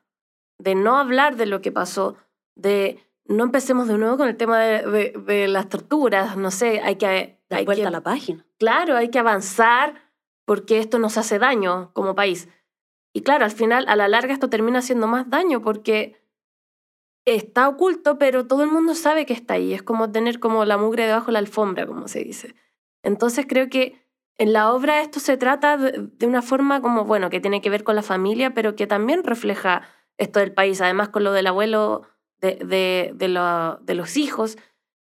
de 0.60 0.76
no 0.76 0.98
hablar 0.98 1.36
de 1.36 1.46
lo 1.46 1.62
que 1.62 1.72
pasó, 1.72 2.18
de 2.56 3.00
no 3.26 3.44
empecemos 3.44 3.88
de 3.88 3.98
nuevo 3.98 4.18
con 4.18 4.28
el 4.28 4.38
tema 4.38 4.60
de, 4.60 5.48
las 5.50 5.70
torturas, 5.70 6.38
no 6.38 6.52
sé, 6.52 6.82
hay 6.82 6.96
que... 6.96 7.38
Dar 7.50 7.64
vuelta 7.64 7.88
a 7.88 7.92
la 7.92 8.02
página. 8.02 8.46
Claro, 8.60 8.98
hay 8.98 9.10
que 9.10 9.20
avanzar 9.20 10.02
porque 10.44 10.80
esto 10.80 11.00
nos 11.00 11.18
hace 11.18 11.40
daño 11.40 11.92
como 11.94 12.14
país. 12.14 12.50
Y 13.14 13.22
claro, 13.22 13.46
al 13.46 13.52
final, 13.52 13.86
a 13.88 13.96
la 13.96 14.10
larga, 14.10 14.34
esto 14.34 14.50
termina 14.50 14.80
haciendo 14.80 15.08
más 15.08 15.30
daño 15.30 15.62
porque 15.62 16.22
está 17.26 17.68
oculto, 17.70 18.18
pero 18.18 18.48
todo 18.48 18.64
el 18.64 18.72
mundo 18.72 18.96
sabe 18.96 19.26
que 19.26 19.34
está 19.34 19.56
ahí. 19.56 19.74
Es 19.74 19.82
como 19.82 20.12
tener 20.12 20.40
como 20.40 20.66
la 20.66 20.78
mugre 20.78 21.06
debajo 21.06 21.28
de 21.28 21.34
la 21.34 21.40
alfombra, 21.40 21.88
como 21.88 22.08
se 22.08 22.24
dice. 22.24 22.56
Entonces 23.04 23.46
creo 23.48 23.70
que 23.70 24.07
en 24.38 24.54
la 24.54 24.72
obra 24.72 25.02
esto 25.02 25.20
se 25.20 25.38
trata 25.38 25.78
de, 25.78 26.26
una 26.26 26.42
forma 26.42 26.82
como, 26.82 27.06
bueno, 27.06 27.30
que 27.30 27.40
tiene 27.40 27.62
que 27.62 27.70
ver 27.70 27.84
con 27.84 27.96
la 27.96 28.04
familia, 28.04 28.54
pero 28.54 28.76
que 28.76 28.88
también 28.88 29.24
refleja 29.24 29.82
esto 30.18 30.40
del 30.40 30.54
país, 30.54 30.80
además 30.82 31.10
con 31.10 31.24
lo 31.24 31.32
del 31.32 31.48
abuelo 31.48 32.04
de, 32.40 33.16
los 33.88 34.18
hijos, 34.18 34.58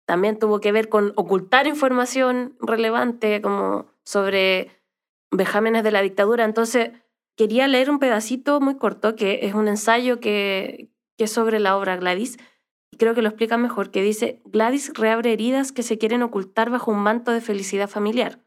también 0.06 0.38
tuvo 0.38 0.60
que 0.60 0.70
ver 0.70 0.88
con 0.88 1.12
ocultar 1.16 1.66
información 1.66 2.56
relevante 2.60 3.40
como 3.40 3.86
sobre 4.04 4.70
vejámenes 5.30 5.82
de 5.82 5.90
la 5.90 6.02
dictadura. 6.02 6.44
Entonces, 6.44 6.90
quería 7.36 7.66
leer 7.66 7.90
un 7.90 7.98
pedacito 7.98 8.60
muy 8.60 8.76
corto, 8.76 9.16
que 9.16 9.40
es 9.42 9.54
un 9.54 9.66
ensayo 9.66 10.20
que, 10.20 10.90
que 11.16 11.24
es 11.24 11.32
sobre 11.32 11.58
la 11.58 11.76
obra 11.76 11.96
Gladys, 11.96 12.36
y 12.92 12.96
creo 12.98 13.14
que 13.14 13.22
lo 13.22 13.28
explica 13.28 13.56
mejor, 13.56 13.90
que 13.90 14.02
dice, 14.02 14.40
Gladys 14.44 14.92
reabre 14.94 15.32
heridas 15.32 15.72
que 15.72 15.82
se 15.82 15.98
quieren 15.98 16.22
ocultar 16.22 16.70
bajo 16.70 16.92
un 16.92 17.00
manto 17.00 17.32
de 17.32 17.40
felicidad 17.40 17.88
familiar. 17.88 18.43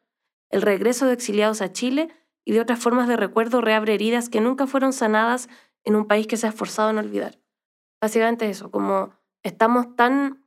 El 0.49 0.61
regreso 0.61 1.05
de 1.05 1.13
exiliados 1.13 1.61
a 1.61 1.71
Chile 1.71 2.09
y 2.45 2.53
de 2.53 2.61
otras 2.61 2.79
formas 2.79 3.07
de 3.07 3.17
recuerdo 3.17 3.61
reabre 3.61 3.93
heridas 3.93 4.29
que 4.29 4.41
nunca 4.41 4.67
fueron 4.67 4.93
sanadas 4.93 5.49
en 5.83 5.95
un 5.95 6.07
país 6.07 6.27
que 6.27 6.37
se 6.37 6.47
ha 6.47 6.49
esforzado 6.49 6.89
en 6.89 6.97
olvidar. 6.97 7.39
Básicamente 8.01 8.49
eso, 8.49 8.71
como 8.71 9.13
estamos 9.43 9.95
tan, 9.95 10.45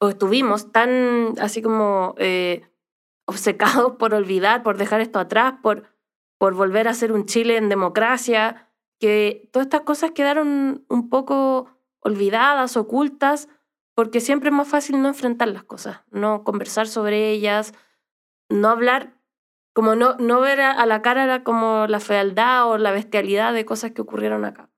o 0.00 0.08
estuvimos 0.08 0.72
tan 0.72 1.34
así 1.40 1.62
como 1.62 2.14
eh, 2.18 2.62
obcecados 3.26 3.92
por 3.98 4.14
olvidar, 4.14 4.62
por 4.62 4.76
dejar 4.76 5.00
esto 5.00 5.18
atrás, 5.18 5.54
por, 5.62 5.84
por 6.38 6.54
volver 6.54 6.88
a 6.88 6.94
ser 6.94 7.12
un 7.12 7.26
Chile 7.26 7.56
en 7.56 7.68
democracia, 7.68 8.68
que 8.98 9.48
todas 9.52 9.66
estas 9.66 9.80
cosas 9.82 10.12
quedaron 10.12 10.84
un 10.88 11.08
poco 11.08 11.68
olvidadas, 12.00 12.76
ocultas, 12.76 13.48
porque 13.94 14.20
siempre 14.20 14.50
es 14.50 14.54
más 14.54 14.68
fácil 14.68 15.02
no 15.02 15.08
enfrentar 15.08 15.48
las 15.48 15.64
cosas, 15.64 16.02
no 16.10 16.44
conversar 16.44 16.86
sobre 16.86 17.30
ellas, 17.30 17.74
no 18.48 18.68
hablar, 18.68 19.11
como 19.72 19.94
no, 19.94 20.16
no 20.16 20.40
ver 20.40 20.60
a, 20.60 20.84
la 20.86 21.02
cara 21.02 21.42
como 21.44 21.86
la 21.88 22.00
fealdad 22.00 22.68
o 22.68 22.78
la 22.78 22.92
bestialidad 22.92 23.54
de 23.54 23.64
cosas 23.64 23.92
que 23.92 24.02
ocurrieron 24.02 24.44
acá. 24.44 24.70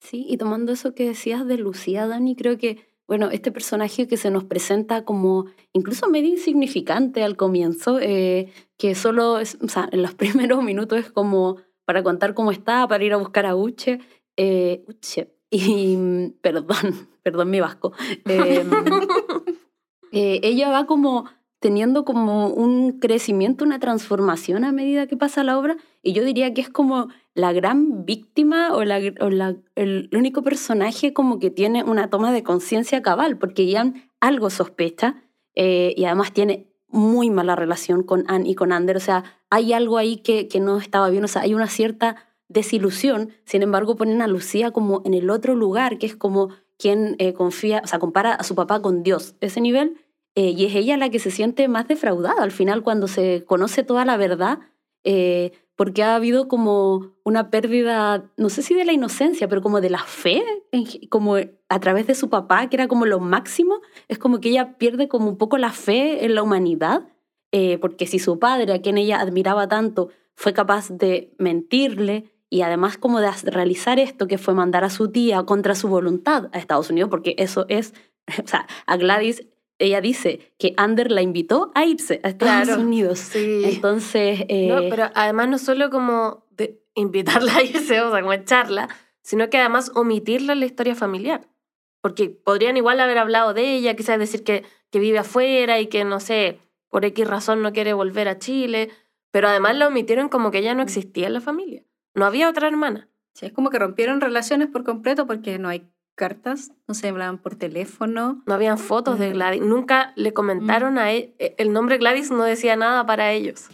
Sí, 0.00 0.26
y 0.28 0.36
tomando 0.36 0.72
eso 0.72 0.94
que 0.94 1.06
decías 1.06 1.46
de 1.46 1.58
Lucía, 1.58 2.06
Dani, 2.06 2.34
creo 2.34 2.56
que, 2.56 2.86
bueno, 3.06 3.30
este 3.30 3.52
personaje 3.52 4.06
que 4.08 4.16
se 4.16 4.30
nos 4.30 4.44
presenta 4.44 5.04
como 5.04 5.46
incluso 5.72 6.08
medio 6.08 6.30
insignificante 6.30 7.22
al 7.22 7.36
comienzo, 7.36 7.98
eh, 8.00 8.52
que 8.78 8.94
solo, 8.94 9.38
es, 9.38 9.58
o 9.62 9.68
sea, 9.68 9.88
en 9.92 10.02
los 10.02 10.14
primeros 10.16 10.62
minutos 10.62 10.98
es 10.98 11.10
como 11.10 11.58
para 11.84 12.02
contar 12.02 12.34
cómo 12.34 12.50
está, 12.50 12.86
para 12.88 13.04
ir 13.04 13.12
a 13.12 13.18
buscar 13.18 13.46
a 13.46 13.56
Uche. 13.56 14.00
Eh, 14.36 14.84
Uche, 14.86 15.34
y 15.50 16.30
perdón, 16.40 17.08
perdón 17.22 17.50
mi 17.50 17.60
vasco. 17.60 17.92
Em, 18.24 18.70
eh, 20.12 20.40
ella 20.42 20.70
va 20.70 20.86
como 20.86 21.26
teniendo 21.60 22.06
como 22.06 22.48
un 22.48 22.98
crecimiento, 22.98 23.64
una 23.64 23.78
transformación 23.78 24.64
a 24.64 24.72
medida 24.72 25.06
que 25.06 25.16
pasa 25.16 25.44
la 25.44 25.58
obra, 25.58 25.76
y 26.02 26.14
yo 26.14 26.24
diría 26.24 26.52
que 26.54 26.62
es 26.62 26.70
como 26.70 27.08
la 27.34 27.52
gran 27.52 28.04
víctima 28.06 28.74
o, 28.74 28.82
la, 28.82 28.98
el, 29.76 30.10
único 30.12 30.42
personaje 30.42 31.12
como 31.12 31.38
que 31.38 31.50
tiene 31.50 31.84
una 31.84 32.08
toma 32.08 32.32
de 32.32 32.42
conciencia 32.42 33.02
cabal, 33.02 33.38
porque 33.38 33.66
Ian 33.66 34.10
algo 34.20 34.48
sospecha 34.48 35.22
eh, 35.54 35.94
y 35.96 36.06
además 36.06 36.32
tiene 36.32 36.66
muy 36.88 37.30
mala 37.30 37.54
relación 37.54 38.02
con 38.02 38.24
Anne 38.26 38.48
y 38.48 38.54
con 38.54 38.72
Ander, 38.72 38.96
o 38.96 39.00
sea, 39.00 39.24
hay 39.50 39.74
algo 39.74 39.98
ahí 39.98 40.16
que, 40.16 40.48
que 40.48 40.60
no 40.60 40.78
estaba 40.78 41.10
bien, 41.10 41.24
o 41.24 41.28
sea, 41.28 41.42
hay 41.42 41.54
una 41.54 41.68
cierta 41.68 42.16
desilusión, 42.48 43.30
sin 43.44 43.62
embargo 43.62 43.96
ponen 43.96 44.22
a 44.22 44.26
Lucía 44.26 44.72
como 44.72 45.02
en 45.04 45.14
el 45.14 45.30
otro 45.30 45.54
lugar, 45.54 45.98
que 45.98 46.06
es 46.06 46.16
como 46.16 46.48
quien 46.78 47.14
eh, 47.18 47.34
confía, 47.34 47.82
o 47.84 47.86
sea, 47.86 47.98
compara 47.98 48.32
a 48.32 48.42
su 48.42 48.54
papá 48.54 48.80
con 48.80 49.02
Dios, 49.02 49.36
ese 49.40 49.60
nivel, 49.60 50.00
eh, 50.34 50.54
y 50.56 50.66
es 50.66 50.74
ella 50.74 50.96
la 50.96 51.10
que 51.10 51.18
se 51.18 51.30
siente 51.30 51.68
más 51.68 51.88
defraudada 51.88 52.42
al 52.42 52.52
final 52.52 52.82
cuando 52.82 53.08
se 53.08 53.44
conoce 53.46 53.82
toda 53.82 54.04
la 54.04 54.16
verdad, 54.16 54.60
eh, 55.04 55.52
porque 55.76 56.02
ha 56.02 56.14
habido 56.14 56.46
como 56.46 57.14
una 57.24 57.50
pérdida, 57.50 58.30
no 58.36 58.50
sé 58.50 58.62
si 58.62 58.74
de 58.74 58.84
la 58.84 58.92
inocencia, 58.92 59.48
pero 59.48 59.62
como 59.62 59.80
de 59.80 59.90
la 59.90 60.04
fe, 60.04 60.42
como 61.08 61.36
a 61.36 61.80
través 61.80 62.06
de 62.06 62.14
su 62.14 62.28
papá, 62.28 62.68
que 62.68 62.76
era 62.76 62.86
como 62.86 63.06
lo 63.06 63.18
máximo, 63.18 63.80
es 64.08 64.18
como 64.18 64.40
que 64.40 64.50
ella 64.50 64.76
pierde 64.76 65.08
como 65.08 65.28
un 65.28 65.38
poco 65.38 65.56
la 65.56 65.72
fe 65.72 66.24
en 66.24 66.34
la 66.34 66.42
humanidad, 66.42 67.08
porque 67.80 68.06
si 68.06 68.18
su 68.18 68.38
padre, 68.38 68.74
a 68.74 68.82
quien 68.82 68.98
ella 68.98 69.20
admiraba 69.20 69.68
tanto, 69.68 70.10
fue 70.36 70.52
capaz 70.52 70.90
de 70.90 71.34
mentirle, 71.38 72.30
y 72.50 72.62
además 72.62 72.98
como 72.98 73.20
de 73.20 73.30
realizar 73.44 73.98
esto 74.00 74.26
que 74.26 74.36
fue 74.36 74.54
mandar 74.54 74.82
a 74.82 74.90
su 74.90 75.10
tía 75.10 75.44
contra 75.44 75.76
su 75.76 75.88
voluntad 75.88 76.50
a 76.52 76.58
Estados 76.58 76.90
Unidos, 76.90 77.08
porque 77.08 77.36
eso 77.38 77.64
es, 77.68 77.94
o 78.44 78.46
sea, 78.46 78.66
a 78.86 78.96
Gladys 78.96 79.46
ella 79.80 80.00
dice 80.00 80.52
que 80.58 80.74
Ander 80.76 81.10
la 81.10 81.22
invitó 81.22 81.72
a 81.74 81.86
irse 81.86 82.20
a 82.22 82.28
Estados 82.28 82.76
Unidos. 82.76 83.18
Sí. 83.18 83.62
Entonces... 83.64 84.44
Eh, 84.48 84.68
no, 84.68 84.82
pero 84.90 85.10
además 85.14 85.48
no 85.48 85.58
solo 85.58 85.90
como 85.90 86.46
de 86.50 86.82
invitarla 86.94 87.52
a 87.56 87.62
irse, 87.62 88.00
o 88.00 88.10
sea, 88.10 88.20
como 88.20 88.32
echarla, 88.32 88.88
sino 89.22 89.48
que 89.50 89.58
además 89.58 89.90
omitirla 89.94 90.52
en 90.52 90.60
la 90.60 90.66
historia 90.66 90.94
familiar. 90.94 91.48
Porque 92.02 92.28
podrían 92.28 92.76
igual 92.76 93.00
haber 93.00 93.18
hablado 93.18 93.54
de 93.54 93.74
ella, 93.74 93.96
quizás 93.96 94.18
decir 94.18 94.44
que, 94.44 94.64
que 94.90 94.98
vive 94.98 95.18
afuera 95.18 95.80
y 95.80 95.86
que, 95.86 96.04
no 96.04 96.20
sé, 96.20 96.60
por 96.90 97.04
X 97.04 97.26
razón 97.26 97.62
no 97.62 97.72
quiere 97.72 97.94
volver 97.94 98.28
a 98.28 98.38
Chile, 98.38 98.90
pero 99.30 99.48
además 99.48 99.76
la 99.76 99.88
omitieron 99.88 100.28
como 100.28 100.50
que 100.50 100.58
ella 100.58 100.74
no 100.74 100.82
existía 100.82 101.26
en 101.26 101.32
la 101.32 101.40
familia. 101.40 101.84
No 102.14 102.26
había 102.26 102.48
otra 102.48 102.68
hermana. 102.68 103.08
Sí, 103.32 103.46
es 103.46 103.52
como 103.52 103.70
que 103.70 103.78
rompieron 103.78 104.20
relaciones 104.20 104.68
por 104.68 104.84
completo 104.84 105.26
porque 105.26 105.58
no 105.58 105.68
hay 105.68 105.88
cartas, 106.20 106.72
no 106.86 106.92
se 106.92 107.08
hablaban 107.08 107.38
por 107.38 107.54
teléfono. 107.56 108.42
No 108.44 108.52
habían 108.52 108.76
fotos 108.76 109.18
de 109.18 109.30
Gladys. 109.30 109.62
Nunca 109.62 110.12
le 110.16 110.34
comentaron 110.34 110.98
a 110.98 111.12
él. 111.12 111.32
E, 111.38 111.54
el 111.56 111.72
nombre 111.72 111.96
Gladys 111.96 112.30
no 112.30 112.44
decía 112.44 112.76
nada 112.76 113.06
para 113.06 113.32
ellos. 113.32 113.70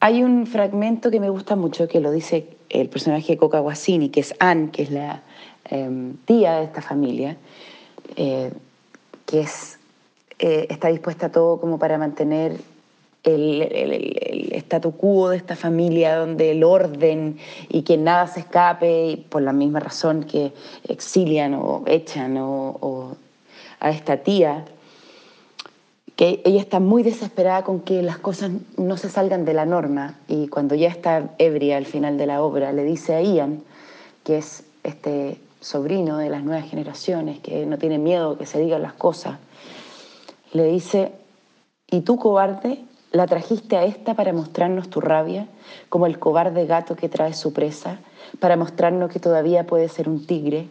Hay 0.00 0.22
un 0.22 0.46
fragmento 0.46 1.10
que 1.10 1.20
me 1.20 1.28
gusta 1.28 1.56
mucho 1.56 1.88
que 1.88 2.00
lo 2.00 2.10
dice 2.10 2.56
el 2.70 2.88
personaje 2.88 3.32
de 3.34 3.36
Coca 3.36 3.58
Guasini, 3.58 4.08
que 4.08 4.20
es 4.20 4.34
Anne, 4.40 4.70
que 4.70 4.84
es 4.84 4.90
la 4.90 5.22
em, 5.66 6.16
tía 6.24 6.54
de 6.54 6.64
esta 6.64 6.80
familia, 6.80 7.36
eh, 8.16 8.50
que 9.26 9.40
es, 9.40 9.78
eh, 10.42 10.66
está 10.70 10.88
dispuesta 10.88 11.26
a 11.26 11.28
todo 11.30 11.60
como 11.60 11.78
para 11.78 11.98
mantener 11.98 12.60
el, 13.22 13.62
el, 13.62 14.52
statu 14.56 14.90
quo 14.96 15.28
de 15.28 15.36
esta 15.36 15.54
familia, 15.54 16.16
donde 16.16 16.50
el 16.50 16.64
orden 16.64 17.38
y 17.68 17.82
que 17.82 17.96
nada 17.96 18.26
se 18.26 18.40
escape, 18.40 19.06
y 19.06 19.16
por 19.18 19.42
la 19.42 19.52
misma 19.52 19.78
razón 19.78 20.24
que 20.24 20.52
exilian 20.88 21.54
o 21.54 21.84
echan 21.86 22.36
o, 22.38 23.16
a 23.78 23.90
esta 23.90 24.16
tía, 24.16 24.64
que 26.16 26.42
ella 26.44 26.60
está 26.60 26.80
muy 26.80 27.04
desesperada 27.04 27.62
con 27.62 27.78
que 27.78 28.02
las 28.02 28.18
cosas 28.18 28.50
no 28.76 28.96
se 28.96 29.10
salgan 29.10 29.44
de 29.44 29.54
la 29.54 29.64
norma. 29.64 30.18
Y 30.26 30.48
cuando 30.48 30.74
ya 30.74 30.88
está 30.88 31.30
ebria 31.38 31.76
al 31.76 31.86
final 31.86 32.18
de 32.18 32.26
la 32.26 32.42
obra 32.42 32.72
le 32.72 32.82
dice 32.82 33.14
a 33.14 33.22
Ian, 33.22 33.62
que 34.24 34.38
es 34.38 34.64
este 34.82 35.38
sobrino 35.60 36.18
de 36.18 36.30
las 36.30 36.42
nuevas 36.42 36.68
generaciones, 36.68 37.38
que 37.38 37.64
no 37.64 37.78
tiene 37.78 37.98
miedo 37.98 38.36
que 38.36 38.46
se 38.46 38.58
digan 38.58 38.82
las 38.82 38.94
cosas, 38.94 39.38
le 40.52 40.64
dice, 40.64 41.12
¿y 41.90 42.00
tú 42.00 42.16
cobarde 42.16 42.78
la 43.10 43.26
trajiste 43.26 43.76
a 43.76 43.84
esta 43.84 44.14
para 44.14 44.32
mostrarnos 44.32 44.88
tu 44.88 45.00
rabia, 45.00 45.48
como 45.88 46.06
el 46.06 46.18
cobarde 46.18 46.66
gato 46.66 46.96
que 46.96 47.08
trae 47.08 47.34
su 47.34 47.52
presa, 47.52 47.98
para 48.40 48.56
mostrarnos 48.56 49.10
que 49.10 49.20
todavía 49.20 49.66
puede 49.66 49.88
ser 49.88 50.08
un 50.08 50.26
tigre? 50.26 50.68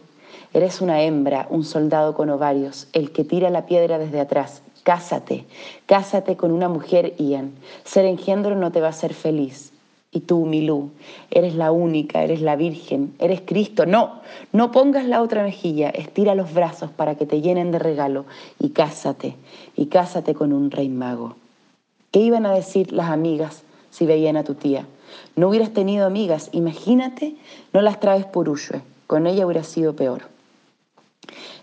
Eres 0.52 0.80
una 0.80 1.02
hembra, 1.02 1.46
un 1.50 1.64
soldado 1.64 2.14
con 2.14 2.30
ovarios, 2.30 2.88
el 2.92 3.12
que 3.12 3.24
tira 3.24 3.50
la 3.50 3.66
piedra 3.66 3.98
desde 3.98 4.20
atrás. 4.20 4.62
Cásate, 4.82 5.46
cásate 5.86 6.36
con 6.36 6.50
una 6.50 6.68
mujer, 6.68 7.14
Ian. 7.18 7.52
Ser 7.84 8.04
engendro 8.04 8.56
no 8.56 8.72
te 8.72 8.80
va 8.80 8.88
a 8.88 8.90
hacer 8.90 9.14
feliz. 9.14 9.71
Y 10.14 10.20
tú, 10.20 10.44
Milú, 10.44 10.90
eres 11.30 11.54
la 11.54 11.72
única, 11.72 12.22
eres 12.22 12.42
la 12.42 12.54
Virgen, 12.54 13.14
eres 13.18 13.40
Cristo. 13.40 13.86
No, 13.86 14.20
no 14.52 14.70
pongas 14.70 15.06
la 15.06 15.22
otra 15.22 15.42
mejilla, 15.42 15.88
estira 15.88 16.34
los 16.34 16.52
brazos 16.52 16.90
para 16.90 17.14
que 17.14 17.24
te 17.24 17.40
llenen 17.40 17.72
de 17.72 17.78
regalo 17.78 18.26
y 18.58 18.70
cásate, 18.70 19.36
y 19.74 19.86
cásate 19.86 20.34
con 20.34 20.52
un 20.52 20.70
rey 20.70 20.90
mago. 20.90 21.36
¿Qué 22.10 22.20
iban 22.20 22.44
a 22.44 22.52
decir 22.52 22.92
las 22.92 23.08
amigas 23.08 23.62
si 23.90 24.04
veían 24.04 24.36
a 24.36 24.44
tu 24.44 24.54
tía? 24.54 24.86
No 25.34 25.48
hubieras 25.48 25.72
tenido 25.72 26.06
amigas, 26.06 26.50
imagínate, 26.52 27.34
no 27.72 27.80
las 27.80 27.98
traes 27.98 28.26
por 28.26 28.50
Ushue, 28.50 28.82
con 29.06 29.26
ella 29.26 29.46
hubiera 29.46 29.64
sido 29.64 29.96
peor. 29.96 30.24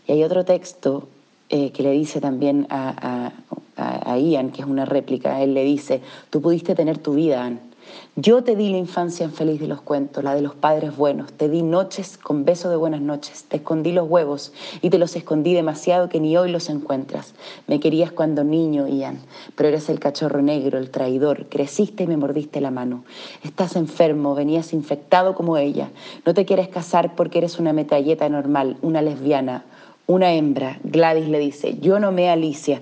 Y 0.08 0.14
hay 0.14 0.24
otro 0.24 0.44
texto 0.44 1.08
eh, 1.50 1.70
que 1.70 1.84
le 1.84 1.92
dice 1.92 2.20
también 2.20 2.66
a, 2.72 3.32
a, 3.78 4.12
a 4.12 4.18
Ian, 4.18 4.50
que 4.50 4.64
es 4.64 4.68
una 4.68 4.86
réplica, 4.86 5.40
él 5.44 5.54
le 5.54 5.64
dice, 5.64 6.02
tú 6.32 6.42
pudiste 6.42 6.74
tener 6.74 6.98
tu 6.98 7.14
vida, 7.14 7.44
Anne 7.44 7.69
Yo 8.16 8.44
te 8.44 8.58
di 8.58 8.70
la 8.70 8.78
infancia 8.78 9.26
infeliz 9.26 9.62
de 9.62 9.68
los 9.68 9.82
cuentos, 9.82 10.24
la 10.24 10.36
de 10.36 10.42
los 10.42 10.54
padres 10.54 10.98
buenos. 10.98 11.32
Te 11.32 11.48
di 11.48 11.62
noches 11.62 12.18
con 12.18 12.44
beso 12.44 12.70
de 12.70 12.76
buenas 12.76 13.00
noches. 13.00 13.46
Te 13.46 13.58
escondí 13.58 13.94
los 13.94 14.10
huevos 14.10 14.52
y 14.82 14.90
te 14.90 14.98
los 14.98 15.16
escondí 15.16 15.54
demasiado 15.54 16.10
que 16.10 16.20
ni 16.20 16.36
hoy 16.36 16.52
los 16.52 16.68
encuentras. 16.70 17.34
Me 17.68 17.80
querías 17.80 18.12
cuando 18.12 18.44
niño, 18.44 18.90
Ian, 18.90 19.20
pero 19.56 19.70
eres 19.70 19.88
el 19.88 20.00
cachorro 20.00 20.42
negro, 20.42 20.78
el 20.78 20.90
traidor. 20.90 21.46
Creciste 21.48 22.04
y 22.04 22.08
me 22.08 22.18
mordiste 22.18 22.60
la 22.60 22.72
mano. 22.72 23.06
Estás 23.42 23.78
enfermo, 23.78 24.36
venías 24.36 24.74
infectado 24.74 25.34
como 25.34 25.56
ella. 25.56 25.90
No 26.26 26.34
te 26.34 26.46
quieres 26.46 26.68
casar 26.68 27.16
porque 27.16 27.38
eres 27.38 27.58
una 27.58 27.72
metralleta 27.72 28.28
normal, 28.28 28.76
una 28.82 29.02
lesbiana, 29.02 29.64
una 30.08 30.34
hembra. 30.34 30.80
Gladys 30.84 31.30
le 31.30 31.40
dice, 31.40 31.78
yo 31.80 32.02
no 32.02 32.12
me 32.12 32.30
Alicia. 32.30 32.82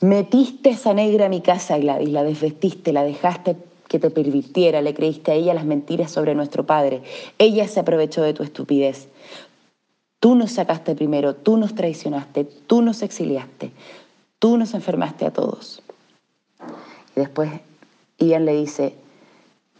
Metiste 0.00 0.70
esa 0.70 0.92
negra 0.92 1.26
a 1.26 1.28
mi 1.30 1.40
casa, 1.40 1.78
Gladys, 1.78 2.10
la 2.10 2.24
desvestiste, 2.24 2.92
la 2.92 3.04
dejaste 3.04 3.56
que 3.90 3.98
te 3.98 4.08
pervirtiera, 4.08 4.82
le 4.82 4.94
creíste 4.94 5.32
a 5.32 5.34
ella 5.34 5.52
las 5.52 5.64
mentiras 5.64 6.12
sobre 6.12 6.36
nuestro 6.36 6.64
padre. 6.64 7.02
Ella 7.38 7.66
se 7.66 7.80
aprovechó 7.80 8.22
de 8.22 8.32
tu 8.32 8.44
estupidez. 8.44 9.08
Tú 10.20 10.36
nos 10.36 10.52
sacaste 10.52 10.94
primero, 10.94 11.34
tú 11.34 11.56
nos 11.56 11.74
traicionaste, 11.74 12.44
tú 12.44 12.82
nos 12.82 13.02
exiliaste, 13.02 13.72
tú 14.38 14.56
nos 14.56 14.74
enfermaste 14.74 15.26
a 15.26 15.32
todos. 15.32 15.82
Y 17.16 17.20
después 17.20 17.50
Ian 18.18 18.44
le 18.44 18.54
dice, 18.54 18.94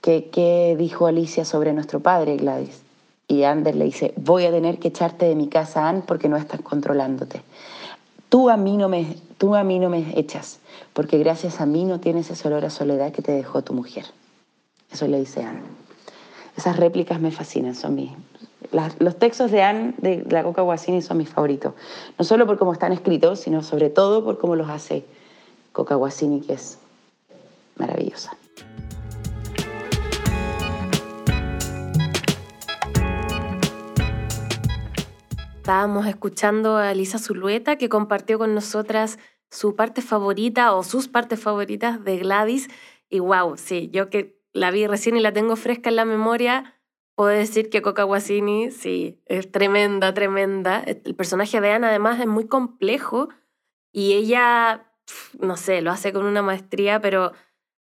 ¿qué, 0.01 0.29
qué 0.33 0.75
dijo 0.77 1.07
Alicia 1.07 1.45
sobre 1.45 1.73
nuestro 1.73 2.01
padre, 2.01 2.37
Gladys? 2.37 2.83
Y 3.29 3.45
Ander 3.45 3.77
le 3.77 3.85
dice, 3.85 4.13
voy 4.17 4.45
a 4.45 4.51
tener 4.51 4.81
que 4.81 4.89
echarte 4.89 5.27
de 5.27 5.37
mi 5.37 5.47
casa, 5.47 5.89
Anne, 5.89 6.03
porque 6.05 6.29
no 6.29 6.37
estás 6.37 6.63
controlándote. 6.63 7.43
Tú 8.31 8.49
a 8.49 8.57
mí 8.57 8.77
no 8.77 8.89
me, 8.89 9.17
tú 9.39 9.57
a 9.57 9.65
mí 9.65 9.81
no 9.81 9.91
me 9.91 10.19
echas, 10.19 10.61
porque 10.93 11.19
gracias 11.19 11.61
a 11.61 11.67
mí 11.67 11.85
no 11.85 11.99
tienes 11.99 12.31
ese 12.31 12.47
olor 12.47 12.65
a 12.65 12.71
soledad 12.71 13.13
que 13.13 13.23
te 13.23 13.33
dejó 13.33 13.63
tu 13.63 13.75
mujer. 13.75 14.07
Eso 14.91 15.07
le 15.09 15.19
dice 15.19 15.43
Anne. 15.43 15.63
Esas 16.57 16.77
réplicas 16.77 17.21
me 17.21 17.33
fascinan, 17.33 17.75
son 17.75 17.97
mis... 17.97 18.13
los 19.01 19.19
textos 19.19 19.51
de 19.51 19.63
Anne 19.63 19.95
de 19.99 20.25
la 20.31 20.45
Coca 20.45 20.63
Guasini 20.63 21.03
son 21.03 21.19
mis 21.19 21.29
favoritos. 21.29 21.75
No 22.19 22.25
solo 22.25 22.47
por 22.47 22.57
cómo 22.57 22.73
están 22.73 22.93
escritos, 22.93 23.41
sino 23.41 23.65
sobre 23.65 23.91
todo 23.91 24.25
por 24.25 24.39
cómo 24.39 24.55
los 24.55 24.71
hace 24.71 25.05
Coca 25.73 25.97
Guasini, 25.97 26.41
que 26.41 26.53
es 26.53 26.79
maravillosa. 27.77 28.37
Estábamos 35.71 36.07
escuchando 36.07 36.79
a 36.79 36.91
Elisa 36.91 37.21
Zulueta 37.21 37.77
que 37.77 37.89
compartió 37.89 38.39
con 38.39 38.57
nosotras 38.57 39.21
su 39.53 39.77
parte 39.77 40.03
favorita 40.03 40.75
o 40.75 40.83
sus 40.83 41.07
partes 41.07 41.39
favoritas 41.39 42.03
de 42.03 42.19
Gladys. 42.19 42.67
Y 43.09 43.21
wow, 43.21 43.57
sí, 43.57 43.89
yo 43.93 44.11
que 44.11 44.43
la 44.53 44.73
vi 44.73 44.89
recién 44.89 45.17
y 45.17 45.21
la 45.21 45.33
tengo 45.33 45.55
fresca 45.55 45.89
en 45.89 45.95
la 45.95 46.05
memoria, 46.05 46.75
puedo 47.15 47.31
decir 47.31 47.71
que 47.71 47.83
Coca 47.83 48.03
Guasini, 48.03 48.73
sí, 48.73 49.23
es 49.27 49.53
tremenda, 49.53 50.13
tremenda. 50.13 50.81
El 50.81 51.15
personaje 51.15 51.61
de 51.61 51.71
Ana 51.71 51.91
además 51.91 52.19
es 52.19 52.27
muy 52.27 52.49
complejo 52.49 53.29
y 53.93 54.15
ella, 54.15 54.93
no 55.39 55.57
sé, 55.57 55.83
lo 55.83 55.93
hace 55.93 56.13
con 56.13 56.27
una 56.27 56.43
maestría, 56.43 57.01
pero 57.01 57.31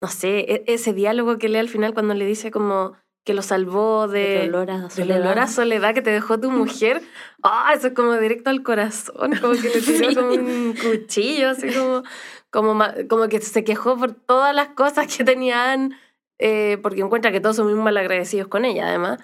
no 0.02 0.10
sé, 0.10 0.40
e-, 0.40 0.64
ese 0.68 0.92
diálogo 0.92 1.38
que 1.38 1.48
lee 1.48 1.60
al 1.60 1.70
final 1.70 1.94
cuando 1.94 2.16
le 2.16 2.26
dice 2.26 2.52
como 2.52 2.98
que 3.24 3.34
lo 3.34 3.42
salvó 3.42 4.08
de, 4.08 4.46
el 4.46 4.56
olor 4.56 4.72
a 4.72 4.88
del 4.88 5.12
olor 5.12 5.40
a 5.40 5.48
soledad 5.48 5.94
que 5.94 6.02
te 6.02 6.12
dejó 6.12 6.40
tu 6.40 6.52
mujer. 6.52 7.02
Ah, 7.44 7.74
eso 7.76 7.88
es 7.88 7.94
como 7.94 8.14
directo 8.18 8.52
al 8.52 8.62
corazón, 8.62 9.36
como 9.42 9.54
que 9.54 9.70
le 9.70 9.82
tiró 9.82 10.14
como 10.14 10.34
un 10.34 10.76
cuchillo, 10.76 11.50
así 11.50 11.74
como, 11.74 12.04
como, 12.52 12.86
como 13.10 13.28
que 13.30 13.42
se 13.42 13.64
quejó 13.64 13.98
por 13.98 14.14
todas 14.14 14.54
las 14.54 14.68
cosas 14.76 15.08
que 15.08 15.24
tenían, 15.24 15.98
eh, 16.38 16.78
porque 16.84 17.02
encuentra 17.02 17.32
que 17.32 17.40
todos 17.40 17.56
son 17.56 17.66
muy 17.66 17.74
mal 17.74 17.98
agradecidos 17.98 18.48
con 18.48 18.64
ella, 18.64 18.90
además, 18.90 19.18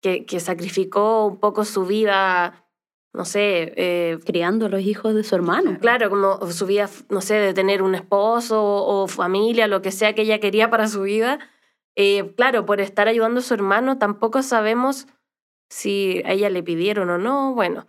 que, 0.00 0.24
que 0.24 0.40
sacrificó 0.40 1.26
un 1.26 1.40
poco 1.40 1.66
su 1.66 1.84
vida, 1.84 2.64
no 3.12 3.26
sé... 3.26 3.74
Eh, 3.76 4.18
Criando 4.24 4.64
a 4.64 4.70
los 4.70 4.80
hijos 4.80 5.14
de 5.14 5.24
su 5.24 5.34
hermano. 5.34 5.76
Claro, 5.78 6.08
como 6.08 6.50
su 6.50 6.64
vida, 6.64 6.88
no 7.10 7.20
sé, 7.20 7.34
de 7.34 7.52
tener 7.52 7.82
un 7.82 7.94
esposo 7.94 8.64
o 8.64 9.08
familia, 9.08 9.66
lo 9.66 9.82
que 9.82 9.92
sea 9.92 10.14
que 10.14 10.22
ella 10.22 10.40
quería 10.40 10.70
para 10.70 10.88
su 10.88 11.02
vida 11.02 11.38
eh, 11.96 12.34
claro, 12.36 12.64
por 12.66 12.80
estar 12.80 13.08
ayudando 13.08 13.40
a 13.40 13.42
su 13.42 13.54
hermano, 13.54 13.98
tampoco 13.98 14.42
sabemos 14.42 15.06
si 15.68 16.22
a 16.24 16.32
ella 16.32 16.50
le 16.50 16.62
pidieron 16.62 17.10
o 17.10 17.18
no. 17.18 17.54
Bueno, 17.54 17.86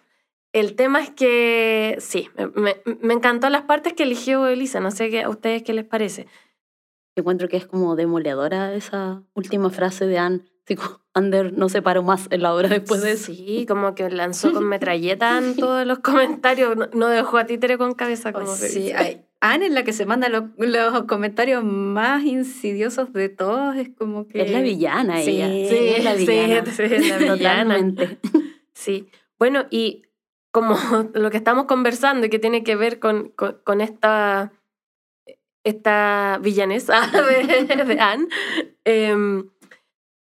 el 0.53 0.75
tema 0.75 1.01
es 1.01 1.11
que 1.11 1.97
sí, 1.99 2.29
me, 2.55 2.81
me 3.01 3.13
encantó 3.13 3.49
las 3.49 3.63
partes 3.63 3.93
que 3.93 4.03
eligió 4.03 4.47
Elisa. 4.47 4.79
No 4.79 4.91
sé 4.91 5.09
qué, 5.09 5.23
a 5.23 5.29
ustedes 5.29 5.63
qué 5.63 5.73
les 5.73 5.85
parece. 5.85 6.27
Encuentro 7.15 7.47
que 7.47 7.57
es 7.57 7.67
como 7.67 7.95
demoledora 7.95 8.73
esa 8.73 9.23
última 9.33 9.69
frase 9.69 10.05
de 10.05 10.17
Anne. 10.17 10.41
Ander 11.13 11.53
no 11.53 11.67
se 11.67 11.81
paró 11.81 12.03
más 12.03 12.27
en 12.29 12.43
la 12.43 12.53
obra 12.53 12.69
después 12.69 13.01
de 13.01 13.13
eso. 13.13 13.33
Sí, 13.33 13.65
como 13.67 13.95
que 13.95 14.09
lanzó 14.09 14.53
con 14.53 14.65
metralleta 14.69 15.37
en 15.37 15.55
todos 15.55 15.85
los 15.85 15.99
comentarios. 15.99 16.77
No, 16.93 17.07
dejó 17.07 17.37
a 17.37 17.45
títere 17.45 17.77
con 17.77 17.93
cabeza, 17.93 18.31
como 18.31 18.55
sí, 18.55 18.91
Anne 19.41 19.67
es 19.67 19.71
la 19.71 19.83
que 19.83 19.93
se 19.93 20.05
manda 20.05 20.27
los, 20.27 20.43
comentarios 21.07 21.63
más 21.63 22.23
insidiosos 22.23 23.13
de 23.13 23.29
todos. 23.29 23.75
Es 23.77 23.89
como 23.89 24.27
que. 24.27 24.41
Es 24.41 24.51
la 24.51 24.61
villana 24.61 25.21
ella. 25.21 25.47
Sí, 25.69 25.77
es 25.95 26.03
la 26.03 26.13
villana. 26.15 26.65
Sí, 26.65 26.83
es 26.83 27.21
la 27.21 27.33
villana. 27.33 27.95
sí. 28.73 29.09
Bueno, 29.37 29.65
y 29.69 30.03
como 30.51 30.75
lo 31.13 31.31
que 31.31 31.37
estamos 31.37 31.65
conversando 31.65 32.25
y 32.25 32.29
que 32.29 32.39
tiene 32.39 32.63
que 32.63 32.75
ver 32.75 32.99
con, 32.99 33.29
con, 33.29 33.81
esta, 33.81 34.51
esta 35.63 36.39
villanesa 36.41 37.07
de, 37.07 37.85
de 37.85 37.99
Anne. 37.99 38.27
Em, 38.83 39.49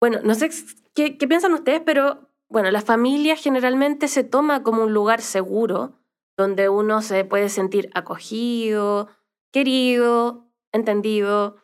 bueno, 0.01 0.21
no 0.25 0.35
sé 0.35 0.51
qué, 0.95 1.19
qué 1.19 1.29
piensan 1.29 1.53
ustedes, 1.53 1.83
pero 1.85 2.31
bueno, 2.49 2.71
la 2.71 2.81
familia 2.81 3.37
generalmente 3.37 4.09
se 4.09 4.25
toma 4.25 4.63
como 4.63 4.85
un 4.85 4.93
lugar 4.93 5.21
seguro 5.21 6.02
donde 6.43 6.69
uno 6.69 7.03
se 7.03 7.25
puede 7.25 7.49
sentir 7.49 7.89
acogido, 7.95 9.09
querido, 9.53 10.49
entendido, 10.73 11.57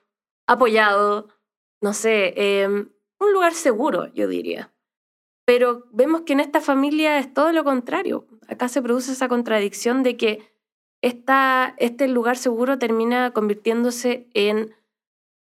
apoyado, 0.47 1.29
no 1.81 1.93
sé, 1.93 2.35
em, 2.37 2.91
un 3.19 3.33
lugar 3.33 3.55
seguro, 3.55 4.07
yo 4.15 4.29
diría. 4.29 4.73
Pero 5.45 5.87
vemos 5.91 6.23
que 6.23 6.35
en 6.35 6.41
esta 6.41 6.61
familia 6.61 7.19
es 7.19 7.33
todo 7.33 7.53
lo 7.53 7.65
contrario. 7.65 8.27
Acá 8.49 8.69
se 8.69 8.83
produce 8.83 9.13
esa 9.13 9.29
contradicción 9.29 10.03
de 10.03 10.17
que 10.17 10.49
esta, 11.03 11.75
este 11.79 12.07
lugar 12.07 12.37
seguro 12.37 12.79
termina 12.79 13.33
convirtiéndose 13.33 14.29
en 14.35 14.75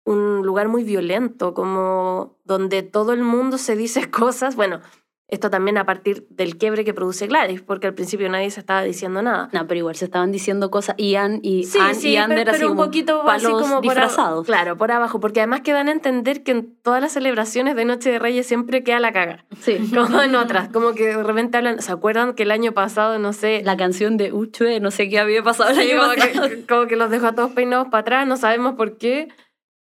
un 0.06 0.46
lugar 0.46 0.70
muy 0.70 0.84
violento, 0.84 1.54
como 1.54 2.38
donde 2.44 2.84
todo 2.84 3.14
el 3.14 3.24
mundo 3.24 3.58
se 3.58 3.76
dice 3.76 4.10
cosas, 4.12 4.56
bueno, 4.56 4.82
esto 5.28 5.50
también 5.50 5.78
a 5.80 5.86
partir 5.86 6.28
del 6.30 6.56
quiebre 6.56 6.86
que 6.86 6.94
produce 6.94 7.26
Gladys, 7.26 7.62
porque 7.62 7.88
al 7.88 7.96
principio 7.96 8.30
nadie 8.30 8.52
se 8.52 8.60
estaba 8.60 8.84
diciendo 8.84 9.24
nada. 9.24 9.50
No, 9.54 9.66
pero 9.66 9.80
igual 9.80 9.96
se 9.96 10.06
estaban 10.06 10.32
diciendo 10.32 10.70
cosas 10.70 10.96
Ian 11.00 11.40
y 11.42 11.64
sí, 11.64 11.80
sí, 11.94 12.10
y 12.10 12.18
Ander 12.18 12.48
pero, 12.52 12.70
un 12.70 12.78
poquito 12.78 13.28
así 13.28 13.48
como 13.48 13.82
disfrazados. 13.82 14.46
claro, 14.46 14.78
por 14.78 14.92
abajo, 14.92 15.20
porque 15.20 15.40
además 15.40 15.62
quedan 15.62 15.88
a 15.88 15.94
entender 15.94 16.44
que 16.44 16.52
en 16.52 16.76
todas 16.84 17.02
las 17.02 17.14
celebraciones 17.14 17.76
de 17.76 17.86
Noche 17.86 18.12
de 18.12 18.20
Reyes 18.20 18.46
siempre 18.46 18.84
queda 18.84 19.00
la 19.00 19.12
caga. 19.14 19.46
Sí. 19.62 19.78
Como 19.96 20.22
en 20.22 20.36
otras, 20.36 20.70
como 20.70 20.94
que 20.94 21.08
de 21.08 21.24
repente 21.24 21.58
hablan, 21.58 21.82
¿se 21.82 21.92
acuerdan 21.92 22.36
que 22.36 22.44
el 22.44 22.52
año 22.52 22.74
pasado, 22.74 23.18
no 23.18 23.34
sé... 23.34 23.62
La 23.64 23.78
canción 23.78 24.18
de 24.18 24.32
Uchue, 24.32 24.80
no 24.80 24.92
sé 24.92 25.10
qué 25.10 25.20
había 25.20 25.42
pasado 25.42 25.72
el 25.72 25.80
año 25.80 25.98
pasado. 25.98 26.50
Que, 26.50 26.66
como 26.70 26.88
que 26.88 26.96
los 26.96 27.10
dejó 27.10 27.28
a 27.28 27.34
todos 27.34 27.52
peinados 27.52 27.88
para 27.88 28.02
atrás, 28.02 28.28
no 28.28 28.38
sabemos 28.38 28.76
por 28.76 28.98
qué. 28.98 29.30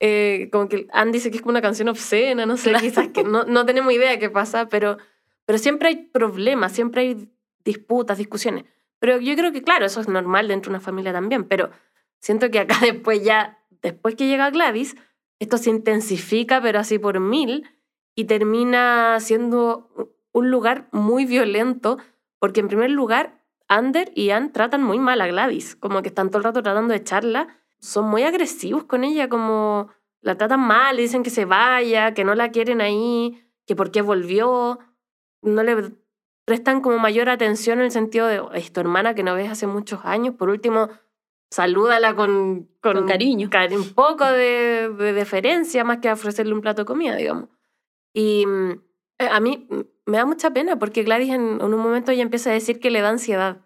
Eh, 0.00 0.48
como 0.52 0.68
que 0.68 0.86
Anne 0.92 1.12
dice 1.12 1.30
que 1.30 1.36
es 1.36 1.42
como 1.42 1.50
una 1.50 1.62
canción 1.62 1.88
obscena, 1.88 2.46
no 2.46 2.56
sé, 2.56 2.72
quizás 2.80 3.08
que 3.08 3.24
no, 3.24 3.44
no 3.44 3.66
tenemos 3.66 3.92
idea 3.92 4.10
de 4.10 4.18
qué 4.18 4.30
pasa, 4.30 4.68
pero 4.68 4.98
pero 5.44 5.58
siempre 5.58 5.88
hay 5.88 5.96
problemas, 6.06 6.72
siempre 6.72 7.02
hay 7.02 7.28
disputas, 7.64 8.18
discusiones. 8.18 8.64
Pero 8.98 9.18
yo 9.18 9.34
creo 9.36 9.52
que, 9.52 9.62
claro, 9.62 9.84
eso 9.84 10.00
es 10.00 10.08
normal 10.08 10.48
dentro 10.48 10.70
de 10.70 10.76
una 10.76 10.84
familia 10.84 11.12
también, 11.12 11.44
pero 11.44 11.70
siento 12.20 12.50
que 12.50 12.60
acá 12.60 12.76
después 12.82 13.22
ya, 13.22 13.58
después 13.82 14.14
que 14.14 14.26
llega 14.26 14.50
Gladys, 14.50 14.96
esto 15.38 15.58
se 15.58 15.70
intensifica, 15.70 16.60
pero 16.62 16.78
así 16.78 16.98
por 16.98 17.20
mil, 17.20 17.68
y 18.14 18.24
termina 18.24 19.18
siendo 19.20 19.90
un 20.32 20.50
lugar 20.50 20.88
muy 20.92 21.26
violento, 21.26 21.98
porque 22.38 22.60
en 22.60 22.68
primer 22.68 22.90
lugar, 22.90 23.42
Ander 23.68 24.12
y 24.14 24.30
Anne 24.30 24.50
tratan 24.50 24.82
muy 24.82 24.98
mal 24.98 25.20
a 25.20 25.26
Gladys, 25.26 25.76
como 25.76 26.02
que 26.02 26.08
están 26.08 26.28
todo 26.28 26.38
el 26.38 26.44
rato 26.44 26.62
tratando 26.62 26.92
de 26.92 26.98
echarla, 26.98 27.48
son 27.78 28.08
muy 28.08 28.22
agresivos 28.22 28.84
con 28.84 29.04
ella, 29.04 29.28
como 29.28 29.90
la 30.20 30.36
tratan 30.36 30.60
mal, 30.60 30.96
le 30.96 31.02
dicen 31.02 31.22
que 31.22 31.30
se 31.30 31.44
vaya, 31.44 32.14
que 32.14 32.24
no 32.24 32.34
la 32.34 32.50
quieren 32.50 32.80
ahí, 32.80 33.44
que 33.66 33.76
por 33.76 33.90
qué 33.90 34.00
volvió 34.00 34.78
no 35.44 35.62
le 35.62 35.92
prestan 36.44 36.80
como 36.80 36.98
mayor 36.98 37.28
atención 37.28 37.78
en 37.78 37.86
el 37.86 37.90
sentido 37.90 38.26
de, 38.26 38.42
es 38.54 38.72
tu 38.72 38.80
hermana 38.80 39.14
que 39.14 39.22
no 39.22 39.34
ves 39.34 39.50
hace 39.50 39.66
muchos 39.66 40.00
años, 40.04 40.34
por 40.34 40.48
último, 40.48 40.88
salúdala 41.50 42.14
con, 42.14 42.68
con, 42.80 43.06
cariño. 43.06 43.48
Un 43.70 43.94
poco 43.94 44.24
de, 44.24 44.88
deferencia 45.14 45.84
más 45.84 45.98
que 45.98 46.10
ofrecerle 46.10 46.52
un 46.52 46.60
plato 46.60 46.82
de 46.82 46.86
comida, 46.86 47.16
digamos. 47.16 47.48
Y 48.12 48.46
eh, 49.18 49.28
a 49.30 49.40
mí 49.40 49.68
me 50.06 50.18
da 50.18 50.26
mucha 50.26 50.50
pena 50.50 50.78
porque 50.78 51.02
Gladys 51.02 51.30
en, 51.30 51.62
un 51.62 51.76
momento 51.78 52.12
ya 52.12 52.22
empieza 52.22 52.50
a 52.50 52.54
decir 52.54 52.80
que 52.80 52.90
le 52.90 53.00
da 53.00 53.10
ansiedad. 53.10 53.62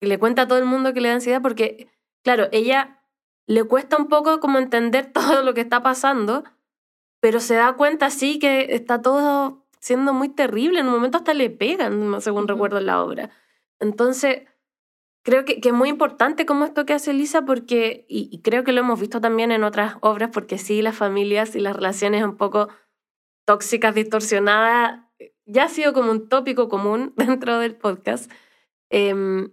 Y 0.00 0.06
le 0.06 0.18
cuenta 0.18 0.42
a 0.42 0.48
todo 0.48 0.58
el 0.58 0.64
mundo 0.64 0.94
que 0.94 1.00
le 1.00 1.08
da 1.08 1.14
ansiedad 1.14 1.42
porque, 1.42 1.88
claro, 2.22 2.48
ella 2.52 3.02
le 3.46 3.64
cuesta 3.64 3.96
un 3.96 4.08
poco 4.08 4.40
como 4.40 4.58
entender 4.58 5.06
todo 5.12 5.42
lo 5.42 5.54
que 5.54 5.62
está 5.62 5.82
pasando 5.82 6.44
pero 7.20 7.40
se 7.40 7.54
da 7.54 7.74
cuenta 7.74 8.10
sí 8.10 8.38
que 8.38 8.74
está 8.74 9.02
todo 9.02 9.59
siendo 9.80 10.12
muy 10.12 10.28
terrible. 10.28 10.80
En 10.80 10.86
un 10.86 10.92
momento 10.92 11.18
hasta 11.18 11.34
le 11.34 11.50
pegan, 11.50 12.20
según 12.20 12.46
recuerdo 12.46 12.78
en 12.78 12.86
la 12.86 13.02
obra. 13.02 13.30
Entonces, 13.80 14.42
creo 15.22 15.44
que, 15.44 15.60
que, 15.60 15.70
es 15.70 15.74
muy 15.74 15.88
importante 15.88 16.46
como 16.46 16.64
esto 16.64 16.86
que 16.86 16.92
hace 16.92 17.12
Lisa, 17.12 17.44
porque, 17.44 18.06
y, 18.08 18.40
creo 18.42 18.62
que 18.64 18.72
lo 18.72 18.80
hemos 18.80 19.00
visto 19.00 19.20
también 19.20 19.52
en 19.52 19.64
otras 19.64 19.96
obras, 20.00 20.30
porque 20.32 20.58
sí, 20.58 20.82
las 20.82 20.96
familias 20.96 21.56
y 21.56 21.60
las 21.60 21.74
relaciones 21.74 22.22
un 22.22 22.36
poco 22.36 22.68
tóxicas, 23.46 23.94
distorsionadas, 23.94 25.00
ya 25.46 25.64
ha 25.64 25.68
sido 25.68 25.92
como 25.92 26.12
un 26.12 26.28
tópico 26.28 26.68
común 26.68 27.14
dentro 27.16 27.58
del 27.58 27.74
podcast. 27.76 28.30
Em, 28.90 29.52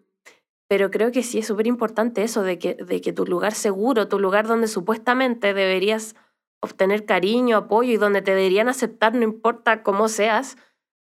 pero 0.69 0.91
creo 0.91 1.11
que 1.11 1.23
sí 1.23 1.39
es 1.39 1.47
súper 1.47 1.67
importante 1.67 2.23
eso 2.23 2.43
de 2.43 2.59
que, 2.59 2.75
de 2.75 2.99
que 3.01 3.13
tu 3.13 3.25
lugar 3.25 3.53
seguro, 3.53 4.09
tu 4.09 4.19
lugar 4.19 4.47
donde 4.47 4.67
supuestamente 4.67 5.53
deberías 5.53 6.15
obtener 6.61 7.05
cariño, 7.05 7.57
apoyo 7.57 7.93
y 7.93 7.97
donde 7.97 8.21
te 8.21 8.33
deberían 8.33 8.69
aceptar, 8.69 9.13
no 9.13 9.23
importa 9.23 9.83
cómo 9.83 10.07
seas, 10.07 10.57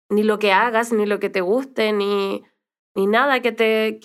ni 0.09 0.23
lo 0.23 0.39
que 0.39 0.53
hagas, 0.53 0.93
ni 0.93 1.07
lo 1.07 1.21
que 1.21 1.31
te 1.31 1.41
guste, 1.41 1.93
ni, 1.93 2.45
ni 2.95 3.07
nada, 3.07 3.41
que 3.41 3.53
te, 3.53 4.01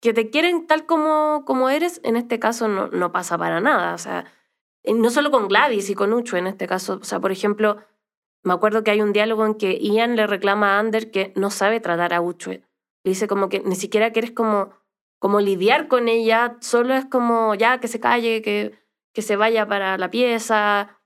que 0.00 0.12
te 0.12 0.30
quieren 0.30 0.66
tal 0.66 0.86
como, 0.86 1.44
como 1.44 1.70
eres, 1.70 2.00
en 2.04 2.16
este 2.16 2.38
caso 2.38 2.68
no, 2.68 2.88
no 2.88 3.12
pasa 3.12 3.38
para 3.38 3.60
nada. 3.60 3.94
O 3.94 3.98
sea, 3.98 4.26
no 4.84 5.10
solo 5.10 5.30
con 5.30 5.48
Gladys 5.48 5.90
y 5.90 5.94
con 5.94 6.12
Ucho 6.12 6.36
en 6.36 6.46
este 6.46 6.66
caso. 6.66 6.98
O 7.00 7.04
sea, 7.04 7.20
por 7.20 7.32
ejemplo, 7.32 7.78
me 8.42 8.52
acuerdo 8.52 8.84
que 8.84 8.90
hay 8.90 9.00
un 9.00 9.12
diálogo 9.12 9.46
en 9.46 9.54
que 9.54 9.78
Ian 9.78 10.16
le 10.16 10.26
reclama 10.26 10.76
a 10.76 10.78
Ander 10.78 11.10
que 11.10 11.32
no 11.36 11.50
sabe 11.50 11.80
tratar 11.80 12.12
a 12.12 12.20
Ucho. 12.20 12.50
Le 12.50 12.62
dice 13.02 13.26
como 13.26 13.48
que 13.48 13.60
ni 13.60 13.76
siquiera 13.76 14.12
quieres 14.12 14.32
como, 14.32 14.70
como 15.18 15.40
lidiar 15.40 15.88
con 15.88 16.08
ella, 16.08 16.58
solo 16.60 16.94
es 16.94 17.06
como 17.06 17.54
ya 17.54 17.80
que 17.80 17.88
se 17.88 18.00
calle, 18.00 18.42
que 18.42 18.83
que 19.14 19.22
se 19.22 19.36
vaya 19.36 19.66
para 19.66 19.96
la 19.96 20.10
pieza, 20.10 21.00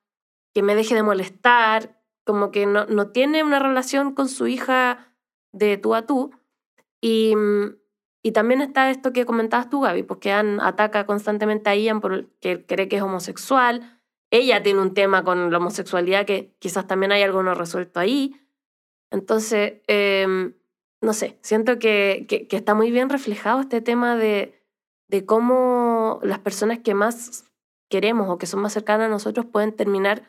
que 0.55 0.63
me 0.63 0.75
deje 0.75 0.95
de 0.95 1.03
molestar, 1.05 2.01
como 2.25 2.51
que 2.51 2.67
no, 2.67 2.87
no 2.87 3.11
tiene 3.11 3.45
una 3.45 3.59
relación 3.59 4.15
con 4.15 4.29
su 4.29 4.49
hija 4.49 5.15
de 5.53 5.77
tú 5.77 5.95
a 5.95 6.07
tú. 6.07 6.33
Y, 7.01 7.37
mm, 7.37 7.77
y 8.23 8.33
también 8.33 8.61
está 8.61 8.91
esto 8.91 9.13
que 9.13 9.25
comentabas 9.25 9.71
tú, 9.71 9.83
Gaby, 9.83 10.03
porque 10.03 10.33
Anne 10.33 10.59
ataca 10.63 11.07
constantemente 11.07 11.71
a 11.71 11.77
Ian 11.77 12.01
porque 12.01 12.67
cree 12.67 12.89
que 12.89 12.97
es 12.97 13.03
homosexual. 13.03 14.01
Ella 14.31 14.63
tiene 14.63 14.81
un 14.81 14.95
tema 14.95 15.23
con 15.23 15.51
la 15.51 15.59
homosexualidad 15.59 16.27
que 16.27 16.55
quizás 16.59 16.87
también 16.87 17.13
hay 17.13 17.23
algo 17.23 17.43
no 17.43 17.55
resuelto 17.55 18.01
ahí. 18.01 18.35
Entonces, 19.11 19.81
em, 19.87 20.55
no 21.01 21.13
sé, 21.13 21.39
siento 21.43 21.79
que, 21.79 22.27
que, 22.29 22.49
que, 22.49 22.57
está 22.57 22.75
muy 22.75 22.91
bien 22.91 23.09
reflejado 23.09 23.61
este 23.61 23.81
tema 23.81 24.17
de, 24.17 24.61
de 25.09 25.25
cómo 25.25 26.21
las 26.23 26.41
personas 26.41 26.81
que 26.81 26.95
más 26.95 27.48
queremos 27.89 28.29
o 28.29 28.39
que 28.39 28.47
son 28.47 28.61
más 28.61 28.73
cercanas 28.73 29.07
a 29.07 29.11
nosotros 29.11 29.47
pueden 29.47 29.73
terminar 29.73 30.23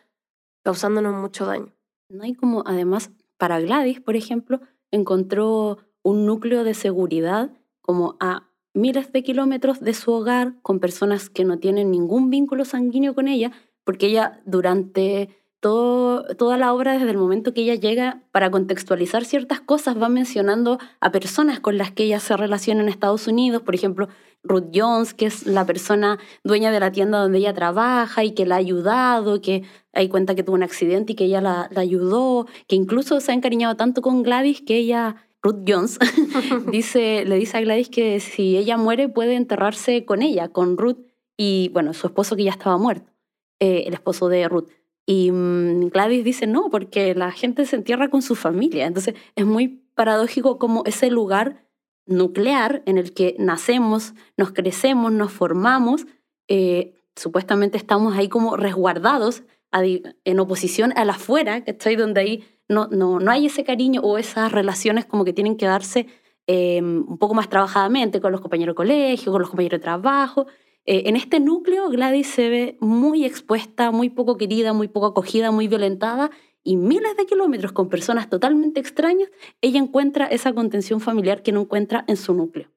causándonos 0.63 1.15
mucho 1.15 1.45
daño. 1.45 1.73
No 2.09 2.23
hay 2.23 2.33
como, 2.33 2.63
además, 2.65 3.11
para 3.37 3.59
Gladys, 3.59 4.01
por 4.01 4.15
ejemplo, 4.15 4.59
encontró 4.91 5.77
un 6.03 6.25
núcleo 6.25 6.63
de 6.63 6.73
seguridad 6.73 7.51
como 7.81 8.15
a 8.19 8.49
miles 8.73 9.11
de 9.11 9.23
kilómetros 9.23 9.79
de 9.79 9.93
su 9.93 10.11
hogar 10.11 10.53
con 10.61 10.79
personas 10.79 11.29
que 11.29 11.43
no 11.43 11.59
tienen 11.59 11.91
ningún 11.91 12.29
vínculo 12.29 12.65
sanguíneo 12.65 13.15
con 13.15 13.27
ella, 13.27 13.51
porque 13.83 14.07
ella 14.07 14.41
durante 14.45 15.29
todo, 15.59 16.23
toda 16.35 16.57
la 16.57 16.73
obra, 16.73 16.93
desde 16.93 17.11
el 17.11 17.17
momento 17.17 17.53
que 17.53 17.61
ella 17.61 17.75
llega, 17.75 18.23
para 18.31 18.49
contextualizar 18.49 19.25
ciertas 19.25 19.59
cosas, 19.59 20.01
va 20.01 20.07
mencionando 20.07 20.79
a 20.99 21.11
personas 21.11 21.59
con 21.59 21.77
las 21.77 21.91
que 21.91 22.03
ella 22.03 22.19
se 22.19 22.37
relaciona 22.37 22.81
en 22.81 22.89
Estados 22.89 23.27
Unidos, 23.27 23.61
por 23.61 23.75
ejemplo, 23.75 24.07
Ruth 24.43 24.71
Jones, 24.73 25.13
que 25.13 25.25
es 25.25 25.45
la 25.45 25.65
persona 25.65 26.17
dueña 26.43 26.71
de 26.71 26.79
la 26.79 26.91
tienda 26.91 27.19
donde 27.19 27.39
ella 27.39 27.53
trabaja 27.53 28.23
y 28.23 28.31
que 28.31 28.45
la 28.45 28.55
ha 28.55 28.59
ayudado, 28.59 29.41
que 29.41 29.63
hay 29.93 30.07
cuenta 30.07 30.35
que 30.35 30.43
tuvo 30.43 30.55
un 30.55 30.63
accidente 30.63 31.13
y 31.13 31.15
que 31.15 31.25
ella 31.25 31.41
la, 31.41 31.69
ayudó, 31.75 32.47
que 32.67 32.75
incluso 32.75 33.19
se 33.19 33.31
ha 33.31 33.35
encariñado 33.35 33.75
tanto 33.75 34.01
con 34.01 34.23
Gladys 34.23 34.61
que 34.61 34.77
ella 34.77 35.15
Ruth 35.41 35.63
Jones 35.67 35.99
dice, 36.71 37.25
le 37.25 37.35
dice 37.35 37.57
a 37.57 37.61
Gladys 37.61 37.89
que 37.89 38.19
si 38.19 38.57
ella 38.57 38.77
muere 38.77 39.09
puede 39.09 39.35
enterrarse 39.35 40.05
con 40.05 40.21
ella, 40.21 40.49
con 40.49 40.77
Ruth 40.77 40.99
y 41.37 41.69
bueno, 41.73 41.93
su 41.93 42.07
esposo 42.07 42.35
que 42.35 42.43
ya 42.43 42.51
estaba 42.51 42.77
muerto, 42.77 43.11
eh, 43.59 43.83
el 43.87 43.93
esposo 43.93 44.27
de 44.27 44.47
Ruth. 44.47 44.69
Y 45.05 45.31
mm, 45.31 45.89
Gladys 45.89 46.23
dice 46.23 46.45
no, 46.45 46.69
porque 46.69 47.15
la 47.15 47.31
gente 47.31 47.65
se 47.65 47.77
entierra 47.77 48.09
con 48.09 48.21
su 48.21 48.35
familia. 48.35 48.85
Entonces 48.85 49.15
es 49.35 49.45
muy 49.45 49.81
paradójico 49.95 50.59
como 50.59 50.83
ese 50.85 51.09
lugar 51.09 51.65
nuclear 52.09 52.83
en 52.85 52.97
el 52.97 53.13
que 53.13 53.35
nacemos, 53.39 54.13
nos 54.37 54.51
crecemos, 54.51 55.11
nos 55.11 55.31
formamos, 55.31 56.05
eh, 56.47 56.93
supuestamente 57.15 57.77
estamos 57.77 58.17
ahí 58.17 58.27
como 58.27 58.57
resguardados 58.57 59.43
en 59.71 60.39
oposición 60.39 60.93
a 60.95 61.05
la 61.05 61.13
afuera, 61.13 61.63
que 61.63 61.71
estoy 61.71 61.95
donde 61.95 62.21
ahí 62.21 62.43
no, 62.67 62.87
no, 62.87 63.19
no 63.19 63.31
hay 63.31 63.45
ese 63.45 63.63
cariño 63.63 64.01
o 64.01 64.17
esas 64.17 64.51
relaciones 64.51 65.05
como 65.05 65.25
que 65.25 65.33
tienen 65.33 65.57
que 65.57 65.65
darse 65.65 66.07
em, 66.47 67.05
un 67.07 67.17
poco 67.17 67.35
más 67.35 67.49
trabajadamente 67.49 68.19
con 68.19 68.31
los 68.31 68.41
compañeros 68.41 68.73
de 68.73 68.77
colegio, 68.77 69.31
con 69.31 69.41
los 69.41 69.49
compañeros 69.49 69.79
de 69.79 69.83
trabajo. 69.83 70.47
Eh, 70.85 71.03
en 71.05 71.15
este 71.15 71.39
núcleo 71.39 71.89
Gladys 71.89 72.27
se 72.27 72.49
ve 72.49 72.77
muy 72.79 73.25
expuesta, 73.25 73.91
muy 73.91 74.09
poco 74.09 74.37
querida, 74.37 74.73
muy 74.73 74.87
poco 74.87 75.07
acogida, 75.07 75.51
muy 75.51 75.67
violentada 75.67 76.31
y 76.69 76.75
miles 76.75 77.17
de 77.17 77.25
kilómetros 77.25 77.71
con 77.71 77.89
personas 77.89 78.29
totalmente 78.29 78.79
extrañas, 78.79 79.31
ella 79.59 79.79
encuentra 79.79 80.27
esa 80.27 80.53
contención 80.53 81.01
familiar 81.01 81.41
que 81.41 81.51
no 81.51 81.61
encuentra 81.61 82.05
en 82.07 82.15
su 82.15 82.35
núcleo. 82.35 82.69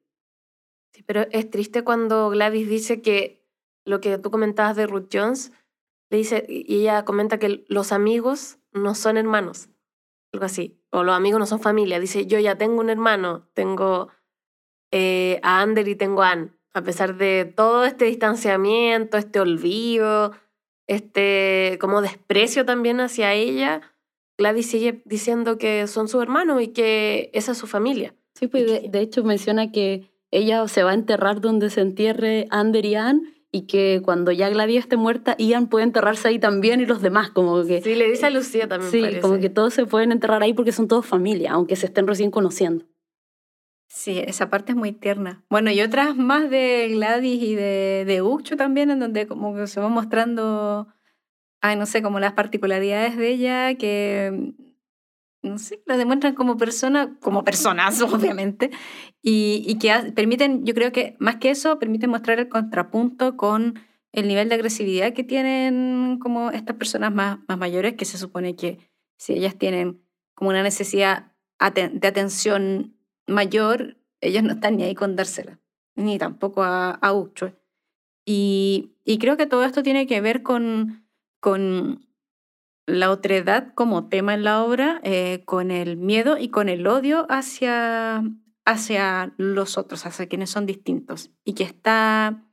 Sí, 0.93 1.03
pero 1.03 1.27
es 1.29 1.51
triste 1.51 1.83
cuando 1.83 2.31
Gladys 2.31 2.67
dice 2.67 3.03
que 3.03 3.45
lo 3.85 4.01
que 4.01 4.17
tú 4.17 4.31
comentabas 4.31 4.75
de 4.75 4.87
Ruth 4.87 5.09
Jones, 5.13 5.51
le 6.09 6.17
dice, 6.17 6.43
y 6.49 6.79
ella 6.79 7.05
comenta 7.05 7.37
que 7.37 7.65
los 7.67 7.91
amigos 7.91 8.57
no 8.71 8.95
son 8.95 9.15
hermanos, 9.15 9.69
algo 10.33 10.47
así, 10.47 10.81
o 10.89 11.03
los 11.03 11.15
amigos 11.15 11.39
no 11.39 11.45
son 11.45 11.59
familia. 11.59 11.99
Dice, 11.99 12.25
yo 12.25 12.39
ya 12.39 12.57
tengo 12.57 12.79
un 12.79 12.89
hermano, 12.89 13.47
tengo 13.53 14.09
eh, 14.91 15.39
a 15.43 15.61
Ander 15.61 15.87
y 15.87 15.95
tengo 15.95 16.23
a 16.23 16.31
Anne, 16.31 16.49
a 16.73 16.81
pesar 16.81 17.15
de 17.17 17.45
todo 17.45 17.85
este 17.85 18.05
distanciamiento, 18.05 19.17
este 19.17 19.39
olvido, 19.39 20.31
este 20.87 21.77
como 21.79 22.01
desprecio 22.01 22.65
también 22.65 22.99
hacia 22.99 23.33
ella, 23.33 23.81
Gladys 24.37 24.69
sigue 24.69 25.01
diciendo 25.05 25.57
que 25.57 25.87
son 25.87 26.07
su 26.07 26.21
hermano 26.21 26.59
y 26.59 26.69
que 26.69 27.29
esa 27.33 27.51
es 27.51 27.57
su 27.57 27.67
familia. 27.67 28.15
Sí, 28.35 28.47
pues 28.47 28.65
de, 28.91 28.99
hecho 28.99 29.23
menciona 29.23 29.71
que 29.71 30.11
ella 30.31 30.67
se 30.67 30.83
va 30.83 30.91
a 30.91 30.95
enterrar 30.95 31.39
donde 31.39 31.69
se 31.69 31.81
entierre 31.81 32.47
Ander 32.49 32.85
y 32.85 32.95
Anne 32.95 33.21
y 33.51 33.67
que 33.67 34.01
cuando 34.03 34.31
ya 34.31 34.49
Gladys 34.49 34.79
esté 34.79 34.97
muerta, 34.97 35.35
Ian 35.37 35.67
puede 35.67 35.85
enterrarse 35.85 36.27
ahí 36.27 36.39
también 36.39 36.81
y 36.81 36.87
los 36.87 37.03
demás, 37.03 37.29
como 37.29 37.63
que... 37.63 37.83
Sí, 37.83 37.93
le 37.93 38.09
dice 38.09 38.25
a 38.25 38.31
Lucía 38.31 38.67
también. 38.67 38.91
Sí, 38.91 39.19
como 39.21 39.39
que 39.39 39.49
todos 39.49 39.75
se 39.75 39.85
pueden 39.85 40.11
enterrar 40.11 40.41
ahí 40.41 40.55
porque 40.55 40.71
son 40.71 40.87
todos 40.87 41.05
familia, 41.05 41.51
aunque 41.51 41.75
se 41.75 41.85
estén 41.85 42.07
recién 42.07 42.31
conociendo. 42.31 42.85
Sí, 43.95 44.17
esa 44.25 44.49
parte 44.49 44.71
es 44.71 44.75
muy 44.75 44.91
tierna. 44.91 45.43
Bueno, 45.51 45.69
y 45.69 45.79
otras 45.81 46.17
más 46.17 46.49
de 46.49 46.89
Gladys 46.89 47.43
y 47.43 47.53
de, 47.53 48.05
de 48.07 48.23
Ucho 48.23 48.57
también, 48.57 48.89
en 48.89 48.99
donde 48.99 49.27
como 49.27 49.53
que 49.53 49.67
se 49.67 49.79
va 49.79 49.87
mostrando, 49.87 50.87
ay, 51.61 51.75
no 51.75 51.85
sé, 51.85 52.01
como 52.01 52.19
las 52.19 52.33
particularidades 52.33 53.15
de 53.17 53.29
ella 53.29 53.75
que, 53.75 54.55
no 55.43 55.59
sé, 55.59 55.83
la 55.85 55.95
demuestran 55.97 56.33
como 56.33 56.57
persona, 56.57 57.19
como 57.21 57.43
personas, 57.43 58.01
obviamente, 58.01 58.71
y, 59.21 59.63
y 59.67 59.77
que 59.77 60.11
permiten, 60.15 60.65
yo 60.65 60.73
creo 60.73 60.91
que 60.91 61.15
más 61.19 61.35
que 61.35 61.51
eso, 61.51 61.77
permiten 61.77 62.09
mostrar 62.09 62.39
el 62.39 62.49
contrapunto 62.49 63.37
con 63.37 63.79
el 64.11 64.27
nivel 64.27 64.49
de 64.49 64.55
agresividad 64.55 65.13
que 65.13 65.23
tienen 65.23 66.17
como 66.19 66.49
estas 66.49 66.77
personas 66.77 67.13
más, 67.13 67.37
más 67.47 67.59
mayores, 67.59 67.93
que 67.93 68.05
se 68.05 68.17
supone 68.17 68.55
que 68.55 68.79
si 69.17 69.33
ellas 69.33 69.55
tienen 69.55 70.01
como 70.33 70.49
una 70.49 70.63
necesidad 70.63 71.31
de 71.75 72.07
atención 72.07 72.97
mayor, 73.27 73.97
ellos 74.21 74.43
no 74.43 74.53
están 74.53 74.77
ni 74.77 74.83
ahí 74.83 74.95
con 74.95 75.15
dársela, 75.15 75.59
ni 75.95 76.17
tampoco 76.17 76.63
a, 76.63 76.99
a. 77.01 77.13
Y, 78.25 78.95
creo 79.19 79.37
que 79.37 79.47
todo 79.47 79.63
esto 79.63 79.83
tiene 79.83 80.07
que 80.07 80.21
ver 80.21 80.43
con, 80.43 81.07
con 81.39 82.07
la 82.85 83.11
otredad 83.11 83.73
como 83.75 84.07
tema 84.07 84.33
en 84.33 84.43
la 84.43 84.63
obra, 84.63 85.01
eh, 85.03 85.43
con 85.45 85.71
el 85.71 85.97
miedo 85.97 86.37
y 86.37 86.49
con 86.49 86.69
el 86.69 86.87
odio 86.87 87.25
hacia, 87.29 88.23
hacia 88.65 89.33
los 89.37 89.77
otros, 89.77 90.05
hacia 90.05 90.27
quienes 90.27 90.49
son 90.49 90.65
distintos, 90.65 91.31
y 91.43 91.53
que 91.53 91.63
está 91.63 92.43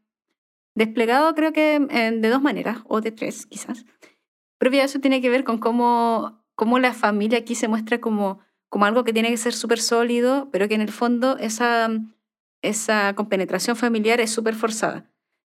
desplegado 0.74 1.34
creo 1.34 1.52
que 1.52 1.78
de 1.78 2.28
dos 2.28 2.42
maneras, 2.42 2.78
o 2.86 3.00
de 3.00 3.12
tres 3.12 3.46
quizás. 3.46 3.84
Pero 4.58 4.72
eso 4.76 5.00
tiene 5.00 5.22
que 5.22 5.30
ver 5.30 5.44
con 5.44 5.58
cómo, 5.58 6.44
cómo 6.54 6.78
la 6.78 6.92
familia 6.92 7.38
aquí 7.38 7.54
se 7.54 7.68
muestra 7.68 8.00
como 8.00 8.40
como 8.70 8.86
algo 8.86 9.04
que 9.04 9.12
tiene 9.12 9.30
que 9.30 9.36
ser 9.36 9.52
súper 9.52 9.80
sólido, 9.80 10.48
pero 10.50 10.68
que 10.68 10.74
en 10.74 10.80
el 10.80 10.92
fondo 10.92 11.36
esa, 11.38 11.90
esa 12.62 13.14
compenetración 13.14 13.76
familiar 13.76 14.20
es 14.20 14.30
súper 14.30 14.54
forzada. 14.54 15.10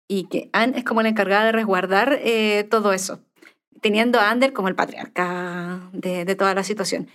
Y 0.09 0.25
que 0.29 0.49
Anne 0.53 0.79
es 0.79 0.85
como 0.85 1.03
la 1.03 1.11
encargada 1.11 1.47
de 1.47 1.53
resguardar 1.53 2.19
eh, 2.23 2.67
todo 2.71 2.93
eso, 2.93 3.21
teniendo 3.83 4.19
a 4.19 4.31
Ander 4.31 4.55
como 4.55 4.69
el 4.69 4.75
patriarca 4.75 5.91
de, 5.93 6.25
de 6.25 6.35
toda 6.37 6.55
la 6.55 6.63
situación. 6.63 7.09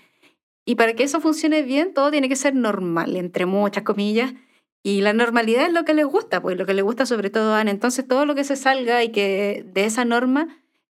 Y 0.66 0.76
para 0.76 0.94
que 0.94 1.04
eso 1.04 1.20
funcione 1.20 1.64
bien, 1.64 1.94
todo 1.94 2.12
tiene 2.12 2.30
que 2.30 2.36
ser 2.36 2.54
normal, 2.54 3.16
entre 3.16 3.46
muchas 3.46 3.84
comillas. 3.84 4.34
Y 4.84 5.02
la 5.02 5.14
normalidad 5.14 5.66
es 5.66 5.74
lo 5.74 5.86
que 5.86 5.94
les 5.94 6.06
gusta, 6.06 6.42
pues 6.42 6.58
lo 6.58 6.66
que 6.66 6.74
le 6.74 6.82
gusta 6.82 7.06
sobre 7.06 7.30
todo 7.30 7.54
a 7.54 7.62
Anne. 7.62 7.72
Entonces, 7.72 8.06
todo 8.06 8.26
lo 8.26 8.36
que 8.36 8.44
se 8.44 8.58
salga 8.58 9.04
y 9.04 9.10
que 9.10 9.66
de 9.74 9.86
esa 9.86 10.04
norma 10.04 10.50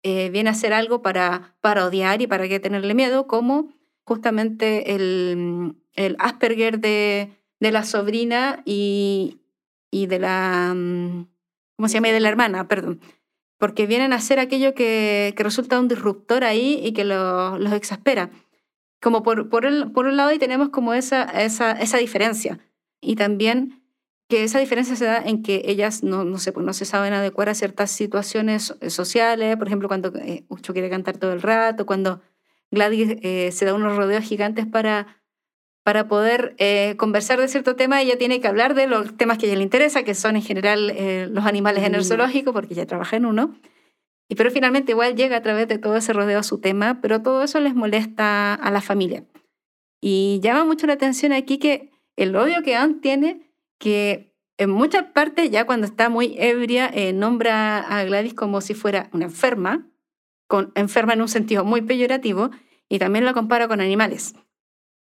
eh, 0.02 0.30
viene 0.30 0.50
a 0.50 0.52
hacer 0.52 0.72
algo 0.72 1.00
para, 1.02 1.56
para 1.60 1.86
odiar 1.86 2.20
y 2.20 2.26
para 2.26 2.48
que 2.48 2.60
tenerle 2.60 2.94
miedo, 2.94 3.28
como 3.28 3.75
justamente 4.06 4.94
el, 4.94 5.76
el 5.94 6.16
Asperger 6.18 6.78
de, 6.78 7.30
de, 7.60 7.70
la 7.72 7.84
sobrina 7.84 8.62
y, 8.64 9.40
y 9.90 10.06
de 10.06 10.18
la, 10.20 10.72
mm, 10.74 11.26
¿cómo 11.76 11.88
se 11.88 11.94
llama? 11.94 12.08
de 12.08 12.20
la 12.20 12.28
hermana, 12.28 12.68
perdón. 12.68 13.00
Porque 13.58 13.86
vienen 13.86 14.12
a 14.12 14.16
hacer 14.16 14.38
aquello 14.38 14.74
que, 14.74 15.34
que 15.36 15.42
resulta 15.42 15.80
un 15.80 15.88
disruptor 15.88 16.44
ahí 16.44 16.80
y 16.82 16.92
que 16.92 17.04
lo, 17.04 17.58
los 17.58 17.72
exaspera. 17.72 18.30
Como 19.00 19.22
por, 19.22 19.48
por, 19.48 19.66
el, 19.66 19.90
por 19.92 20.06
un 20.06 20.16
lado 20.16 20.32
y 20.32 20.38
tenemos 20.38 20.68
como 20.68 20.94
esa, 20.94 21.24
esa, 21.24 21.72
esa 21.72 21.98
diferencia. 21.98 22.60
Y 23.00 23.16
también 23.16 23.82
que 24.28 24.44
esa 24.44 24.58
diferencia 24.58 24.96
se 24.96 25.04
da 25.04 25.18
en 25.18 25.42
que 25.42 25.62
ellas 25.66 26.02
no, 26.02 26.24
no, 26.24 26.36
pues 26.36 26.66
no 26.66 26.72
se 26.72 26.84
saben 26.84 27.12
adecuar 27.12 27.48
a 27.48 27.54
ciertas 27.54 27.90
situaciones 27.90 28.74
sociales, 28.88 29.56
por 29.56 29.68
ejemplo, 29.68 29.88
cuando 29.88 30.12
eh, 30.16 30.44
Ucho 30.48 30.72
quiere 30.72 30.90
cantar 30.90 31.16
todo 31.18 31.32
el 31.32 31.42
rato, 31.42 31.86
cuando 31.86 32.20
Gladys 32.70 33.16
eh, 33.22 33.50
se 33.52 33.64
da 33.64 33.74
unos 33.74 33.96
rodeos 33.96 34.24
gigantes 34.24 34.66
para, 34.66 35.22
para 35.84 36.08
poder 36.08 36.54
eh, 36.58 36.94
conversar 36.96 37.40
de 37.40 37.48
cierto 37.48 37.76
tema, 37.76 38.02
ella 38.02 38.18
tiene 38.18 38.40
que 38.40 38.48
hablar 38.48 38.74
de 38.74 38.86
los 38.86 39.16
temas 39.16 39.38
que 39.38 39.46
a 39.46 39.48
ella 39.48 39.58
le 39.58 39.64
interesa, 39.64 40.02
que 40.02 40.14
son 40.14 40.36
en 40.36 40.42
general 40.42 40.90
eh, 40.90 41.28
los 41.30 41.44
animales 41.46 41.84
en 41.84 41.94
el 41.94 42.00
mm. 42.00 42.04
zoológico, 42.04 42.52
porque 42.52 42.74
ella 42.74 42.86
trabaja 42.86 43.16
en 43.16 43.26
uno. 43.26 43.54
Y 44.28 44.34
pero 44.34 44.50
finalmente 44.50 44.92
igual 44.92 45.14
llega 45.14 45.36
a 45.36 45.42
través 45.42 45.68
de 45.68 45.78
todo 45.78 45.96
ese 45.96 46.12
rodeo 46.12 46.40
a 46.40 46.42
su 46.42 46.58
tema, 46.58 47.00
pero 47.00 47.22
todo 47.22 47.44
eso 47.44 47.60
les 47.60 47.74
molesta 47.74 48.54
a 48.54 48.70
la 48.70 48.80
familia. 48.80 49.24
Y 50.00 50.40
llama 50.42 50.64
mucho 50.64 50.86
la 50.86 50.94
atención 50.94 51.32
aquí 51.32 51.58
que 51.58 51.90
el 52.16 52.34
odio 52.34 52.62
que 52.62 52.74
Anne 52.74 52.98
tiene 53.00 53.52
que 53.78 54.36
en 54.58 54.70
muchas 54.70 55.04
partes, 55.12 55.50
ya 55.50 55.66
cuando 55.66 55.86
está 55.86 56.08
muy 56.08 56.34
ebria, 56.38 56.90
eh, 56.92 57.12
nombra 57.12 57.78
a 57.78 58.04
Gladys 58.04 58.34
como 58.34 58.60
si 58.60 58.74
fuera 58.74 59.10
una 59.12 59.26
enferma, 59.26 59.86
enferma 60.74 61.12
en 61.12 61.22
un 61.22 61.28
sentido 61.28 61.64
muy 61.64 61.82
peyorativo, 61.82 62.50
y 62.88 62.98
también 62.98 63.24
la 63.24 63.32
compara 63.32 63.68
con 63.68 63.80
animales. 63.80 64.34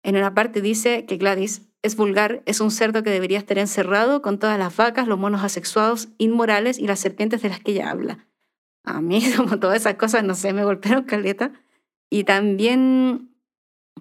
En 0.03 0.15
una 0.15 0.33
parte 0.33 0.61
dice 0.61 1.05
que 1.05 1.17
Gladys 1.17 1.67
es 1.83 1.95
vulgar, 1.95 2.43
es 2.45 2.59
un 2.59 2.71
cerdo 2.71 3.03
que 3.03 3.09
debería 3.09 3.39
estar 3.39 3.57
encerrado 3.57 4.21
con 4.21 4.39
todas 4.39 4.57
las 4.57 4.75
vacas, 4.75 5.07
los 5.07 5.17
monos 5.17 5.43
asexuados, 5.43 6.09
inmorales 6.17 6.77
y 6.79 6.87
las 6.87 6.99
serpientes 6.99 7.41
de 7.41 7.49
las 7.49 7.59
que 7.59 7.71
ella 7.71 7.89
habla. 7.89 8.27
A 8.83 9.01
mí, 9.01 9.23
como 9.37 9.59
todas 9.59 9.77
esas 9.77 9.95
cosas, 9.95 10.23
no 10.23 10.35
sé, 10.35 10.53
me 10.53 10.63
golpearon 10.63 11.03
caleta. 11.03 11.51
Y 12.09 12.23
también, 12.23 13.31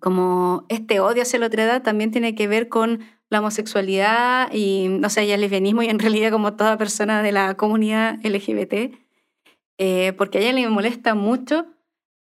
como 0.01 0.66
este 0.68 1.01
odio 1.01 1.22
hacia 1.22 1.38
la 1.38 1.47
otra 1.47 1.64
edad, 1.64 1.82
también 1.82 2.11
tiene 2.11 2.34
que 2.34 2.49
ver 2.49 2.68
con 2.68 3.01
la 3.30 3.38
homosexualidad 3.38 4.53
y, 4.53 4.88
no 4.88 5.09
sé, 5.09 5.24
y 5.24 5.30
el 5.30 5.41
lesbianismo 5.41 5.82
y 5.82 5.88
en 5.88 6.01
realidad 6.01 6.32
como 6.32 6.55
toda 6.55 6.76
persona 6.76 7.22
de 7.22 7.30
la 7.30 7.55
comunidad 7.55 8.18
LGBT, 8.24 8.97
eh, 9.83 10.12
porque 10.12 10.37
a 10.37 10.41
ella 10.43 10.53
le 10.53 10.68
molesta 10.68 11.14
mucho 11.14 11.66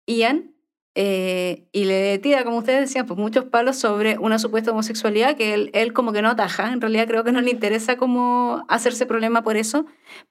Ian 0.08 0.56
eh, 0.96 1.68
y 1.74 1.84
le 1.84 2.18
tira, 2.20 2.46
como 2.46 2.60
ustedes 2.60 2.80
decían, 2.80 3.06
pues 3.06 3.20
muchos 3.20 3.44
palos 3.46 3.76
sobre 3.76 4.18
una 4.18 4.40
supuesta 4.40 4.72
homosexualidad 4.72 5.36
que 5.36 5.54
él, 5.54 5.70
él 5.74 5.92
como 5.92 6.14
que 6.14 6.22
no 6.22 6.30
ataja, 6.30 6.72
en 6.72 6.80
realidad 6.80 7.06
creo 7.08 7.26
que 7.26 7.34
no 7.34 7.42
le 7.42 7.52
interesa 7.52 7.98
como 7.98 8.64
hacerse 8.70 9.06
problema 9.06 9.44
por 9.44 9.58
eso, 9.58 9.86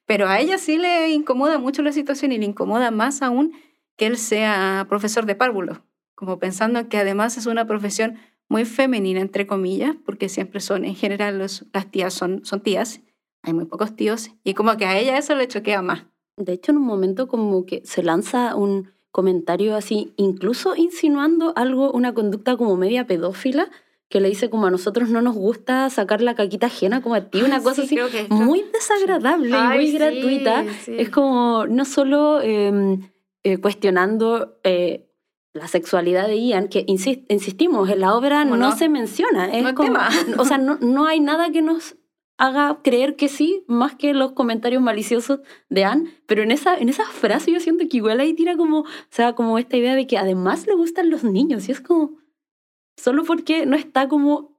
pero 0.07 0.27
a 0.27 0.39
ella 0.39 0.57
sí 0.57 0.79
le 0.79 1.09
incomoda 1.09 1.59
mucho 1.59 1.83
la 1.83 1.91
situación 1.91 2.31
y 2.31 2.39
le 2.39 2.45
incomoda 2.45 2.89
más 2.89 3.21
aún 3.21 3.53
que 3.95 4.07
él 4.07 4.17
sea 4.17 4.87
profesor 4.89 5.27
de 5.27 5.35
párvulos, 5.35 5.81
como 6.15 6.39
pensando 6.39 6.89
que 6.89 6.97
además 6.97 7.37
es 7.37 7.45
una 7.45 7.67
profesión 7.67 8.17
muy 8.47 8.65
femenina, 8.65 9.21
entre 9.21 9.45
comillas, 9.45 9.95
porque 10.03 10.29
siempre 10.29 10.61
son, 10.61 10.83
en 10.83 10.95
general, 10.95 11.37
las 11.37 11.91
tías 11.91 12.11
son, 12.11 12.43
son 12.43 12.61
tías, 12.61 13.01
hay 13.43 13.53
muy 13.53 13.65
pocos 13.65 13.95
tíos, 13.95 14.31
y 14.43 14.55
como 14.55 14.75
que 14.77 14.85
a 14.85 14.97
ella 14.97 15.15
eso 15.19 15.35
le 15.35 15.47
choquea 15.47 15.83
más. 15.83 16.07
De 16.39 16.53
hecho, 16.53 16.71
en 16.71 16.77
un 16.77 16.85
momento 16.85 17.27
como 17.27 17.65
que 17.65 17.81
se 17.85 18.01
lanza 18.01 18.55
un 18.55 18.91
comentario 19.11 19.75
así, 19.75 20.13
incluso 20.15 20.75
insinuando 20.75 21.53
algo, 21.55 21.91
una 21.91 22.13
conducta 22.13 22.55
como 22.55 22.77
media 22.77 23.05
pedófila, 23.05 23.69
que 24.07 24.19
le 24.19 24.29
dice 24.29 24.49
como 24.49 24.65
a 24.65 24.71
nosotros 24.71 25.09
no 25.09 25.21
nos 25.21 25.35
gusta 25.35 25.89
sacar 25.89 26.21
la 26.21 26.33
caquita 26.33 26.67
ajena 26.67 27.01
como 27.01 27.15
a 27.15 27.29
ti, 27.29 27.41
una 27.43 27.61
cosa 27.61 27.83
así 27.83 27.97
muy 28.29 28.63
desagradable 28.73 29.49
y 29.49 29.77
muy 29.77 29.91
gratuita. 29.91 30.65
Es 30.87 31.09
como 31.09 31.67
no 31.67 31.85
solo 31.85 32.41
em, 32.41 33.11
eh, 33.43 33.57
cuestionando 33.57 34.59
eh, 34.63 35.09
la 35.53 35.67
sexualidad 35.67 36.27
de 36.27 36.39
Ian, 36.39 36.69
que 36.69 36.85
insistimos, 36.87 37.89
en 37.89 37.99
la 37.99 38.15
obra 38.15 38.45
no, 38.45 38.75
se 38.75 38.89
menciona. 38.89 39.51
Es 39.51 39.63
no 39.63 39.75
como, 39.75 39.99
o 40.37 40.45
sea, 40.45 40.57
no, 40.57 40.77
no 40.79 41.05
hay 41.05 41.19
nada 41.19 41.51
que 41.51 41.61
nos 41.61 41.95
haga 42.39 42.79
creer 42.81 43.17
que 43.17 43.27
sí, 43.27 43.65
más 43.67 43.95
que 43.95 44.13
los 44.13 44.31
comentarios 44.31 44.81
maliciosos 44.81 45.41
de 45.69 45.83
Anne, 45.83 46.09
pero 46.25 46.41
en 46.41 46.51
esa, 46.51 46.77
en 46.77 46.87
esa 46.87 47.03
frase 47.03 47.51
yo 47.51 47.59
siento 47.59 47.83
que 47.89 47.97
igual 47.97 48.21
ahí 48.21 48.33
tira 48.33 48.55
como, 48.55 48.79
o 48.79 48.85
sea, 49.09 49.33
como 49.35 49.59
esta 49.59 49.75
idea 49.75 49.93
de 49.93 50.07
que 50.07 50.17
además 50.17 50.65
le 50.65 50.73
gustan 50.73 51.09
los 51.09 51.25
niños, 51.25 51.67
y 51.67 51.73
es 51.73 51.81
como, 51.81 52.17
solo 52.95 53.25
porque 53.25 53.65
no 53.65 53.75
está 53.75 54.07
como, 54.07 54.57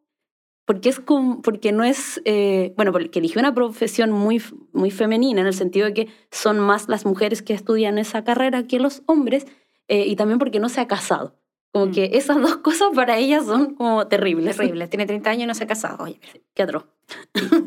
porque 0.67 0.91
es 0.91 1.01
como, 1.01 1.41
porque 1.41 1.73
no 1.73 1.83
es, 1.83 2.21
eh, 2.27 2.75
bueno, 2.77 2.93
porque 2.93 3.19
eligió 3.19 3.41
una 3.41 3.55
profesión 3.55 4.13
muy, 4.13 4.43
muy 4.73 4.91
femenina, 4.91 5.41
en 5.41 5.47
el 5.47 5.55
sentido 5.55 5.87
de 5.87 5.95
que 5.95 6.09
son 6.31 6.61
más 6.61 6.87
las 6.87 7.07
mujeres 7.07 7.41
que 7.41 7.55
estudian 7.55 7.97
esa 7.97 8.25
carrera 8.25 8.67
que 8.67 8.79
los 8.79 9.03
hombres, 9.07 9.47
eh, 9.89 10.07
y 10.07 10.17
también 10.17 10.39
porque 10.39 10.61
no 10.61 10.69
se 10.69 10.83
ha 10.83 10.87
casado. 10.87 11.40
Como 11.73 11.87
mm. 11.87 11.93
que 11.93 12.11
esas 12.15 12.41
dos 12.41 12.57
cosas 12.59 12.89
para 12.95 13.19
ella 13.19 13.43
son 13.43 13.75
como 13.75 14.07
terribles. 14.09 14.57
Terribles. 14.57 14.91
Tiene 14.91 15.07
30 15.07 15.31
años 15.31 15.45
y 15.45 15.47
no 15.47 15.55
se 15.55 15.65
ha 15.65 15.67
casado. 15.67 16.03
Oye, 16.05 16.21
qué 16.55 16.63
atroz. 16.63 16.87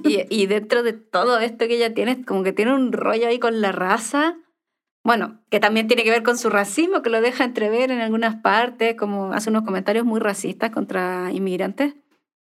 Y, 0.03 0.25
y, 0.29 0.47
dentro 0.47 0.83
de 0.83 0.93
todo 0.93 1.39
esto 1.39 1.67
que 1.67 1.75
ella 1.75 1.93
tiene, 1.93 2.23
como 2.25 2.43
que 2.43 2.53
tiene 2.53 2.73
un 2.73 2.91
rollo 2.91 3.27
ahí 3.27 3.39
con 3.39 3.61
la 3.61 3.71
raza. 3.71 4.37
Bueno, 5.03 5.41
que 5.49 5.59
también 5.59 5.87
tiene 5.87 6.03
que 6.03 6.11
ver 6.11 6.23
con 6.23 6.37
su 6.37 6.49
racismo, 6.49 7.01
que 7.01 7.09
lo 7.09 7.19
deja 7.21 7.43
entrever 7.43 7.91
en 7.91 7.99
algunas 7.99 8.35
partes, 8.35 8.95
como 8.95 9.33
hace 9.33 9.49
unos 9.49 9.63
comentarios 9.63 10.05
muy 10.05 10.19
racistas 10.19 10.71
contra 10.71 11.29
inmigrantes. 11.31 11.95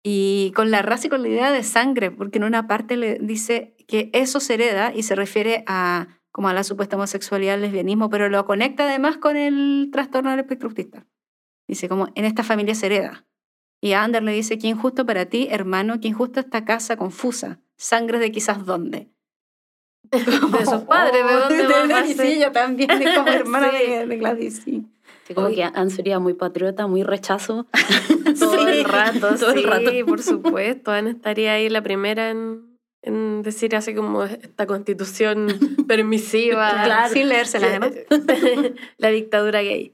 Y 0.04 0.51
con 0.56 0.70
la 0.70 0.82
raza 0.82 1.08
y 1.08 1.10
con 1.10 1.22
la 1.22 1.30
idea 1.30 1.51
de 1.51 1.64
sangre, 1.64 2.12
porque 2.12 2.38
en 2.38 2.43
una 2.43 2.68
parte 2.68 2.97
le 2.97 3.18
dice 3.20 3.76
que 3.88 4.10
eso 4.14 4.39
se 4.39 4.56
hereda 4.56 4.93
y 4.93 5.04
se 5.04 5.16
refiere 5.16 5.64
a 5.66 6.20
como 6.34 6.49
a 6.49 6.54
la 6.54 6.64
supuesta 6.64 6.95
homosexualidad, 6.95 7.56
el 7.56 7.62
lesbianismo, 7.62 8.10
pero 8.10 8.28
lo 8.28 8.43
conecta 8.43 8.86
además 8.86 9.18
con 9.18 9.38
el 9.38 9.89
trastorno 9.93 10.32
del 10.32 10.39
espectro 10.39 10.68
autista. 10.68 11.06
Dice 11.74 11.89
como, 11.89 12.07
en 12.15 12.26
esta 12.26 12.43
familia 12.43 12.76
se 12.76 12.86
hereda. 12.86 13.26
Y 13.82 13.93
a 13.93 14.03
Ander 14.03 14.24
le 14.24 14.32
dice, 14.32 14.57
¿quién 14.57 14.78
justo 14.78 15.05
para 15.05 15.26
ti, 15.26 15.47
hermano? 15.49 15.99
¿Quién 15.99 16.13
justo 16.13 16.39
esta 16.39 16.63
casa 16.65 16.97
confusa? 16.97 17.59
Sangre 17.76 18.19
de 18.19 18.32
quizás 18.32 18.65
dónde. 18.65 19.09
De 20.11 20.65
sus 20.65 20.84
padres, 20.84 21.26
¿de 21.26 21.34
dónde 21.65 21.93
va 21.93 22.05
Sí, 22.05 22.39
yo 22.39 22.51
también, 22.51 22.89
como 23.15 23.28
hermana 23.32 23.71
de, 23.71 24.17
Gladys, 24.17 24.61
sí. 24.63 24.86
como 25.34 25.49
que 25.49 25.63
Anne 25.63 25.89
sería 25.89 26.19
muy 26.19 26.36
patriota, 26.36 26.86
muy 26.86 27.01
rechazo. 27.01 27.65
todo 28.39 28.67
el 28.67 28.86
rato, 28.86 29.36
todo 29.36 29.51
el 29.51 29.63
rato. 29.63 29.91
por 30.05 30.21
supuesto. 30.21 30.91
Anne 30.91 31.09
estaría 31.09 31.53
ahí 31.53 31.69
la 31.69 31.82
primera 31.82 32.30
en 32.30 32.74
en 33.03 33.43
decir 33.43 33.76
así 33.76 33.93
como 33.93 34.24
esta 34.24 34.65
constitución 34.65 35.47
permisiva, 35.88 37.09
sin 37.09 37.30
leerse 37.30 37.59
la 37.59 37.91
la 38.97 39.09
dictadura 39.09 39.61
gay. 39.61 39.93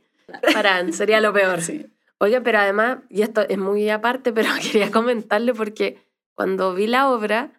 Para 0.54 0.92
sería 0.92 1.22
lo 1.22 1.34
peor. 1.34 1.62
Sí. 1.62 1.86
Oiga, 2.20 2.42
pero 2.42 2.60
además, 2.60 3.00
y 3.10 3.22
esto 3.22 3.42
es 3.48 3.58
muy 3.58 3.90
aparte, 3.90 4.34
pero 4.34 4.50
quería 4.62 4.92
comentarle 4.92 5.54
porque 5.54 6.04
cuando 6.36 6.74
vi 6.74 6.88
la 6.88 7.10
obra, 7.10 7.52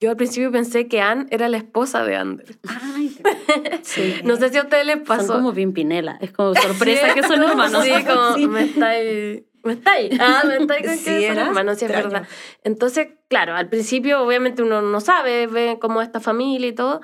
yo 0.00 0.10
al 0.10 0.16
principio 0.16 0.50
pensé 0.50 0.88
que 0.88 1.00
Anne 1.00 1.26
era 1.30 1.48
la 1.48 1.58
esposa 1.58 2.04
de 2.04 2.16
Ander. 2.16 2.58
Ay, 2.68 3.16
sí. 3.82 4.16
No 4.24 4.36
sé 4.36 4.50
si 4.50 4.58
a 4.58 4.62
ustedes 4.62 4.86
les 4.86 4.98
pasó. 4.98 5.26
Son 5.26 5.36
como 5.38 5.52
Pimpinela. 5.52 6.18
Es 6.20 6.32
como 6.32 6.54
sorpresa 6.54 7.14
que 7.14 7.22
son 7.22 7.42
hermanos. 7.42 7.84
Sí, 7.84 7.92
como 8.04 8.48
me 8.48 8.64
estáis 8.64 9.42
¿Me 9.62 9.74
estáis? 9.74 10.18
Ah, 10.18 10.42
me 10.46 10.56
estáis 10.56 10.86
con 10.86 10.96
sí, 10.96 11.24
hermano, 11.24 11.74
sí 11.74 11.84
es 11.84 11.90
verdad. 11.90 12.26
Entonces, 12.64 13.08
claro, 13.28 13.54
al 13.54 13.68
principio 13.68 14.22
obviamente 14.22 14.62
uno 14.62 14.80
no 14.80 15.00
sabe, 15.00 15.46
ve 15.46 15.78
cómo 15.80 16.00
esta 16.00 16.20
familia 16.20 16.68
y 16.68 16.72
todo. 16.72 17.00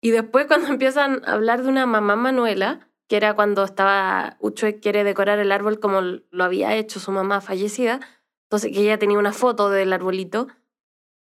Y 0.00 0.10
después 0.10 0.46
cuando 0.46 0.68
empiezan 0.72 1.22
a 1.26 1.32
hablar 1.32 1.62
de 1.62 1.68
una 1.68 1.86
mamá 1.86 2.16
Manuela, 2.16 2.87
que 3.08 3.16
era 3.16 3.34
cuando 3.34 3.64
estaba 3.64 4.36
Uchue 4.40 4.80
quiere 4.80 5.02
decorar 5.02 5.38
el 5.38 5.50
árbol 5.50 5.80
como 5.80 6.00
lo 6.00 6.44
había 6.44 6.76
hecho 6.76 7.00
su 7.00 7.10
mamá 7.10 7.40
fallecida, 7.40 8.00
entonces 8.44 8.72
que 8.72 8.80
ella 8.80 8.98
tenía 8.98 9.18
una 9.18 9.32
foto 9.32 9.70
del 9.70 9.92
arbolito, 9.92 10.48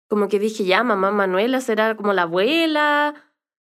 como 0.09 0.29
que 0.29 0.39
dije, 0.39 0.65
ya, 0.65 0.83
mamá 0.83 1.11
Manuela 1.11 1.61
será 1.61 1.97
como 1.97 2.13
la 2.13 2.23
abuela, 2.23 3.15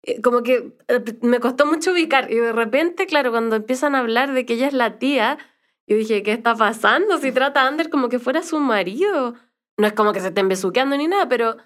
eh, 0.02 0.20
como 0.20 0.42
que 0.42 0.76
eh, 0.88 1.04
me 1.20 1.40
costó 1.40 1.66
mucho 1.66 1.92
ubicar. 1.92 2.30
Y 2.30 2.36
de 2.36 2.52
repente, 2.52 3.06
claro, 3.06 3.30
cuando 3.30 3.56
empiezan 3.56 3.94
a 3.94 4.00
hablar 4.00 4.32
de 4.32 4.44
que 4.46 4.54
ella 4.54 4.66
es 4.66 4.72
la 4.72 4.98
tía, 4.98 5.38
yo 5.86 5.96
dije, 5.96 6.22
¿qué 6.22 6.32
está 6.32 6.54
pasando? 6.54 7.18
Si 7.18 7.32
trata 7.32 7.62
a 7.62 7.68
Ander 7.68 7.90
como 7.90 8.08
que 8.08 8.18
fuera 8.18 8.42
su 8.42 8.58
marido. 8.60 9.34
No 9.76 9.86
es 9.86 9.92
como 9.92 10.12
que 10.12 10.20
se 10.20 10.28
estén 10.28 10.48
besuqueando 10.48 10.96
ni 10.96 11.08
nada, 11.08 11.28
pero, 11.28 11.56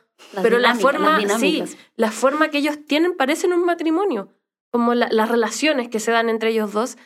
pero 0.43 0.59
la 0.59 0.75
forma, 0.75 1.21
sí, 1.39 1.63
la 1.97 2.11
forma 2.11 2.49
que 2.49 2.59
ellos 2.59 2.85
tienen 2.87 3.17
parecen 3.17 3.53
un 3.53 3.65
matrimonio. 3.65 4.33
Como 4.77 4.93
las 4.93 5.31
relaciones 5.31 5.89
que 5.89 6.01
se 6.01 6.11
dan 6.11 6.29
entre 6.29 6.51
ellos 6.51 6.75
dos. 6.75 6.99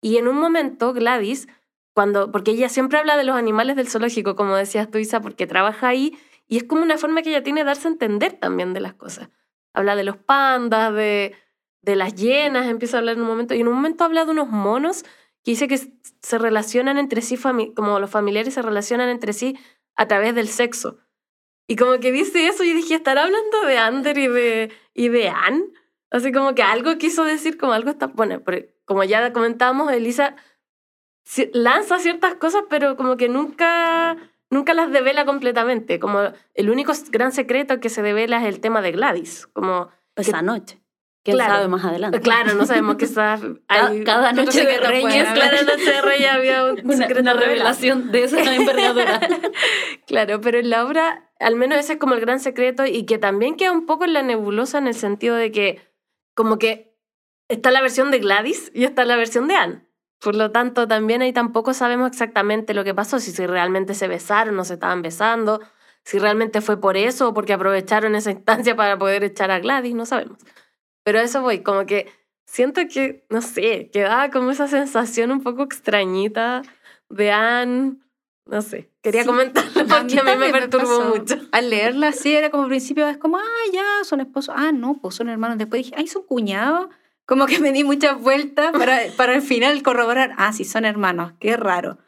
Y 0.00 0.18
en 0.18 0.28
un 0.28 0.36
momento, 0.36 0.92
Gladys, 0.92 1.48
cuando, 1.92 2.30
porque 2.30 2.52
ella 2.52 2.68
siempre 2.68 3.00
habla 3.00 3.16
de 3.16 3.24
los 3.24 3.34
animales 3.34 3.74
del 3.74 3.88
zoológico, 3.88 4.36
como 4.36 4.54
decías 4.54 4.88
tú, 4.92 4.98
Isa, 4.98 5.20
porque 5.20 5.48
trabaja 5.48 5.88
ahí, 5.88 6.16
y 6.46 6.56
es 6.56 6.62
como 6.62 6.82
una 6.82 6.98
forma 6.98 7.22
que 7.22 7.30
ella 7.30 7.42
tiene 7.42 7.62
de 7.62 7.64
darse 7.64 7.88
a 7.88 7.90
entender 7.90 8.34
también 8.34 8.74
de 8.74 8.80
las 8.80 8.94
cosas. 8.94 9.28
Habla 9.74 9.96
de 9.96 10.04
los 10.04 10.16
pandas, 10.18 10.94
de, 10.94 11.34
de 11.82 11.96
las 11.96 12.14
llenas, 12.14 12.68
empieza 12.68 12.96
a 12.96 13.00
hablar 13.00 13.16
en 13.16 13.22
un 13.22 13.26
momento, 13.26 13.54
y 13.54 13.60
en 13.60 13.66
un 13.66 13.74
momento 13.74 14.04
habla 14.04 14.24
de 14.24 14.30
unos 14.30 14.48
monos 14.48 15.02
que 15.42 15.50
dice 15.50 15.66
que 15.66 15.80
se 16.22 16.38
relacionan 16.38 16.96
entre 16.96 17.22
sí, 17.22 17.36
como 17.74 17.98
los 17.98 18.08
familiares 18.08 18.54
se 18.54 18.62
relacionan 18.62 19.08
entre 19.08 19.32
sí 19.32 19.58
a 19.96 20.06
través 20.06 20.32
del 20.36 20.46
sexo. 20.46 20.98
Y 21.66 21.74
como 21.74 21.98
que 21.98 22.12
dice 22.12 22.46
eso, 22.46 22.62
y 22.62 22.72
dije, 22.72 22.94
¿estará 22.94 23.24
hablando 23.24 23.62
de 23.62 23.78
Ander 23.78 24.16
y 24.16 24.28
de, 24.28 24.72
y 24.94 25.08
de 25.08 25.28
Anne? 25.28 25.64
Así 26.16 26.32
como 26.32 26.54
que 26.54 26.62
algo 26.62 26.96
quiso 26.98 27.24
decir, 27.24 27.58
como 27.58 27.72
algo 27.72 27.90
está... 27.90 28.06
Bueno, 28.06 28.42
como 28.84 29.04
ya 29.04 29.32
comentábamos, 29.32 29.92
Elisa 29.92 30.36
lanza 31.52 31.98
ciertas 31.98 32.34
cosas, 32.36 32.64
pero 32.70 32.96
como 32.96 33.16
que 33.16 33.28
nunca, 33.28 34.16
nunca 34.50 34.74
las 34.74 34.90
devela 34.90 35.24
completamente. 35.24 35.98
Como 35.98 36.32
el 36.54 36.70
único 36.70 36.92
gran 37.10 37.32
secreto 37.32 37.80
que 37.80 37.88
se 37.88 38.02
devela 38.02 38.38
es 38.40 38.46
el 38.46 38.60
tema 38.60 38.80
de 38.80 38.92
Gladys. 38.92 39.46
Como 39.48 39.90
esa 40.14 40.42
noche. 40.42 40.80
que 41.22 41.32
claro, 41.32 41.54
sabe 41.54 41.68
más 41.68 41.84
adelante? 41.84 42.20
Claro, 42.20 42.54
no 42.54 42.64
sabemos 42.64 42.96
qué 42.96 43.04
está. 43.04 43.38
cada, 44.04 44.32
noche 44.32 44.64
de 44.64 44.78
Reyes. 44.78 45.24
Cada 45.24 45.62
noche 45.62 45.92
de 45.92 46.02
Reyes 46.02 46.30
había 46.30 46.64
un 46.64 46.80
una, 46.84 47.08
una 47.20 47.34
revelación 47.34 48.12
de 48.12 48.24
esa 48.24 48.54
envergadura. 48.54 49.20
claro, 50.06 50.40
pero 50.40 50.58
en 50.58 50.70
la 50.70 50.84
obra, 50.84 51.28
al 51.40 51.56
menos 51.56 51.78
ese 51.78 51.94
es 51.94 51.98
como 51.98 52.14
el 52.14 52.20
gran 52.20 52.40
secreto 52.40 52.86
y 52.86 53.04
que 53.04 53.18
también 53.18 53.56
queda 53.56 53.72
un 53.72 53.86
poco 53.86 54.04
en 54.04 54.12
la 54.12 54.22
nebulosa 54.22 54.78
en 54.78 54.86
el 54.86 54.94
sentido 54.94 55.34
de 55.34 55.50
que, 55.50 55.85
como 56.36 56.58
que 56.58 56.94
está 57.48 57.72
la 57.72 57.80
versión 57.80 58.12
de 58.12 58.20
Gladys 58.20 58.70
y 58.74 58.84
está 58.84 59.04
la 59.04 59.16
versión 59.16 59.48
de 59.48 59.56
Anne. 59.56 59.86
Por 60.20 60.36
lo 60.36 60.52
tanto, 60.52 60.86
también 60.86 61.22
ahí 61.22 61.32
tampoco 61.32 61.74
sabemos 61.74 62.08
exactamente 62.08 62.74
lo 62.74 62.84
que 62.84 62.94
pasó, 62.94 63.18
si, 63.18 63.32
realmente 63.46 63.94
se 63.94 64.06
besaron 64.06 64.58
o 64.58 64.64
se 64.64 64.74
estaban 64.74 65.02
besando, 65.02 65.60
si 66.04 66.18
realmente 66.18 66.60
fue 66.60 66.80
por 66.80 66.96
eso 66.96 67.28
o 67.28 67.34
porque 67.34 67.52
aprovecharon 67.52 68.14
esa 68.14 68.30
instancia 68.30 68.76
para 68.76 68.98
poder 68.98 69.24
echar 69.24 69.50
a 69.50 69.58
Gladys, 69.58 69.94
no 69.94 70.06
sabemos. 70.06 70.38
Pero 71.04 71.18
a 71.18 71.22
eso 71.22 71.42
voy, 71.42 71.62
como 71.62 71.86
que 71.86 72.12
siento 72.46 72.82
que, 72.92 73.24
no 73.30 73.40
sé, 73.40 73.90
quedaba 73.92 74.30
como 74.30 74.50
esa 74.50 74.68
sensación 74.68 75.30
un 75.30 75.42
poco 75.42 75.62
extrañita 75.62 76.62
de 77.08 77.32
Anne, 77.32 77.96
no 78.46 78.62
sé, 78.62 78.90
quería 79.02 79.24
comentarlo 79.24 79.72
porque 79.88 80.18
a 80.18 80.22
mí 80.22 80.36
me 80.38 80.50
perturbó 80.50 81.04
mucho. 81.04 81.36
Al 81.52 81.70
leerla 81.70 82.08
así 82.08 82.34
era 82.34 82.50
como 82.50 82.64
al 82.64 82.68
principio, 82.68 83.06
es 83.08 83.18
como, 83.18 83.38
ah, 83.38 83.70
ya, 83.72 84.04
son 84.04 84.20
esposos, 84.20 84.54
ah, 84.56 84.72
no, 84.72 84.98
pues 85.00 85.14
son 85.14 85.28
hermanos. 85.28 85.58
Después 85.58 85.84
dije, 85.84 85.94
ay, 85.98 86.06
son 86.06 86.22
cuñados 86.22 86.88
como 87.26 87.46
que 87.46 87.58
me 87.58 87.72
di 87.72 87.84
muchas 87.84 88.20
vueltas 88.20 88.72
para, 88.72 88.98
para 89.16 89.34
al 89.34 89.42
final 89.42 89.82
corroborar, 89.82 90.32
ah, 90.38 90.52
sí, 90.52 90.64
son 90.64 90.84
hermanos, 90.84 91.32
qué 91.40 91.56
raro. 91.56 91.98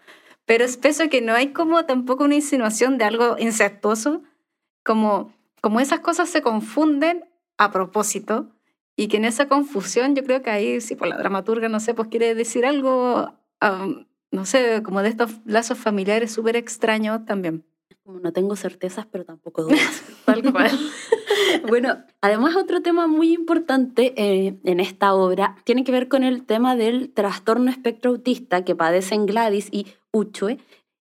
Pero 0.46 0.64
es 0.64 0.78
peso 0.78 1.10
que 1.10 1.20
no 1.20 1.34
hay 1.34 1.52
como 1.52 1.84
tampoco 1.84 2.24
una 2.24 2.36
insinuación 2.36 2.96
de 2.96 3.04
algo 3.04 3.36
incestuoso, 3.38 4.22
como, 4.82 5.34
como 5.60 5.80
esas 5.80 6.00
cosas 6.00 6.30
se 6.30 6.40
confunden 6.40 7.28
a 7.58 7.70
propósito 7.70 8.48
y 8.96 9.08
que 9.08 9.18
en 9.18 9.26
esa 9.26 9.48
confusión 9.48 10.14
yo 10.14 10.24
creo 10.24 10.42
que 10.42 10.50
ahí, 10.50 10.80
sí, 10.80 10.94
por 10.94 11.08
la 11.08 11.18
dramaturga, 11.18 11.68
no 11.68 11.80
sé, 11.80 11.92
pues 11.92 12.08
quiere 12.08 12.34
decir 12.34 12.64
algo, 12.64 13.34
no 14.30 14.44
sé, 14.44 14.82
como 14.82 15.02
de 15.02 15.08
estos 15.08 15.30
lazos 15.44 15.78
familiares 15.78 16.32
súper 16.32 16.56
extraños 16.56 17.24
también. 17.24 17.64
No 18.04 18.32
tengo 18.32 18.56
certezas, 18.56 19.06
pero 19.06 19.24
tampoco 19.24 19.64
dudas. 19.64 20.02
Tal 20.24 20.50
cual. 20.50 20.70
bueno, 21.68 21.98
además 22.20 22.56
otro 22.56 22.80
tema 22.80 23.06
muy 23.06 23.34
importante 23.34 24.14
eh, 24.16 24.58
en 24.64 24.80
esta 24.80 25.14
obra 25.14 25.56
tiene 25.64 25.84
que 25.84 25.92
ver 25.92 26.08
con 26.08 26.24
el 26.24 26.44
tema 26.46 26.74
del 26.74 27.12
trastorno 27.12 27.70
espectro 27.70 28.10
autista 28.10 28.64
que 28.64 28.74
padecen 28.74 29.26
Gladys 29.26 29.68
y 29.70 29.88
Uchue. 30.10 30.58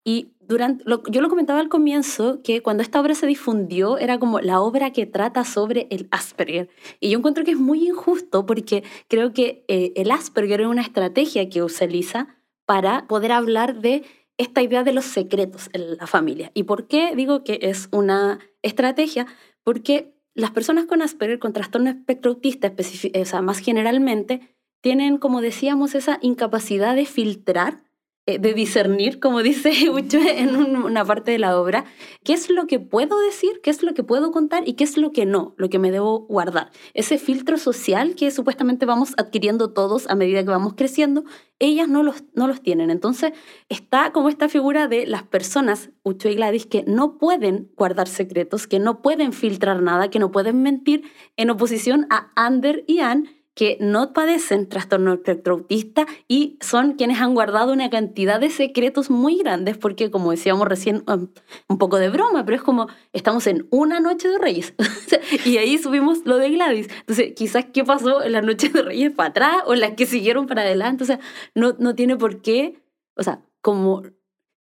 Y 0.04 0.34
durante, 0.40 0.84
yo 1.10 1.22
lo 1.22 1.30
comentaba 1.30 1.60
al 1.60 1.70
comienzo 1.70 2.42
que 2.44 2.62
cuando 2.62 2.84
esta 2.84 3.00
obra 3.00 3.16
se 3.16 3.28
difundió 3.28 3.98
era 3.98 4.20
como 4.20 4.40
la 4.40 4.60
obra 4.62 4.92
que 4.92 5.06
trata 5.06 5.44
sobre 5.44 5.88
el 5.90 6.08
Asperger. 6.12 6.70
Y 7.00 7.10
yo 7.10 7.18
encuentro 7.18 7.44
que 7.44 7.52
es 7.52 7.60
muy 7.60 7.88
injusto 7.88 8.46
porque 8.46 8.84
creo 9.08 9.34
que 9.34 9.64
eh, 9.68 9.94
el 9.96 10.12
Asperger 10.12 10.62
es 10.62 10.68
una 10.68 10.82
estrategia 10.82 11.50
que 11.50 11.64
usa 11.64 11.88
Lisa 11.88 12.41
para 12.72 13.06
poder 13.06 13.34
hablar 13.34 13.82
de 13.82 14.06
esta 14.38 14.62
idea 14.62 14.86
de 14.86 14.94
los 14.94 15.04
secretos 15.04 15.70
en 15.74 15.98
la 15.98 16.08
familia. 16.08 16.52
¿Y 16.54 16.64
por 16.64 16.88
qué 16.88 17.18
digo 17.18 17.44
que 17.44 17.60
es 17.64 17.90
una 17.92 18.40
estrategia? 18.62 19.28
Porque 19.66 20.14
las 20.36 20.52
personas 20.52 20.86
con 20.86 21.02
Asperger, 21.02 21.38
con 21.38 21.52
trastorno 21.52 21.90
espectro 21.90 22.32
autista, 22.32 22.72
o 22.74 23.26
sea, 23.26 23.42
más 23.42 23.60
generalmente, 23.60 24.56
tienen, 24.80 25.18
como 25.18 25.42
decíamos, 25.42 25.96
esa 25.96 26.18
incapacidad 26.22 26.96
de 26.96 27.06
filtrar 27.06 27.84
de 28.28 28.54
discernir, 28.54 29.20
como 29.20 29.42
dice 29.42 29.90
Ucho 29.90 30.20
en 30.20 30.56
una 30.56 31.04
parte 31.04 31.32
de 31.32 31.40
la 31.40 31.60
obra, 31.60 31.86
qué 32.24 32.34
es 32.34 32.50
lo 32.50 32.68
que 32.68 32.80
puedo 32.80 33.20
decir, 33.20 33.62
qué 33.64 33.72
es 33.72 33.82
lo 33.82 33.94
que 33.94 34.04
puedo 34.04 34.32
contar 34.32 34.68
y 34.68 34.74
qué 34.74 34.84
es 34.84 34.98
lo 34.98 35.12
que 35.12 35.26
no, 35.26 35.56
lo 35.58 35.70
que 35.70 35.80
me 35.80 35.92
debo 35.92 36.28
guardar. 36.28 36.72
Ese 36.94 37.18
filtro 37.18 37.58
social 37.58 38.16
que 38.16 38.30
supuestamente 38.30 38.86
vamos 38.86 39.14
adquiriendo 39.18 39.74
todos 39.74 40.08
a 40.08 40.16
medida 40.16 40.44
que 40.44 40.50
vamos 40.50 40.74
creciendo, 40.76 41.24
ellas 41.58 41.88
no 41.88 42.04
los, 42.04 42.24
no 42.36 42.48
los 42.48 42.62
tienen. 42.62 42.92
Entonces 42.92 43.34
está 43.70 44.12
como 44.12 44.30
esta 44.30 44.50
figura 44.50 44.88
de 44.88 45.08
las 45.08 45.24
personas, 45.24 45.90
Ucho 46.04 46.30
y 46.30 46.36
Gladys, 46.36 46.68
que 46.68 46.84
no 46.86 47.18
pueden 47.18 47.72
guardar 47.76 48.08
secretos, 48.08 48.68
que 48.68 48.80
no 48.80 49.02
pueden 49.02 49.34
filtrar 49.34 49.82
nada, 49.82 50.10
que 50.10 50.20
no 50.20 50.32
pueden 50.32 50.62
mentir, 50.62 51.04
en 51.38 51.50
oposición 51.50 52.06
a 52.12 52.32
Ander 52.36 52.84
y 52.88 53.00
Anne, 53.00 53.41
que 53.62 53.78
no 53.80 54.12
padecen 54.12 54.68
trastorno 54.68 55.14
espectro 55.14 55.54
autista 55.54 56.08
y 56.28 56.58
son 56.62 56.94
quienes 56.94 57.22
han 57.22 57.36
guardado 57.36 57.72
una 57.72 57.92
cantidad 57.92 58.40
de 58.40 58.50
secretos 58.50 59.12
muy 59.12 59.38
grandes, 59.38 59.78
porque 59.78 60.10
como 60.10 60.32
decíamos 60.32 60.68
recién, 60.68 61.04
um, 61.06 61.28
un 61.68 61.78
poco 61.78 62.00
de 62.00 62.10
broma, 62.10 62.44
pero 62.44 62.56
es 62.56 62.64
como 62.64 62.88
estamos 63.14 63.46
en 63.46 63.68
una 63.70 64.00
noche 64.00 64.30
de 64.30 64.40
Reyes. 64.40 64.74
Y 65.46 65.58
ahí 65.58 65.78
subimos 65.78 66.26
lo 66.26 66.38
de 66.38 66.50
Gladys. 66.50 66.88
Entonces, 67.02 67.34
quizás 67.36 67.66
qué 67.72 67.84
pasó 67.84 68.24
en 68.24 68.32
la 68.32 68.42
noche 68.42 68.70
de 68.70 68.82
Reyes 68.82 69.12
para 69.12 69.30
atrás 69.30 69.58
o 69.68 69.76
las 69.76 69.92
que 69.92 70.08
siguieron 70.08 70.48
para 70.48 70.64
adelante, 70.64 71.04
o 71.04 71.06
sea, 71.06 71.20
no, 71.54 71.76
no 71.78 71.94
tiene 71.94 72.18
por 72.18 72.42
qué, 72.42 72.82
o 73.16 73.22
sea, 73.22 73.46
como 73.62 74.02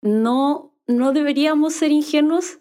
no, 0.04 0.78
no 0.86 1.14
deberíamos 1.14 1.74
ser 1.74 1.92
ingenuos 1.92 2.60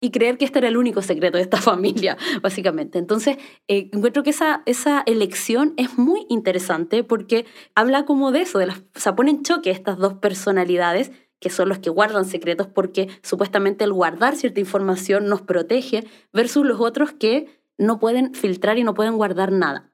y 0.00 0.10
creer 0.10 0.38
que 0.38 0.44
este 0.44 0.58
era 0.58 0.68
el 0.68 0.76
único 0.76 1.02
secreto 1.02 1.38
de 1.38 1.44
esta 1.44 1.56
familia, 1.60 2.16
básicamente. 2.42 2.98
Entonces, 2.98 3.36
eh, 3.68 3.90
encuentro 3.92 4.22
que 4.22 4.30
esa, 4.30 4.62
esa 4.66 5.02
elección 5.06 5.74
es 5.76 5.98
muy 5.98 6.26
interesante 6.28 7.04
porque 7.04 7.46
habla 7.74 8.04
como 8.04 8.32
de 8.32 8.42
eso, 8.42 8.58
de 8.58 8.66
las, 8.66 8.82
o 9.06 9.16
pone 9.16 9.30
en 9.30 9.42
choque 9.42 9.70
estas 9.70 9.98
dos 9.98 10.14
personalidades 10.14 11.12
que 11.40 11.50
son 11.50 11.68
los 11.68 11.78
que 11.78 11.90
guardan 11.90 12.24
secretos 12.24 12.66
porque 12.66 13.08
supuestamente 13.22 13.84
el 13.84 13.92
guardar 13.92 14.36
cierta 14.36 14.60
información 14.60 15.28
nos 15.28 15.42
protege 15.42 16.06
versus 16.32 16.64
los 16.64 16.80
otros 16.80 17.12
que 17.12 17.60
no 17.78 17.98
pueden 17.98 18.34
filtrar 18.34 18.78
y 18.78 18.84
no 18.84 18.94
pueden 18.94 19.16
guardar 19.16 19.52
nada. 19.52 19.92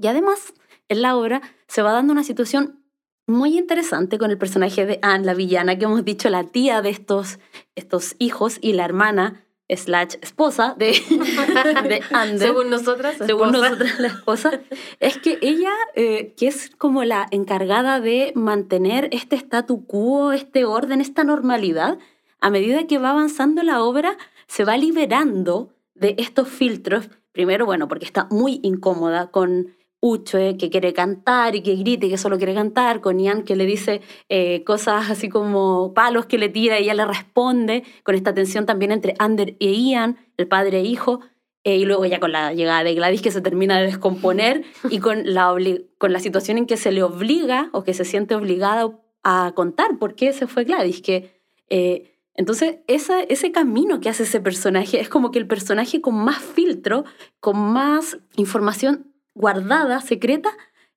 Y 0.00 0.06
además, 0.06 0.54
en 0.88 1.02
la 1.02 1.16
obra 1.16 1.42
se 1.66 1.82
va 1.82 1.92
dando 1.92 2.12
una 2.12 2.24
situación 2.24 2.82
muy 3.28 3.58
interesante 3.58 4.18
con 4.18 4.30
el 4.30 4.38
personaje 4.38 4.86
de 4.86 4.98
Anne, 5.02 5.26
la 5.26 5.34
villana 5.34 5.78
que 5.78 5.84
hemos 5.84 6.04
dicho, 6.04 6.28
la 6.30 6.44
tía 6.44 6.82
de 6.82 6.90
estos, 6.90 7.38
estos 7.76 8.16
hijos 8.18 8.58
y 8.60 8.72
la 8.72 8.84
hermana 8.84 9.44
slash 9.68 10.16
esposa 10.22 10.74
de, 10.78 10.92
de 11.88 12.02
Ander. 12.10 12.48
Según 12.48 12.70
nosotras, 12.70 13.16
Según 13.18 13.52
nosotras, 13.52 14.00
la 14.00 14.08
esposa. 14.08 14.60
Es 14.98 15.18
que 15.18 15.38
ella, 15.42 15.72
eh, 15.94 16.34
que 16.36 16.48
es 16.48 16.70
como 16.78 17.04
la 17.04 17.26
encargada 17.30 18.00
de 18.00 18.32
mantener 18.34 19.08
este 19.12 19.36
statu 19.36 19.84
quo, 19.86 20.32
este 20.32 20.64
orden, 20.64 21.00
esta 21.00 21.24
normalidad, 21.24 21.98
a 22.40 22.50
medida 22.50 22.86
que 22.86 22.98
va 22.98 23.10
avanzando 23.10 23.62
la 23.62 23.82
obra, 23.82 24.16
se 24.46 24.64
va 24.64 24.76
liberando 24.76 25.74
de 25.94 26.14
estos 26.18 26.48
filtros. 26.48 27.10
Primero, 27.32 27.66
bueno, 27.66 27.88
porque 27.88 28.06
está 28.06 28.26
muy 28.30 28.60
incómoda 28.62 29.30
con 29.30 29.74
Uche, 30.00 30.56
que 30.56 30.70
quiere 30.70 30.92
cantar 30.92 31.56
y 31.56 31.62
que 31.62 31.74
grite 31.74 32.08
que 32.08 32.18
solo 32.18 32.38
quiere 32.38 32.54
cantar, 32.54 33.00
con 33.00 33.18
Ian 33.18 33.42
que 33.42 33.56
le 33.56 33.66
dice 33.66 34.00
eh, 34.28 34.62
cosas 34.64 35.10
así 35.10 35.28
como 35.28 35.92
palos 35.92 36.26
que 36.26 36.38
le 36.38 36.48
tira 36.48 36.78
y 36.78 36.84
ella 36.84 36.94
le 36.94 37.04
responde, 37.04 37.82
con 38.04 38.14
esta 38.14 38.32
tensión 38.32 38.64
también 38.64 38.92
entre 38.92 39.14
Ander 39.18 39.56
e 39.58 39.72
Ian, 39.72 40.16
el 40.36 40.46
padre 40.46 40.78
e 40.78 40.84
hijo, 40.84 41.20
eh, 41.64 41.76
y 41.76 41.84
luego 41.84 42.06
ya 42.06 42.20
con 42.20 42.30
la 42.30 42.54
llegada 42.54 42.84
de 42.84 42.94
Gladys 42.94 43.22
que 43.22 43.32
se 43.32 43.40
termina 43.40 43.78
de 43.78 43.86
descomponer 43.86 44.62
y 44.88 44.98
con 45.00 45.34
la, 45.34 45.54
con 45.98 46.12
la 46.12 46.20
situación 46.20 46.58
en 46.58 46.66
que 46.66 46.76
se 46.76 46.92
le 46.92 47.02
obliga 47.02 47.68
o 47.72 47.82
que 47.82 47.92
se 47.92 48.04
siente 48.04 48.36
obligada 48.36 48.96
a 49.24 49.52
contar 49.56 49.98
por 49.98 50.14
qué 50.14 50.32
se 50.32 50.46
fue 50.46 50.64
Gladys, 50.64 51.02
que... 51.02 51.38
Eh, 51.70 52.14
entonces, 52.34 52.76
esa, 52.86 53.20
ese 53.20 53.50
camino 53.50 53.98
que 53.98 54.08
hace 54.08 54.22
ese 54.22 54.40
personaje 54.40 55.00
es 55.00 55.08
como 55.08 55.32
que 55.32 55.40
el 55.40 55.48
personaje 55.48 56.00
con 56.00 56.14
más 56.14 56.38
filtro, 56.38 57.04
con 57.40 57.58
más 57.58 58.16
información 58.36 59.12
guardada, 59.38 60.00
secreta, 60.00 60.50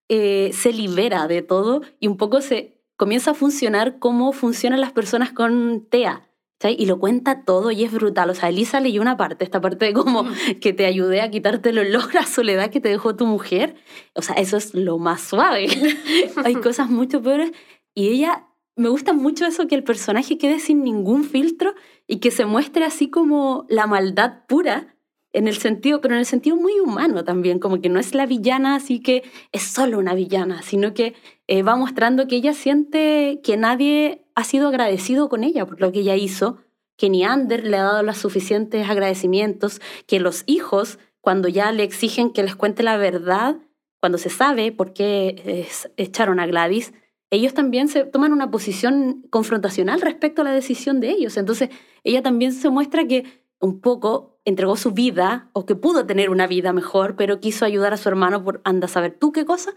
eh, 0.09 0.51
se 0.53 0.73
libera 0.73 1.27
de 1.27 1.41
todo 1.41 1.81
y 1.99 2.07
un 2.07 2.17
poco 2.17 2.41
se 2.41 2.81
comienza 2.97 3.31
a 3.31 3.35
funcionar 3.35 3.99
como 3.99 4.33
funcionan 4.33 4.81
las 4.81 4.91
personas 4.91 5.31
con 5.31 5.87
TEA. 5.89 6.27
Y 6.69 6.85
lo 6.85 6.99
cuenta 6.99 7.43
todo 7.43 7.71
y 7.71 7.83
es 7.83 7.91
brutal. 7.91 8.29
O 8.29 8.35
sea, 8.35 8.49
Elisa 8.49 8.79
leyó 8.79 9.01
una 9.01 9.17
parte, 9.17 9.43
esta 9.43 9.59
parte 9.61 9.85
de 9.85 9.93
como 9.93 10.25
que 10.61 10.73
te 10.73 10.85
ayudé 10.85 11.21
a 11.21 11.31
quitarte 11.31 11.69
el 11.69 11.79
olor 11.79 12.15
a 12.17 12.25
soledad 12.25 12.69
que 12.69 12.79
te 12.79 12.89
dejó 12.89 13.15
tu 13.15 13.25
mujer. 13.25 13.75
O 14.13 14.21
sea, 14.21 14.35
eso 14.35 14.57
es 14.57 14.75
lo 14.75 14.99
más 14.99 15.21
suave. 15.21 15.67
Hay 16.45 16.55
cosas 16.55 16.89
mucho 16.89 17.21
peores. 17.21 17.51
Y 17.95 18.09
ella, 18.09 18.47
me 18.75 18.89
gusta 18.89 19.13
mucho 19.13 19.45
eso, 19.45 19.67
que 19.67 19.75
el 19.75 19.83
personaje 19.83 20.37
quede 20.37 20.59
sin 20.59 20.83
ningún 20.83 21.23
filtro 21.23 21.73
y 22.07 22.17
que 22.19 22.31
se 22.31 22.45
muestre 22.45 22.85
así 22.85 23.09
como 23.09 23.65
la 23.67 23.87
maldad 23.87 24.45
pura 24.47 24.95
en 25.33 25.47
el 25.47 25.57
sentido, 25.57 26.01
pero 26.01 26.13
en 26.13 26.19
el 26.19 26.25
sentido 26.25 26.55
muy 26.55 26.79
humano 26.79 27.23
también, 27.23 27.59
como 27.59 27.81
que 27.81 27.89
no 27.89 27.99
es 27.99 28.13
la 28.13 28.25
villana, 28.25 28.75
así 28.75 28.99
que 28.99 29.23
es 29.51 29.63
solo 29.63 29.97
una 29.99 30.13
villana, 30.13 30.61
sino 30.61 30.93
que 30.93 31.13
eh, 31.47 31.63
va 31.63 31.75
mostrando 31.75 32.27
que 32.27 32.35
ella 32.35 32.53
siente 32.53 33.39
que 33.43 33.57
nadie 33.57 34.25
ha 34.35 34.43
sido 34.43 34.67
agradecido 34.67 35.29
con 35.29 35.43
ella 35.43 35.65
por 35.65 35.79
lo 35.79 35.91
que 35.91 35.99
ella 35.99 36.15
hizo, 36.15 36.57
que 36.97 37.09
ni 37.09 37.23
Ander 37.23 37.65
le 37.65 37.77
ha 37.77 37.83
dado 37.83 38.03
los 38.03 38.17
suficientes 38.17 38.89
agradecimientos, 38.89 39.81
que 40.05 40.19
los 40.19 40.43
hijos, 40.45 40.99
cuando 41.21 41.47
ya 41.47 41.71
le 41.71 41.83
exigen 41.83 42.31
que 42.31 42.43
les 42.43 42.55
cuente 42.55 42.83
la 42.83 42.97
verdad, 42.97 43.57
cuando 43.99 44.17
se 44.17 44.29
sabe 44.29 44.71
por 44.71 44.93
qué 44.93 45.67
echaron 45.95 46.39
a 46.39 46.47
Gladys, 46.47 46.93
ellos 47.29 47.53
también 47.53 47.87
se 47.87 48.03
toman 48.03 48.33
una 48.33 48.51
posición 48.51 49.23
confrontacional 49.29 50.01
respecto 50.01 50.41
a 50.41 50.45
la 50.45 50.51
decisión 50.51 50.99
de 50.99 51.11
ellos. 51.11 51.37
Entonces, 51.37 51.69
ella 52.03 52.21
también 52.21 52.51
se 52.51 52.69
muestra 52.69 53.07
que 53.07 53.40
un 53.61 53.79
poco 53.79 54.39
entregó 54.43 54.75
su 54.75 54.91
vida 54.91 55.49
o 55.53 55.65
que 55.65 55.75
pudo 55.75 56.05
tener 56.05 56.29
una 56.29 56.47
vida 56.47 56.73
mejor, 56.73 57.15
pero 57.15 57.39
quiso 57.39 57.63
ayudar 57.63 57.93
a 57.93 57.97
su 57.97 58.09
hermano 58.09 58.43
por 58.43 58.61
anda 58.63 58.85
a 58.85 58.89
saber 58.89 59.17
tú 59.19 59.31
qué 59.31 59.45
cosa. 59.45 59.73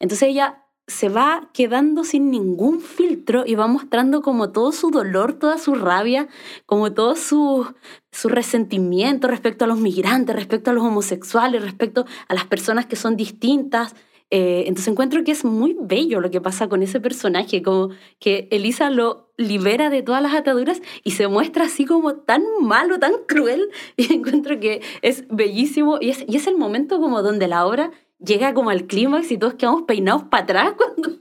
Entonces 0.00 0.28
ella 0.28 0.66
se 0.88 1.08
va 1.08 1.50
quedando 1.52 2.04
sin 2.04 2.30
ningún 2.30 2.80
filtro 2.80 3.42
y 3.44 3.56
va 3.56 3.66
mostrando 3.66 4.22
como 4.22 4.50
todo 4.50 4.70
su 4.70 4.90
dolor, 4.90 5.32
toda 5.32 5.58
su 5.58 5.74
rabia, 5.74 6.28
como 6.64 6.92
todo 6.92 7.16
su, 7.16 7.66
su 8.12 8.28
resentimiento 8.28 9.26
respecto 9.26 9.64
a 9.64 9.68
los 9.68 9.78
migrantes, 9.78 10.36
respecto 10.36 10.70
a 10.70 10.74
los 10.74 10.84
homosexuales, 10.84 11.62
respecto 11.62 12.06
a 12.28 12.34
las 12.34 12.44
personas 12.44 12.86
que 12.86 12.94
son 12.94 13.16
distintas, 13.16 13.96
eh, 14.30 14.64
entonces 14.66 14.88
encuentro 14.88 15.22
que 15.22 15.30
es 15.30 15.44
muy 15.44 15.76
bello 15.80 16.20
lo 16.20 16.30
que 16.30 16.40
pasa 16.40 16.68
con 16.68 16.82
ese 16.82 17.00
personaje, 17.00 17.62
como 17.62 17.90
que 18.18 18.48
Elisa 18.50 18.90
lo 18.90 19.30
libera 19.36 19.88
de 19.88 20.02
todas 20.02 20.22
las 20.22 20.34
ataduras 20.34 20.82
y 21.04 21.12
se 21.12 21.28
muestra 21.28 21.66
así 21.66 21.84
como 21.84 22.14
tan 22.16 22.42
malo, 22.60 22.98
tan 22.98 23.12
cruel, 23.28 23.68
y 23.96 24.12
encuentro 24.12 24.58
que 24.58 24.82
es 25.02 25.24
bellísimo 25.28 25.98
y 26.00 26.10
es, 26.10 26.24
y 26.26 26.36
es 26.36 26.46
el 26.46 26.56
momento 26.56 27.00
como 27.00 27.22
donde 27.22 27.46
la 27.46 27.66
obra 27.66 27.92
llega 28.18 28.54
como 28.54 28.70
al 28.70 28.86
clímax 28.86 29.30
y 29.30 29.38
todos 29.38 29.54
quedamos 29.54 29.82
peinados 29.82 30.24
para 30.24 30.42
atrás 30.42 30.72
cuando, 30.76 31.18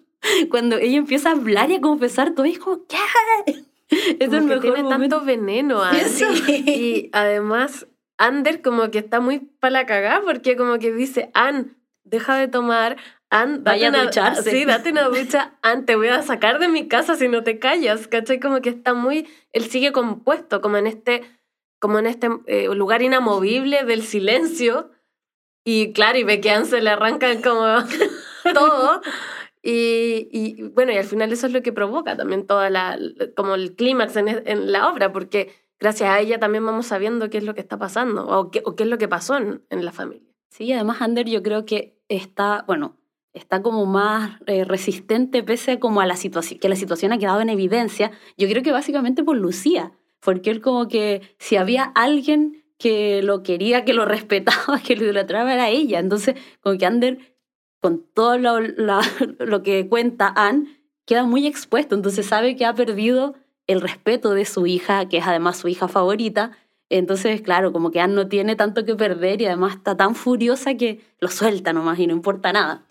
cuando 0.50 0.78
ella 0.78 0.98
empieza 0.98 1.30
a 1.30 1.34
hablar 1.34 1.70
y 1.70 1.76
a 1.76 1.82
confesar, 1.82 2.34
todo 2.34 2.46
es 2.46 2.60
como, 2.60 2.82
¿qué? 2.88 2.98
Es 3.88 4.34
el 4.34 4.42
mejor 4.42 4.62
tiene 4.74 4.90
tanto 4.90 5.24
veneno, 5.24 5.80
Y 6.58 7.10
además, 7.14 7.86
Ander 8.18 8.62
como 8.62 8.90
que 8.92 9.00
está 9.00 9.20
muy 9.20 9.40
para 9.40 9.72
la 9.72 9.86
cagada 9.86 10.22
porque 10.26 10.56
como 10.56 10.80
que 10.80 10.92
dice, 10.92 11.30
Anne, 11.34 11.76
deja 12.06 12.38
de 12.38 12.48
tomar, 12.48 12.98
Ann, 13.30 13.64
Vaya 13.64 13.90
a 13.90 14.04
ducharse. 14.04 14.50
Sí, 14.50 14.66
date 14.66 14.92
una 14.92 15.04
ducha, 15.10 15.56
Ann, 15.62 15.86
te 15.86 15.96
voy 15.96 16.08
a 16.08 16.22
sacar 16.22 16.60
de 16.60 16.70
mi 16.70 16.88
casa 16.88 17.16
si 17.16 17.28
no 17.28 17.44
te 17.44 17.60
callas, 17.60 18.08
¿cachai? 18.08 18.40
Como 18.40 18.62
que 18.62 18.70
está 18.70 18.94
muy, 18.94 19.28
él 19.52 19.66
sigue 19.66 19.92
compuesto, 19.92 20.62
como 20.62 20.78
en 20.78 20.88
este, 20.88 21.24
como 21.80 22.00
en 22.00 22.08
este 22.08 22.30
eh, 22.48 22.74
lugar 22.74 23.02
inamovible 23.02 23.84
del 23.84 24.04
silencio, 24.04 24.92
y 25.66 25.94
claro, 25.94 26.18
y 26.20 26.24
ve 26.24 26.40
que 26.40 26.52
Ann 26.52 26.66
se 26.66 26.80
le 26.80 26.92
arranca 26.92 27.28
como 27.42 27.66
todo, 28.54 29.02
y, 29.62 30.30
y, 30.32 30.62
bueno, 30.70 30.92
y 30.92 30.98
al 30.98 31.06
final 31.06 31.34
eso 31.34 31.48
es 31.48 31.54
lo 31.54 31.64
que 31.64 31.74
provoca 31.74 32.16
también 32.16 32.46
toda 32.46 32.70
la, 32.70 33.00
como 33.36 33.56
el 33.56 33.76
clímax 33.76 34.16
en, 34.16 34.28
en, 34.28 34.72
la 34.72 34.88
obra, 34.88 35.12
porque 35.12 35.52
gracias 35.80 36.10
a 36.12 36.20
ella 36.20 36.40
también 36.40 36.64
vamos 36.64 36.86
sabiendo 36.86 37.32
qué 37.32 37.40
es 37.40 37.44
lo 37.44 37.56
que 37.56 37.62
está 37.62 37.80
pasando, 37.80 38.28
o 38.28 38.52
qué, 38.52 38.62
o 38.64 38.76
qué 38.76 38.84
es 38.84 38.90
lo 38.90 39.00
que 39.00 39.08
pasó 39.08 39.36
en, 39.38 39.64
en 39.72 39.84
la 39.84 39.92
familia. 39.92 40.35
Sí, 40.50 40.72
además 40.72 41.02
Ander 41.02 41.28
yo 41.28 41.44
creo 41.44 41.66
que 41.66 41.98
está, 42.08 42.64
bueno, 42.68 42.98
está 43.34 43.62
como 43.62 43.86
más 43.86 44.40
eh, 44.48 44.64
resistente 44.64 45.44
pese 45.44 45.74
a 45.74 45.80
como 45.80 46.02
a 46.02 46.06
la 46.06 46.16
situación, 46.16 46.60
que 46.60 46.70
la 46.70 46.76
situación 46.76 47.12
ha 47.12 47.18
quedado 47.18 47.42
en 47.42 47.50
evidencia. 47.50 48.12
Yo 48.38 48.48
creo 48.48 48.64
que 48.64 48.72
básicamente 48.72 49.24
por 49.24 49.38
Lucía, 49.38 49.92
porque 50.22 50.50
él 50.50 50.62
como 50.62 50.88
que 50.88 51.36
si 51.38 51.58
había 51.58 51.84
alguien 51.84 52.64
que 52.78 53.22
lo 53.22 53.44
quería, 53.44 53.86
que 53.86 53.94
lo 53.94 54.06
respetaba, 54.06 54.80
que 54.80 54.96
lo 54.96 55.04
idolatraba 55.04 55.54
era 55.54 55.70
ella. 55.70 56.00
Entonces, 56.00 56.36
como 56.62 56.78
que 56.78 56.86
Ander, 56.86 57.38
con 57.82 58.06
todo 58.14 58.38
lo, 58.38 58.60
lo 59.40 59.64
que 59.64 59.88
cuenta 59.88 60.34
Anne, 60.36 60.82
queda 61.06 61.24
muy 61.26 61.46
expuesto. 61.46 61.96
Entonces 61.96 62.26
sabe 62.26 62.56
que 62.56 62.66
ha 62.66 62.74
perdido 62.74 63.36
el 63.68 63.82
respeto 63.82 64.34
de 64.34 64.46
su 64.46 64.66
hija, 64.68 65.08
que 65.10 65.18
es 65.18 65.28
además 65.28 65.58
su 65.58 65.68
hija 65.68 65.88
favorita, 65.88 66.52
entonces, 66.90 67.42
claro, 67.42 67.72
como 67.72 67.92
que 67.92 68.00
Anne 68.00 68.14
no 68.14 68.28
tiene 68.28 68.56
tanto 68.56 68.86
que 68.86 68.96
perder 68.96 69.42
y 69.42 69.46
además 69.46 69.76
está 69.76 69.98
tan 69.98 70.14
furiosa 70.14 70.76
que 70.76 71.02
lo 71.20 71.30
suelta 71.30 71.74
nomás 71.74 71.98
y 72.00 72.08
no 72.08 72.14
importa 72.14 72.54
nada. 72.54 72.84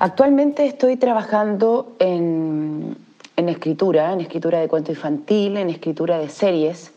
Actualmente 0.00 0.64
estoy 0.64 0.96
trabajando 0.96 1.94
en, 1.98 2.96
escritura, 3.36 4.14
en 4.14 4.22
escritura 4.22 4.58
de 4.58 4.66
cuento 4.66 4.92
infantil, 4.92 5.58
en 5.58 5.68
escritura 5.68 6.18
de 6.18 6.30
series 6.30 6.92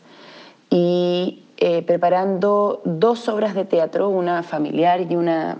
y 0.70 1.44
eh, 1.58 1.82
preparando 1.82 2.80
dos 2.84 3.28
obras 3.28 3.54
de 3.54 3.66
teatro, 3.66 4.08
una 4.08 4.42
familiar 4.42 5.02
y 5.02 5.16
una 5.16 5.58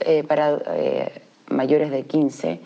eh, 0.00 0.24
para 0.24 0.58
eh, 0.74 1.22
mayores 1.50 1.90
de 1.90 2.04
15. 2.04 2.60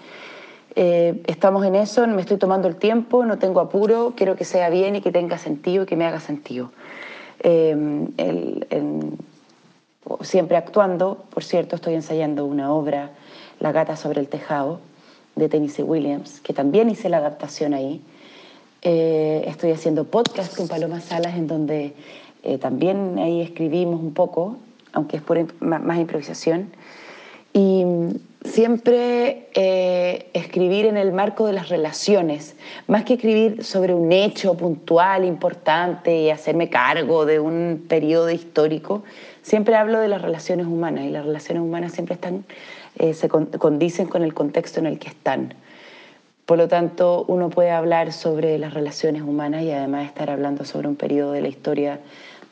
Eh, 0.77 1.23
estamos 1.27 1.65
en 1.65 1.77
eso, 1.77 2.07
me 2.07 2.21
estoy 2.21 2.37
tomando 2.37 2.67
el 2.67 2.77
tiempo, 2.77 3.25
no 3.25 3.39
tengo 3.39 3.61
apuro, 3.61 4.15
quiero 4.17 4.35
que 4.35 4.45
sea 4.45 4.71
bien 4.71 4.97
y 4.97 5.01
que 5.01 5.13
tenga 5.13 5.39
sentido 5.39 5.85
y 5.85 5.87
que 5.87 5.97
me 5.97 6.05
haga 6.05 6.21
sentido. 6.21 6.73
Eh, 7.41 8.11
siempre 10.23 10.57
actuando, 10.57 11.25
por 11.31 11.45
cierto, 11.45 11.77
estoy 11.77 11.95
ensayando 11.95 12.45
una 12.45 12.73
obra, 12.73 13.11
La 13.61 13.71
gata 13.71 13.97
sobre 13.97 14.21
el 14.21 14.29
tejado, 14.29 14.81
de 15.37 15.49
Tennessee 15.49 15.83
Williams, 15.83 16.41
que 16.41 16.53
también 16.53 16.91
hice 16.91 17.09
la 17.09 17.19
adaptación 17.19 17.73
ahí. 17.73 18.03
Eh, 18.83 19.45
estoy 19.47 19.71
haciendo 19.71 20.05
podcast 20.05 20.57
con 20.57 20.69
Paloma 20.69 21.01
Salas, 21.01 21.35
en 21.35 21.47
donde 21.47 21.95
también 22.61 23.19
ahí 23.19 23.41
escribimos 23.41 24.01
un 24.01 24.13
poco, 24.13 24.59
aunque 24.93 25.17
es 25.17 25.23
por, 25.23 25.39
más 25.63 25.99
improvisación. 25.99 26.71
Y 27.55 27.85
siempre 28.45 29.49
eh, 29.55 30.29
escribir 30.35 30.87
en 30.87 30.97
el 30.97 31.13
marco 31.13 31.47
de 31.47 31.53
las 31.53 31.69
relaciones, 31.69 32.57
más 32.89 33.05
que 33.05 33.15
escribir 33.15 33.65
sobre 33.65 33.95
un 33.95 34.13
hecho 34.13 34.55
puntual, 34.55 35.25
importante 35.25 36.21
y 36.21 36.31
hacerme 36.31 36.69
cargo 36.69 37.27
de 37.27 37.41
un 37.41 37.87
periodo 37.89 38.31
histórico, 38.31 39.03
siempre 39.43 39.77
hablo 39.77 40.01
de 40.01 40.09
las 40.09 40.21
relaciones 40.21 40.67
humanas 40.67 41.05
y 41.05 41.11
las 41.11 41.25
relaciones 41.25 41.63
humanas 41.63 41.93
siempre 41.93 42.15
están, 42.15 42.45
eh, 42.99 43.15
se 43.15 43.29
condicen 43.29 44.09
con 44.09 44.23
el 44.23 44.35
contexto 44.35 44.81
en 44.81 44.87
el 44.87 44.99
que 44.99 45.09
están. 45.09 45.55
Por 46.47 46.59
lo 46.59 46.69
tanto, 46.69 47.25
uno 47.29 47.49
puede 47.49 47.71
hablar 47.71 48.13
sobre 48.13 48.59
las 48.59 48.75
relaciones 48.75 49.23
humanas 49.23 49.63
y 49.63 49.71
además 49.71 50.07
estar 50.07 50.29
hablando 50.29 50.67
sobre 50.67 50.89
un 50.89 50.97
periodo 50.97 51.33
de 51.33 51.41
la 51.41 51.49
historia 51.49 52.01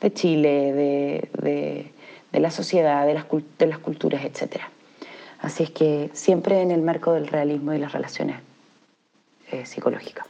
de 0.01 0.11
Chile, 0.11 0.73
de, 0.73 1.91
la 2.31 2.49
sociedad, 2.49 3.05
de 3.05 3.13
las, 3.13 3.25
de 3.59 3.67
las 3.67 3.77
culturas, 3.77 4.25
etcétera. 4.25 4.72
Así 5.43 5.63
es 5.63 5.71
que 5.71 6.09
siempre 6.13 6.61
en 6.61 6.71
el 6.71 6.81
marco 6.81 7.11
del 7.11 7.27
realismo 7.27 7.73
y 7.73 7.77
las 7.77 7.91
relaciones 7.91 8.37
eh, 9.51 9.65
psicológicas. 9.65 10.25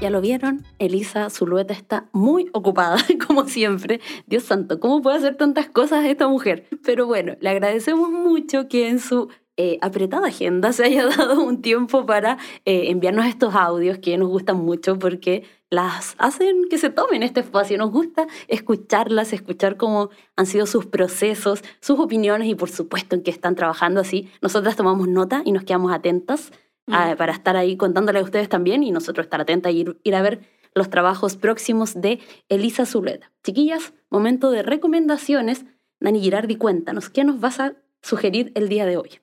Ya 0.00 0.08
lo 0.08 0.22
vieron, 0.22 0.64
Elisa 0.78 1.28
Zulueta 1.28 1.74
está 1.74 2.08
muy 2.12 2.48
ocupada, 2.54 2.96
como 3.26 3.46
siempre. 3.46 4.00
Dios 4.26 4.44
santo, 4.44 4.80
¿cómo 4.80 5.02
puede 5.02 5.18
hacer 5.18 5.36
tantas 5.36 5.68
cosas 5.68 6.06
esta 6.06 6.26
mujer? 6.26 6.68
Pero 6.84 7.06
bueno, 7.06 7.36
le 7.40 7.50
agradecemos 7.50 8.10
mucho 8.10 8.66
que 8.66 8.88
en 8.88 8.98
su 8.98 9.28
eh, 9.60 9.76
apretada 9.80 10.28
agenda 10.28 10.72
se 10.72 10.84
haya 10.84 11.04
dado 11.18 11.42
un 11.42 11.60
tiempo 11.60 12.06
para 12.06 12.38
eh, 12.64 12.90
enviarnos 12.90 13.26
estos 13.26 13.56
audios 13.56 13.98
que 13.98 14.16
nos 14.16 14.28
gustan 14.28 14.56
mucho 14.56 15.00
porque 15.00 15.42
las 15.68 16.14
hacen 16.18 16.68
que 16.70 16.78
se 16.78 16.90
tomen 16.90 17.24
este 17.24 17.40
espacio. 17.40 17.76
Nos 17.76 17.90
gusta 17.90 18.28
escucharlas, 18.46 19.32
escuchar 19.32 19.76
cómo 19.76 20.10
han 20.36 20.46
sido 20.46 20.64
sus 20.64 20.86
procesos, 20.86 21.64
sus 21.80 21.98
opiniones 21.98 22.46
y 22.46 22.54
por 22.54 22.70
supuesto 22.70 23.16
en 23.16 23.24
qué 23.24 23.32
están 23.32 23.56
trabajando 23.56 24.00
así. 24.00 24.30
Nosotras 24.40 24.76
tomamos 24.76 25.08
nota 25.08 25.42
y 25.44 25.50
nos 25.50 25.64
quedamos 25.64 25.92
atentas 25.92 26.52
ah, 26.86 27.16
para 27.18 27.32
estar 27.32 27.56
ahí 27.56 27.76
contándole 27.76 28.20
a 28.20 28.22
ustedes 28.22 28.48
también 28.48 28.84
y 28.84 28.92
nosotros 28.92 29.26
estar 29.26 29.40
atentas 29.40 29.72
y 29.72 29.80
ir, 29.80 29.98
ir 30.04 30.14
a 30.14 30.22
ver 30.22 30.40
los 30.72 30.88
trabajos 30.88 31.36
próximos 31.36 32.00
de 32.00 32.20
Elisa 32.48 32.86
Zuleta. 32.86 33.32
Chiquillas, 33.42 33.92
momento 34.08 34.52
de 34.52 34.62
recomendaciones. 34.62 35.66
Dani 35.98 36.20
Girardi, 36.20 36.54
cuéntanos, 36.54 37.10
¿qué 37.10 37.24
nos 37.24 37.40
vas 37.40 37.58
a 37.58 37.74
sugerir 38.02 38.52
el 38.54 38.68
día 38.68 38.86
de 38.86 38.96
hoy? 38.96 39.18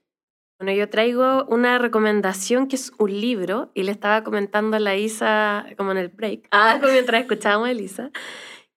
Bueno, 0.58 0.72
yo 0.72 0.90
traigo 0.90 1.46
una 1.46 1.80
recomendación 1.80 2.68
que 2.68 2.78
es 2.78 2.94
un 2.98 3.12
libro 3.12 3.72
y 3.74 3.84
le 3.84 3.92
estaba 3.92 4.24
comentando 4.24 4.78
a 4.78 4.80
la 4.80 4.96
Isa 4.96 5.66
como 5.78 5.92
en 5.92 5.98
el 5.98 6.08
break, 6.08 6.48
ah, 6.52 6.80
mientras 6.82 7.22
escuchábamos 7.22 7.68
a 7.68 7.72
Elisa, 7.72 8.12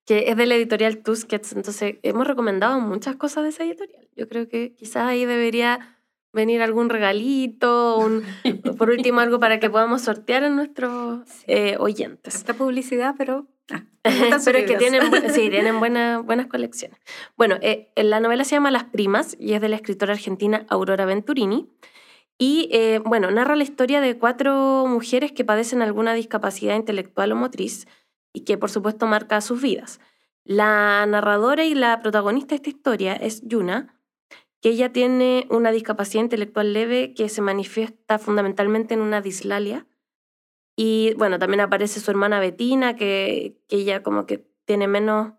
que 0.05 0.25
es 0.29 0.37
de 0.37 0.47
la 0.47 0.57
editorial 0.57 0.99
Tusquets. 0.99 1.53
Entonces, 1.53 1.97
hemos 2.03 2.27
recomendado 2.27 2.81
muchas 2.81 3.15
cosas 3.15 3.45
de 3.45 3.51
esa 3.51 3.65
editorial. 3.65 4.09
Yo 4.17 4.29
creo 4.29 4.49
que 4.49 4.75
quizás 4.75 5.05
ahí 5.05 5.25
debería 5.25 5.99
venir 6.33 6.63
algún 6.63 6.89
regalito, 6.89 7.97
un, 7.99 8.25
por 8.79 8.91
último 8.91 9.21
algo 9.21 9.39
para 9.39 9.61
que 9.61 9.71
podamos 9.71 10.03
sortear 10.03 10.45
a 10.45 10.51
nuestros 10.51 11.21
eh, 11.47 11.77
oyentes. 11.79 12.35
Esta 12.35 12.55
publicidad, 12.55 13.15
pero... 13.17 13.47
Ah, 13.71 13.85
pero 14.45 14.59
que 14.67 14.77
tienen, 14.77 15.03
sí, 15.33 15.51
tienen 15.51 15.79
buenas 15.79 16.25
buenas 16.25 16.47
colecciones. 16.47 16.99
Bueno, 17.37 17.57
eh, 17.61 17.91
la 17.97 18.21
novela 18.21 18.45
se 18.45 18.57
llama 18.57 18.71
Las 18.71 18.85
Primas 18.85 19.37
y 19.39 19.55
es 19.55 19.61
de 19.61 19.69
la 19.69 19.77
escritora 19.77 20.15
argentina 20.15 20.67
Aurora 20.69 21.05
Venturini. 21.05 21.69
Y 22.39 22.69
eh, 22.73 23.01
bueno, 23.05 23.31
narra 23.31 23.57
la 23.57 23.65
historia 23.65 24.01
de 24.01 24.17
cuatro 24.17 24.87
mujeres 24.87 25.33
que 25.33 25.45
padecen 25.45 25.83
alguna 25.83 26.15
discapacidad 26.15 26.77
intelectual 26.77 27.33
o 27.33 27.37
motriz 27.37 27.89
y 28.33 28.45
que 28.45 28.57
por 28.57 28.71
supuesto 28.71 29.07
marca 29.07 29.41
sus 29.41 29.61
vidas. 29.61 30.01
La 30.45 31.05
narradora 31.07 31.65
y 31.65 31.75
la 31.75 32.01
protagonista 32.01 32.51
de 32.51 32.57
esta 32.57 32.71
historia 32.71 33.13
es 33.15 33.43
Yuna, 33.43 33.99
que 34.61 34.71
ella 34.71 34.93
tiene 34.93 35.47
una 35.51 35.73
discapacidad 35.73 36.23
intelectual 36.23 36.73
leve 36.73 37.13
que 37.15 37.29
se 37.29 37.43
manifiesta 37.43 38.19
fundamentalmente 38.19 38.95
en 38.95 39.01
una 39.01 39.21
dislalia. 39.21 39.87
Y 40.81 41.13
bueno, 41.15 41.41
también 41.41 41.61
aparece 41.61 41.99
su 41.99 42.09
hermana 42.09 42.39
Betina, 42.39 42.95
que, 42.95 43.59
que 43.67 43.79
ella 43.79 44.05
como 44.05 44.27
que 44.27 44.47
tiene 44.65 44.87
menos 44.87 45.33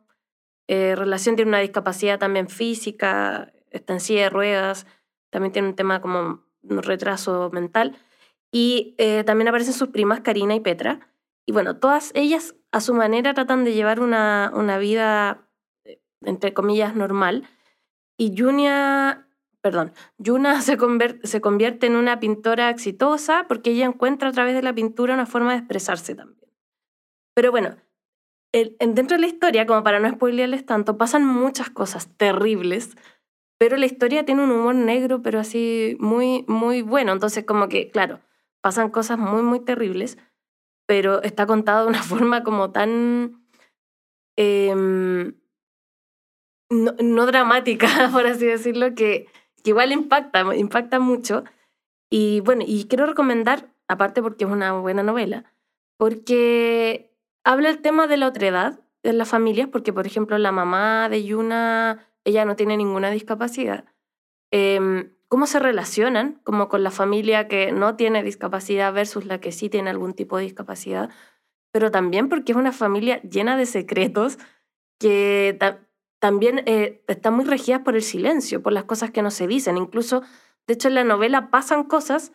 eh, 0.67 0.95
relación, 0.97 1.37
tiene 1.37 1.47
una 1.47 1.59
discapacidad 1.59 2.19
también 2.19 2.49
física, 2.49 3.53
está 3.71 3.93
en 3.93 4.01
silla 4.01 4.23
de 4.23 4.29
ruedas, 4.31 4.85
también 5.29 5.53
tiene 5.53 5.69
un 5.69 5.75
tema 5.77 6.01
como 6.01 6.43
un 6.61 6.83
retraso 6.83 7.49
mental. 7.53 7.97
Y 8.51 8.95
eh, 8.97 9.23
también 9.23 9.47
aparecen 9.47 9.73
sus 9.73 9.87
primas 9.87 10.19
Karina 10.19 10.55
y 10.55 10.59
Petra. 10.59 11.09
Y 11.45 11.53
bueno, 11.53 11.77
todas 11.77 12.11
ellas 12.15 12.55
a 12.73 12.81
su 12.81 12.93
manera 12.93 13.33
tratan 13.33 13.63
de 13.63 13.73
llevar 13.73 14.01
una, 14.01 14.51
una 14.53 14.77
vida, 14.77 15.47
eh, 15.85 16.01
entre 16.21 16.53
comillas, 16.53 16.97
normal 16.97 17.47
y 18.17 18.35
Junia, 18.37 19.28
perdón, 19.61 19.93
Yuna 20.17 20.61
se, 20.61 20.77
se 21.23 21.41
convierte 21.41 21.87
en 21.87 21.95
una 21.95 22.19
pintora 22.19 22.69
exitosa 22.69 23.45
porque 23.47 23.71
ella 23.71 23.85
encuentra 23.85 24.29
a 24.29 24.33
través 24.33 24.55
de 24.55 24.61
la 24.61 24.73
pintura 24.73 25.13
una 25.13 25.25
forma 25.25 25.51
de 25.51 25.59
expresarse 25.59 26.15
también. 26.15 26.39
Pero 27.35 27.51
bueno, 27.51 27.77
el, 28.51 28.75
dentro 28.79 29.17
de 29.17 29.21
la 29.21 29.27
historia, 29.27 29.65
como 29.65 29.83
para 29.83 29.99
no 29.99 30.09
spoilearles 30.09 30.65
tanto, 30.65 30.97
pasan 30.97 31.25
muchas 31.25 31.69
cosas 31.69 32.09
terribles, 32.17 32.95
pero 33.59 33.77
la 33.77 33.85
historia 33.85 34.25
tiene 34.25 34.43
un 34.43 34.51
humor 34.51 34.75
negro, 34.75 35.21
pero 35.21 35.39
así 35.39 35.97
muy, 35.99 36.45
muy 36.47 36.81
bueno. 36.81 37.11
Entonces, 37.11 37.45
como 37.45 37.67
que, 37.67 37.91
claro, 37.91 38.21
pasan 38.61 38.89
cosas 38.89 39.19
muy, 39.19 39.43
muy 39.43 39.59
terribles, 39.59 40.17
pero 40.87 41.21
está 41.21 41.45
contado 41.45 41.83
de 41.83 41.89
una 41.89 42.03
forma 42.03 42.43
como 42.43 42.71
tan... 42.71 43.45
Em, 44.37 45.35
no, 46.71 47.25
dramática, 47.25 47.87
por 48.13 48.25
así 48.27 48.45
decirlo, 48.45 48.95
que, 48.95 49.27
igual 49.65 49.91
impacta, 49.91 50.55
impacta 50.55 50.99
mucho. 50.99 51.43
Y 52.09 52.39
bueno, 52.41 52.63
y 52.65 52.85
quiero 52.85 53.05
recomendar, 53.05 53.69
aparte 53.87 54.21
porque 54.21 54.45
es 54.45 54.49
una 54.49 54.73
buena 54.73 55.03
novela, 55.03 55.45
porque 55.97 57.11
habla 57.43 57.69
el 57.69 57.81
tema 57.81 58.07
de 58.07 58.17
la 58.17 58.27
otredad 58.27 58.79
en 59.03 59.17
las 59.17 59.29
familias, 59.29 59.67
porque 59.71 59.93
por 59.93 60.07
ejemplo 60.07 60.37
la 60.37 60.51
mamá 60.51 61.09
de 61.09 61.23
Yuna, 61.23 62.05
ella 62.25 62.45
no 62.45 62.55
tiene 62.55 62.77
ninguna 62.77 63.11
discapacidad. 63.11 63.85
Em, 64.51 65.13
¿Cómo 65.29 65.45
se 65.45 65.59
relacionan 65.59 66.41
como 66.43 66.69
con 66.69 66.83
la 66.83 66.89
familia 66.89 67.47
que 67.47 67.71
no 67.71 67.95
tiene 67.95 68.23
discapacidad 68.23 68.91
versus 68.91 69.25
la 69.25 69.39
que 69.39 69.51
sí 69.51 69.69
tiene 69.69 69.91
algún 69.91 70.15
tipo 70.15 70.37
de 70.37 70.43
discapacidad? 70.43 71.11
Pero 71.71 71.91
también 71.91 72.29
porque 72.29 72.53
es 72.53 72.57
una 72.57 72.71
familia 72.71 73.21
llena 73.21 73.55
de 73.55 73.67
secretos 73.67 74.39
que 74.99 75.55
también 76.19 76.63
eh, 76.65 77.01
están 77.07 77.33
muy 77.33 77.45
regidas 77.45 77.81
por 77.81 77.95
el 77.95 78.03
silencio, 78.03 78.61
por 78.61 78.73
las 78.73 78.83
cosas 78.83 79.11
que 79.11 79.21
no 79.21 79.31
se 79.31 79.47
dicen. 79.47 79.77
Incluso, 79.77 80.21
de 80.67 80.73
hecho, 80.73 80.89
en 80.89 80.95
la 80.95 81.03
novela 81.03 81.49
pasan 81.49 81.83
cosas 81.83 82.33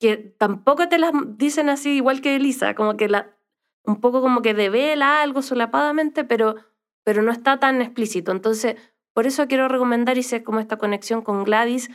que 0.00 0.16
tampoco 0.16 0.88
te 0.88 0.98
las 0.98 1.12
dicen 1.36 1.68
así 1.68 1.90
igual 1.90 2.20
que 2.20 2.36
Elisa, 2.36 2.74
como 2.74 2.96
que 2.96 3.08
la, 3.08 3.36
un 3.84 4.00
poco 4.00 4.20
como 4.20 4.42
que 4.42 4.54
devela 4.54 5.22
algo 5.22 5.42
solapadamente, 5.42 6.24
pero, 6.24 6.56
pero 7.04 7.22
no 7.22 7.30
está 7.30 7.60
tan 7.60 7.80
explícito. 7.80 8.32
Entonces, 8.32 8.76
por 9.12 9.26
eso 9.26 9.46
quiero 9.46 9.68
recomendar, 9.68 10.18
hice 10.18 10.42
como 10.42 10.58
esta 10.58 10.76
conexión 10.76 11.22
con 11.22 11.44
Gladys. 11.44 11.90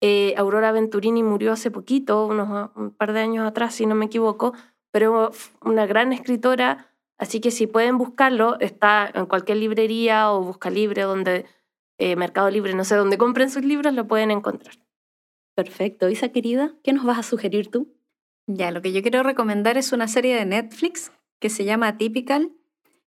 Eh, 0.00 0.34
Aurora 0.36 0.72
Venturini 0.72 1.22
murió 1.22 1.52
hace 1.52 1.70
poquito, 1.70 2.26
unos 2.26 2.70
un 2.74 2.90
par 2.90 3.12
de 3.12 3.20
años 3.20 3.46
atrás, 3.46 3.74
si 3.74 3.86
no 3.86 3.94
me 3.94 4.06
equivoco, 4.06 4.52
pero 4.90 5.30
una 5.62 5.86
gran 5.86 6.12
escritora 6.12 6.90
Así 7.18 7.40
que 7.40 7.50
si 7.50 7.66
pueden 7.66 7.98
buscarlo, 7.98 8.58
está 8.60 9.10
en 9.14 9.26
cualquier 9.26 9.58
librería 9.58 10.30
o 10.30 10.42
busca 10.42 10.70
libre, 10.70 11.02
donde 11.02 11.46
eh, 11.98 12.16
Mercado 12.16 12.50
Libre, 12.50 12.74
no 12.74 12.84
sé, 12.84 12.94
donde 12.94 13.18
compren 13.18 13.50
sus 13.50 13.64
libros, 13.64 13.94
lo 13.94 14.06
pueden 14.06 14.30
encontrar. 14.30 14.76
Perfecto. 15.54 16.10
Isa 16.10 16.28
querida, 16.28 16.74
¿qué 16.84 16.92
nos 16.92 17.06
vas 17.06 17.18
a 17.18 17.22
sugerir 17.22 17.70
tú? 17.70 17.94
Ya, 18.46 18.70
lo 18.70 18.82
que 18.82 18.92
yo 18.92 19.02
quiero 19.02 19.22
recomendar 19.22 19.78
es 19.78 19.92
una 19.92 20.06
serie 20.06 20.36
de 20.36 20.44
Netflix 20.44 21.10
que 21.40 21.48
se 21.48 21.64
llama 21.64 21.96
Typical, 21.96 22.52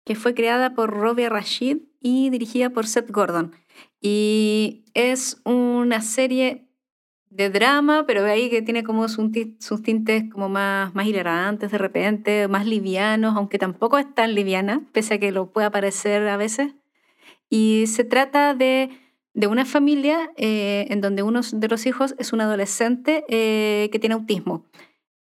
que 0.04 0.14
fue 0.14 0.34
creada 0.34 0.74
por 0.74 0.90
Robbie 0.90 1.28
Rashid 1.28 1.78
y 2.00 2.30
dirigida 2.30 2.70
por 2.70 2.86
Seth 2.86 3.10
Gordon. 3.10 3.54
Y 4.00 4.86
es 4.94 5.40
una 5.44 6.00
serie 6.00 6.69
de 7.30 7.48
drama, 7.48 8.04
pero 8.06 8.24
ahí 8.24 8.50
que 8.50 8.60
tiene 8.60 8.82
como 8.82 9.08
sus, 9.08 9.30
tintes 9.82 10.24
como 10.30 10.48
más, 10.48 10.94
más 10.94 11.06
hilarantes 11.06 11.70
de 11.70 11.78
repente, 11.78 12.48
más 12.48 12.66
livianos, 12.66 13.36
aunque 13.36 13.58
tampoco 13.58 13.98
es 13.98 14.14
tan 14.14 14.34
liviana, 14.34 14.82
pese 14.92 15.14
a 15.14 15.18
que 15.18 15.32
lo 15.32 15.50
pueda 15.52 15.70
parecer 15.70 16.26
a 16.28 16.36
veces. 16.36 16.74
Y 17.48 17.84
se 17.86 18.04
trata 18.04 18.54
de, 18.54 18.90
de 19.32 19.46
una 19.46 19.64
familia 19.64 20.32
eh, 20.36 20.86
en 20.90 21.00
donde 21.00 21.22
uno 21.22 21.40
de 21.52 21.68
los 21.68 21.86
hijos 21.86 22.14
es 22.18 22.32
un 22.32 22.40
adolescente 22.40 23.24
eh, 23.28 23.88
que 23.92 23.98
tiene 24.00 24.14
autismo. 24.14 24.66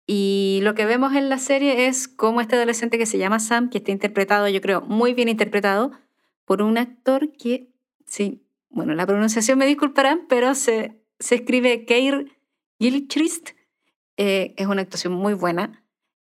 Y 0.07 0.59
lo 0.63 0.73
que 0.73 0.85
vemos 0.85 1.13
en 1.13 1.27
la 1.27 1.37
serie 1.37 1.87
es 1.87 2.07
cómo 2.07 2.39
este 2.39 2.55
adolescente 2.55 2.97
que 2.97 3.05
se 3.05 3.17
llama 3.17 3.39
Sam, 3.39 3.69
que 3.69 3.79
está 3.79 3.91
interpretado, 3.91 4.47
yo 4.47 4.61
creo, 4.61 4.81
muy 4.81 5.13
bien 5.13 5.27
interpretado, 5.27 5.91
por 6.45 6.61
un 6.61 6.77
actor 6.77 7.33
que, 7.33 7.67
sí, 8.05 8.41
bueno, 8.69 8.95
la 8.95 9.05
pronunciación 9.05 9.59
me 9.59 9.65
disculparán, 9.65 10.21
pero 10.29 10.55
se, 10.55 10.96
se 11.19 11.35
escribe 11.35 11.85
Keir 11.85 12.37
Gilchrist. 12.79 13.51
Eh, 14.17 14.53
es 14.57 14.67
una 14.67 14.81
actuación 14.81 15.13
muy 15.13 15.33
buena. 15.33 15.83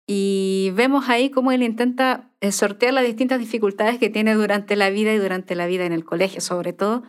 Y 0.06 0.72
vemos 0.76 1.10
ahí 1.10 1.30
cómo 1.30 1.52
él 1.52 1.64
intenta 1.64 2.32
eh, 2.40 2.52
sortear 2.52 2.94
las 2.94 3.06
distintas 3.06 3.40
dificultades 3.40 4.00
que 4.00 4.10
tiene 4.10 4.36
durante 4.36 4.76
la 4.76 4.90
vida 4.90 5.14
y 5.14 5.18
durante 5.18 5.56
la 5.56 5.68
vida 5.68 5.86
en 5.86 5.92
el 5.92 6.06
colegio, 6.06 6.40
sobre 6.40 6.72
todo 6.72 7.04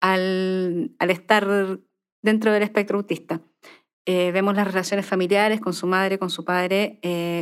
al, 0.00 0.96
al 0.98 1.10
estar 1.10 1.80
dentro 2.22 2.52
del 2.52 2.64
espectro 2.64 2.98
autista. 2.98 3.40
Eh, 4.06 4.32
vemos 4.32 4.56
las 4.56 4.66
relaciones 4.66 5.06
familiares 5.06 5.60
con 5.60 5.74
su 5.74 5.86
madre, 5.86 6.18
con 6.18 6.30
su 6.30 6.44
padre, 6.44 6.98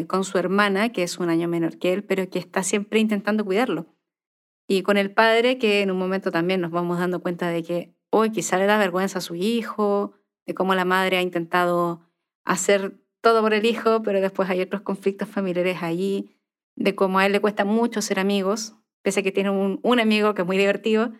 con 0.08 0.24
su 0.24 0.36
hermana, 0.36 0.90
que 0.92 1.04
es 1.04 1.18
un 1.18 1.30
año 1.30 1.48
menor 1.48 1.78
que 1.78 1.94
él, 1.94 2.04
pero 2.04 2.28
que 2.28 2.38
está 2.38 2.62
siempre 2.62 3.00
intentando 3.00 3.44
cuidarlo. 3.44 3.86
Y 4.66 4.82
con 4.82 4.98
el 4.98 5.14
padre, 5.14 5.56
que 5.56 5.80
en 5.80 5.90
un 5.90 5.98
momento 5.98 6.30
también 6.30 6.60
nos 6.60 6.70
vamos 6.70 6.98
dando 6.98 7.22
cuenta 7.22 7.48
de 7.48 7.62
que 7.62 7.97
hoy 8.10 8.30
quizá 8.30 8.58
le 8.58 8.66
da 8.66 8.78
vergüenza 8.78 9.18
a 9.18 9.22
su 9.22 9.34
hijo, 9.34 10.14
de 10.46 10.54
cómo 10.54 10.74
la 10.74 10.84
madre 10.84 11.18
ha 11.18 11.22
intentado 11.22 12.00
hacer 12.44 12.94
todo 13.20 13.42
por 13.42 13.52
el 13.52 13.66
hijo, 13.66 14.02
pero 14.02 14.20
después 14.20 14.48
hay 14.48 14.60
otros 14.60 14.82
conflictos 14.82 15.28
familiares 15.28 15.82
allí, 15.82 16.36
de 16.76 16.94
cómo 16.94 17.18
a 17.18 17.26
él 17.26 17.32
le 17.32 17.40
cuesta 17.40 17.64
mucho 17.64 18.00
ser 18.00 18.18
amigos, 18.18 18.74
pese 19.02 19.20
a 19.20 19.22
que 19.22 19.32
tiene 19.32 19.50
un, 19.50 19.80
un 19.82 20.00
amigo 20.00 20.34
que 20.34 20.42
es 20.42 20.46
muy 20.46 20.56
divertido, 20.56 21.12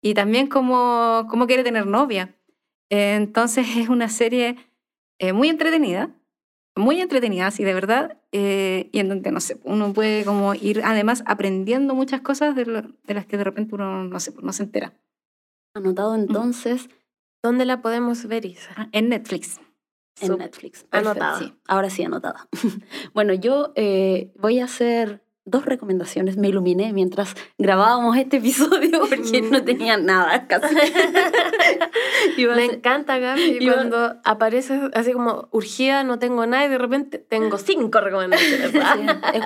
y 0.00 0.14
también 0.14 0.48
cómo, 0.48 1.26
cómo 1.30 1.46
quiere 1.46 1.62
tener 1.62 1.86
novia. 1.86 2.34
Entonces 2.90 3.76
es 3.76 3.88
una 3.88 4.08
serie 4.08 4.56
eh, 5.18 5.32
muy 5.32 5.48
entretenida, 5.48 6.10
muy 6.74 7.00
entretenida, 7.00 7.50
sí, 7.50 7.64
de 7.64 7.74
verdad, 7.74 8.18
eh, 8.32 8.88
y 8.92 8.98
en 8.98 9.08
donde, 9.08 9.30
no 9.30 9.40
sé, 9.40 9.60
uno 9.62 9.92
puede 9.92 10.24
como 10.24 10.54
ir 10.54 10.82
además 10.84 11.22
aprendiendo 11.26 11.94
muchas 11.94 12.22
cosas 12.22 12.56
de, 12.56 12.64
de 12.64 13.14
las 13.14 13.26
que 13.26 13.36
de 13.36 13.44
repente 13.44 13.74
uno, 13.74 14.04
no 14.04 14.20
sé, 14.20 14.32
no 14.42 14.52
se 14.52 14.64
entera. 14.64 14.94
Anotado 15.74 16.14
entonces. 16.14 16.88
¿Dónde 17.42 17.64
la 17.64 17.82
podemos 17.82 18.26
ver, 18.26 18.44
Isa? 18.44 18.72
Ah, 18.76 18.88
en 18.92 19.08
Netflix. 19.08 19.60
En 20.20 20.38
Netflix. 20.38 20.86
Anotada. 20.90 21.38
Sí. 21.38 21.54
Ahora 21.66 21.90
sí, 21.90 22.04
anotada. 22.04 22.48
bueno, 23.14 23.32
yo 23.34 23.72
eh, 23.74 24.32
voy 24.36 24.60
a 24.60 24.64
hacer 24.64 25.24
dos 25.44 25.64
recomendaciones. 25.64 26.36
Me 26.36 26.48
iluminé 26.48 26.92
mientras 26.92 27.34
grabábamos 27.58 28.16
este 28.16 28.36
episodio 28.36 29.00
porque 29.08 29.42
no 29.42 29.62
tenía 29.62 29.96
nada 29.96 30.46
casi. 30.46 30.74
Me 32.36 32.64
encanta, 32.64 33.18
Gaby, 33.18 33.66
cuando 33.66 34.16
apareces 34.24 34.80
así 34.94 35.12
como 35.12 35.48
urgida, 35.50 36.04
no 36.04 36.18
tengo 36.18 36.46
nada 36.46 36.66
y 36.66 36.68
de 36.68 36.78
repente 36.78 37.18
tengo 37.18 37.58
cinco 37.58 38.00
recomendaciones. 38.00 38.72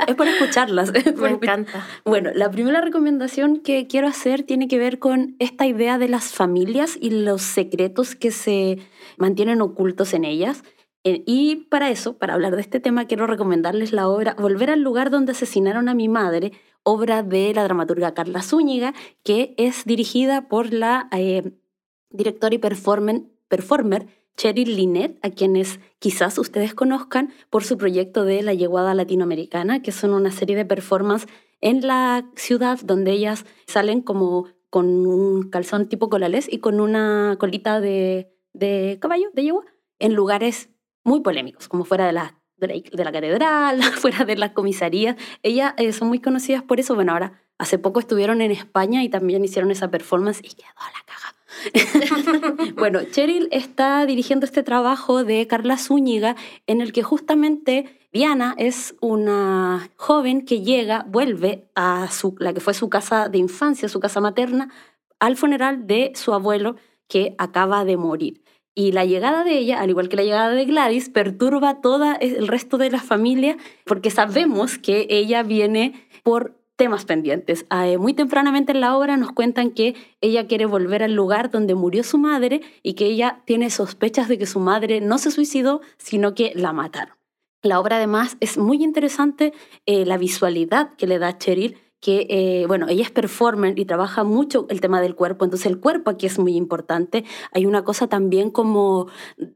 es, 0.06 0.14
por 0.14 0.26
escucharlas. 0.26 0.92
Me 0.92 1.30
encanta. 1.30 1.86
Bueno, 2.04 2.30
la 2.34 2.50
primera 2.50 2.80
recomendación 2.80 3.58
que 3.60 3.86
quiero 3.86 4.08
hacer 4.08 4.42
tiene 4.42 4.68
que 4.68 4.78
ver 4.78 4.98
con 4.98 5.36
esta 5.38 5.66
idea 5.66 5.98
de 5.98 6.08
las 6.08 6.32
familias 6.32 6.96
y 7.00 7.10
los 7.10 7.42
secretos 7.42 8.14
que 8.14 8.30
se 8.30 8.78
mantienen 9.16 9.60
ocultos 9.60 10.14
en 10.14 10.24
ellas. 10.24 10.62
Eh, 11.06 11.22
y 11.24 11.54
para 11.70 11.88
eso, 11.90 12.18
para 12.18 12.34
hablar 12.34 12.56
de 12.56 12.62
este 12.62 12.80
tema, 12.80 13.04
quiero 13.04 13.28
recomendarles 13.28 13.92
la 13.92 14.08
obra 14.08 14.34
Volver 14.34 14.70
al 14.70 14.80
lugar 14.80 15.10
donde 15.10 15.30
asesinaron 15.30 15.88
a 15.88 15.94
mi 15.94 16.08
madre, 16.08 16.50
obra 16.82 17.22
de 17.22 17.54
la 17.54 17.62
dramaturga 17.62 18.12
Carla 18.12 18.42
Zúñiga, 18.42 18.92
que 19.22 19.54
es 19.56 19.84
dirigida 19.84 20.48
por 20.48 20.72
la 20.72 21.08
eh, 21.12 21.52
directora 22.10 22.56
y 22.56 22.58
performer, 22.58 24.06
Cheryl 24.36 24.74
Linet, 24.74 25.20
a 25.22 25.30
quienes 25.30 25.78
quizás 26.00 26.38
ustedes 26.38 26.74
conozcan 26.74 27.32
por 27.50 27.62
su 27.62 27.78
proyecto 27.78 28.24
de 28.24 28.42
La 28.42 28.52
Yeguada 28.52 28.92
Latinoamericana, 28.92 29.82
que 29.82 29.92
son 29.92 30.12
una 30.12 30.32
serie 30.32 30.56
de 30.56 30.64
performances 30.64 31.30
en 31.60 31.86
la 31.86 32.28
ciudad 32.34 32.80
donde 32.82 33.12
ellas 33.12 33.46
salen 33.68 34.00
como 34.00 34.46
con 34.70 35.06
un 35.06 35.50
calzón 35.50 35.88
tipo 35.88 36.08
colales 36.08 36.48
y 36.50 36.58
con 36.58 36.80
una 36.80 37.36
colita 37.38 37.80
de, 37.80 38.34
de 38.54 38.98
caballo, 39.00 39.30
de 39.34 39.44
yegua, 39.44 39.64
en 40.00 40.14
lugares 40.14 40.68
muy 41.06 41.20
polémicos, 41.20 41.68
como 41.68 41.84
fuera 41.84 42.06
de 42.06 42.12
la, 42.12 42.34
de 42.56 42.82
la, 42.92 43.12
catedral, 43.12 43.82
fuera 44.00 44.24
de 44.24 44.36
las 44.36 44.50
comisarías. 44.50 45.16
Ellas 45.42 45.72
eh, 45.78 45.92
son 45.92 46.08
muy 46.08 46.20
conocidas 46.20 46.62
por 46.62 46.80
eso. 46.80 46.94
Bueno, 46.94 47.12
ahora 47.12 47.40
hace 47.58 47.78
poco 47.78 48.00
estuvieron 48.00 48.40
en 48.40 48.50
España 48.50 49.02
y 49.04 49.08
también 49.08 49.44
hicieron 49.44 49.70
esa 49.70 49.90
performance 49.90 50.40
y 50.40 50.48
quedó 50.48 50.68
la 50.92 51.04
caja. 51.06 51.34
bueno, 52.76 53.00
Cheryl 53.10 53.48
está 53.50 54.04
dirigiendo 54.04 54.44
este 54.44 54.62
trabajo 54.62 55.24
de 55.24 55.46
Carla 55.46 55.78
Zúñiga 55.78 56.36
en 56.66 56.80
el 56.80 56.92
que 56.92 57.02
justamente 57.02 58.08
Diana 58.12 58.54
es 58.58 58.94
una 59.00 59.90
joven 59.96 60.44
que 60.44 60.62
llega, 60.62 61.06
vuelve 61.08 61.70
a 61.74 62.10
su, 62.10 62.34
la 62.40 62.52
que 62.52 62.60
fue 62.60 62.74
su 62.74 62.88
casa 62.88 63.28
de 63.28 63.38
infancia, 63.38 63.88
su 63.88 64.00
casa 64.00 64.20
materna, 64.20 64.70
al 65.18 65.36
funeral 65.36 65.86
de 65.86 66.12
su 66.14 66.34
abuelo 66.34 66.76
que 67.08 67.34
acaba 67.38 67.84
de 67.84 67.96
morir. 67.96 68.42
Y 68.78 68.92
la 68.92 69.06
llegada 69.06 69.42
de 69.42 69.56
ella, 69.56 69.80
al 69.80 69.88
igual 69.88 70.10
que 70.10 70.16
la 70.16 70.22
llegada 70.22 70.50
de 70.50 70.66
Gladys, 70.66 71.08
perturba 71.08 71.80
todo 71.80 72.04
el 72.20 72.46
resto 72.46 72.76
de 72.76 72.90
la 72.90 73.00
familia 73.00 73.56
porque 73.86 74.10
sabemos 74.10 74.76
que 74.76 75.06
ella 75.08 75.42
viene 75.42 76.06
por 76.22 76.54
temas 76.76 77.06
pendientes. 77.06 77.64
Ah, 77.70 77.88
eh, 77.88 77.96
muy 77.96 78.12
tempranamente 78.12 78.72
en 78.72 78.82
la 78.82 78.94
obra 78.94 79.16
nos 79.16 79.32
cuentan 79.32 79.70
que 79.70 79.94
ella 80.20 80.46
quiere 80.46 80.66
volver 80.66 81.02
al 81.02 81.14
lugar 81.14 81.50
donde 81.50 81.74
murió 81.74 82.04
su 82.04 82.18
madre 82.18 82.60
y 82.82 82.92
que 82.92 83.06
ella 83.06 83.40
tiene 83.46 83.70
sospechas 83.70 84.28
de 84.28 84.36
que 84.36 84.44
su 84.44 84.60
madre 84.60 85.00
no 85.00 85.16
se 85.16 85.30
suicidó, 85.30 85.80
sino 85.96 86.34
que 86.34 86.52
la 86.54 86.74
mataron. 86.74 87.16
La 87.62 87.80
obra 87.80 87.96
además 87.96 88.36
es 88.40 88.58
muy 88.58 88.84
interesante 88.84 89.54
eh, 89.86 90.04
la 90.04 90.18
visualidad 90.18 90.94
que 90.96 91.06
le 91.06 91.18
da 91.18 91.38
Cheryl 91.38 91.78
que, 92.00 92.26
eh, 92.28 92.64
bueno, 92.66 92.86
ella 92.88 93.02
es 93.02 93.10
performer 93.10 93.78
y 93.78 93.84
trabaja 93.84 94.24
mucho 94.24 94.66
el 94.68 94.80
tema 94.80 95.00
del 95.00 95.14
cuerpo, 95.14 95.44
entonces 95.44 95.66
el 95.66 95.80
cuerpo 95.80 96.10
aquí 96.10 96.26
es 96.26 96.38
muy 96.38 96.56
importante. 96.56 97.24
Hay 97.52 97.66
una 97.66 97.84
cosa 97.84 98.06
también 98.06 98.50
como 98.50 99.08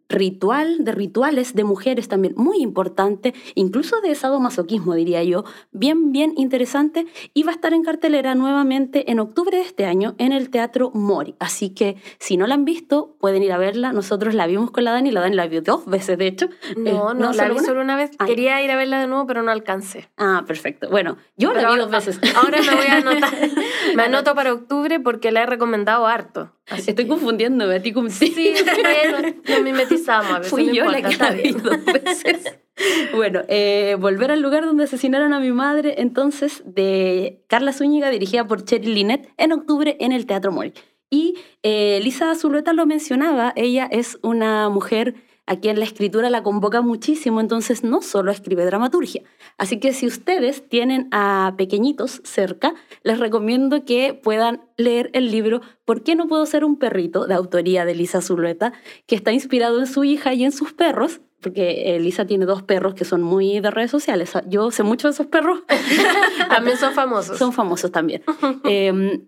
ritual, 0.09 0.85
de 0.85 0.93
rituales 0.93 1.55
de 1.55 1.65
mujeres 1.65 2.09
también 2.09 2.35
muy 2.37 2.61
importante, 2.63 3.35
incluso 3.55 4.01
de 4.01 4.15
sadomasoquismo, 4.15 4.95
diría 4.95 5.23
yo, 5.23 5.45
bien, 5.73 6.13
bien 6.13 6.35
interesante, 6.37 7.07
y 7.35 7.43
va 7.43 7.53
a 7.53 7.55
estar 7.55 7.73
en 7.73 7.83
cartelera 7.83 8.35
nuevamente 8.35 9.11
en 9.11 9.21
octubre 9.21 9.57
de 9.57 9.63
este 9.63 9.87
año 9.87 10.15
en 10.19 10.33
el 10.33 10.51
Teatro 10.51 10.91
Mori. 10.95 11.35
Así 11.39 11.71
que 11.71 11.97
si 12.19 12.37
no 12.37 12.47
la 12.47 12.55
han 12.55 12.65
visto, 12.65 13.17
pueden 13.21 13.43
ir 13.43 13.53
a 13.53 13.59
verla. 13.59 13.93
Nosotros 13.93 14.35
la 14.35 14.47
vimos 14.47 14.71
con 14.71 14.85
la 14.85 14.93
Dani, 14.93 15.11
la 15.11 15.21
Dani 15.21 15.37
la 15.37 15.47
vio 15.47 15.63
dos 15.63 15.87
veces, 15.87 16.19
de 16.19 16.27
hecho. 16.27 16.49
No, 16.77 17.13
eh, 17.13 17.15
no, 17.15 17.33
la 17.33 17.49
vi 17.49 17.59
solo 17.59 17.81
una 17.81 17.97
vez. 17.97 18.11
Quería 18.27 18.63
ir 18.63 18.71
a 18.71 18.77
verla 18.77 19.01
de 19.01 19.07
nuevo, 19.07 19.27
pero 19.27 19.43
no 19.43 19.51
alcancé. 19.51 20.09
Ah, 20.17 20.45
perfecto. 20.47 20.89
Bueno, 20.91 21.17
yo 21.37 21.53
la 21.53 21.71
vi 21.71 21.79
dos 21.79 21.91
veces. 21.91 22.21
Ahora 22.37 22.61
me 22.63 22.75
voy 22.75 22.87
a 22.87 22.97
anotar. 22.97 23.35
Me 23.95 24.03
anoto 24.05 24.35
para 24.35 24.53
octubre 24.53 25.01
porque 25.01 25.33
la 25.33 25.43
he 25.43 25.47
recomendado 25.47 26.07
harto. 26.07 26.53
Estoy 26.67 27.07
confundiendo, 27.07 27.71
a 27.71 27.81
ti 27.81 27.93
como 27.93 28.09
Sí, 28.11 28.55
bueno, 28.83 29.35
nos 29.49 29.63
mimetizamos 29.63 30.31
a 30.31 30.39
veces. 30.39 30.51
Fui 30.51 30.75
yo 30.75 30.85
la 30.85 31.03
que 31.03 31.17
la 31.17 31.35
dos 31.35 31.85
veces. 31.85 32.61
bueno, 33.15 33.43
eh, 33.49 33.97
volver 33.99 34.31
al 34.31 34.41
lugar 34.41 34.65
donde 34.65 34.85
asesinaron 34.85 35.33
a 35.33 35.41
mi 35.41 35.53
madre, 35.53 35.97
entonces, 35.99 36.63
de 36.65 37.43
Carla 37.49 37.73
Zúñiga, 37.73 38.11
dirigida 38.11 38.47
por 38.47 38.65
Cheryl 38.65 38.95
Linet, 38.95 39.29
en 39.37 39.53
octubre 39.53 39.97
en 40.01 40.13
el 40.13 40.27
Teatro 40.27 40.53
Mori. 40.53 40.73
Y 41.11 41.35
eh, 41.63 41.99
Lisa 42.03 42.35
Zulueta 42.37 42.73
lo 42.73 42.87
mencionaba, 42.87 43.53
ella 43.57 43.89
es 43.91 44.19
una 44.23 44.69
mujer 44.69 45.15
a 45.51 45.57
quien 45.57 45.81
la 45.81 45.85
escritura 45.85 46.31
la 46.31 46.45
convoca 46.45 46.81
muchísimo, 46.81 47.41
entonces 47.41 47.83
no 47.83 48.03
solo 48.03 48.31
escribe 48.31 48.65
dramaturgia. 48.65 49.25
Así 49.59 49.81
que 49.81 49.93
si 49.93 50.07
ustedes 50.07 50.69
tienen 50.69 51.09
a 51.11 51.55
pequeñitos 51.59 52.21
cerca, 52.23 52.75
les 53.03 53.19
recomiendo 53.19 53.85
que 53.85 54.15
puedan 54.15 54.61
leer 54.77 55.11
el 55.13 55.33
libro 55.33 55.61
¿Por 55.85 56.05
qué 56.05 56.15
no 56.15 56.29
puedo 56.29 56.47
ser 56.47 56.65
un 56.65 56.79
perrito? 56.79 57.27
de 57.27 57.35
autoría 57.35 57.85
de 57.85 57.97
Lisa 57.97 58.23
Zulueta, 58.23 58.73
que 59.09 59.17
está 59.17 59.33
inspirado 59.33 59.81
en 59.81 59.89
su 59.89 60.05
hija 60.05 60.35
y 60.35 60.45
en 60.45 60.53
sus 60.53 60.73
perros, 60.73 61.21
porque 61.41 61.97
Elisa 61.97 62.27
tiene 62.27 62.47
dos 62.47 62.63
perros 62.63 62.95
que 62.95 63.05
son 63.05 63.21
muy 63.21 63.59
de 63.59 63.73
redes 63.73 63.91
sociales. 63.91 64.33
Yo 64.47 64.71
sé 64.71 64.85
mucho 64.85 65.09
de 65.09 65.15
esos 65.15 65.27
perros. 65.27 65.65
también 66.49 66.77
son 66.77 66.95
famosos. 66.95 67.39
Son 67.39 67.53
famosos 67.53 67.91
también. 67.91 68.23
eh, 68.63 69.21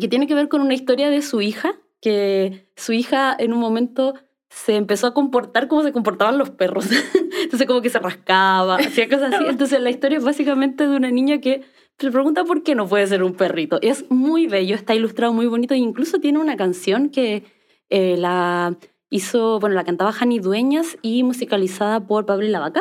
que 0.00 0.08
tiene 0.08 0.26
que 0.26 0.34
ver 0.34 0.48
con 0.48 0.62
una 0.62 0.72
historia 0.72 1.10
de 1.10 1.20
su 1.20 1.42
hija, 1.42 1.74
que 2.00 2.66
su 2.76 2.94
hija 2.94 3.36
en 3.38 3.52
un 3.52 3.60
momento 3.60 4.14
se 4.56 4.74
empezó 4.74 5.08
a 5.08 5.12
comportar 5.12 5.68
como 5.68 5.82
se 5.82 5.92
comportaban 5.92 6.38
los 6.38 6.48
perros. 6.48 6.88
Entonces 7.42 7.66
como 7.66 7.82
que 7.82 7.90
se 7.90 7.98
rascaba, 7.98 8.76
hacía 8.76 9.06
cosas 9.06 9.34
así. 9.34 9.44
Entonces 9.46 9.80
la 9.80 9.90
historia 9.90 10.16
es 10.16 10.24
básicamente 10.24 10.88
de 10.88 10.96
una 10.96 11.10
niña 11.10 11.42
que 11.42 11.62
se 11.98 12.10
pregunta 12.10 12.42
por 12.44 12.62
qué 12.62 12.74
no 12.74 12.88
puede 12.88 13.06
ser 13.06 13.22
un 13.22 13.34
perrito. 13.34 13.78
Es 13.82 14.10
muy 14.10 14.46
bello, 14.46 14.74
está 14.74 14.94
ilustrado 14.94 15.34
muy 15.34 15.46
bonito 15.46 15.74
e 15.74 15.76
incluso 15.76 16.20
tiene 16.20 16.38
una 16.38 16.56
canción 16.56 17.10
que 17.10 17.44
eh, 17.90 18.16
la 18.16 18.78
hizo, 19.10 19.60
bueno, 19.60 19.76
la 19.76 19.84
cantaba 19.84 20.10
Jani 20.10 20.38
Dueñas 20.38 20.96
y 21.02 21.22
musicalizada 21.22 22.06
por 22.06 22.24
Pablo 22.24 22.46
y 22.46 22.48
la. 22.48 22.72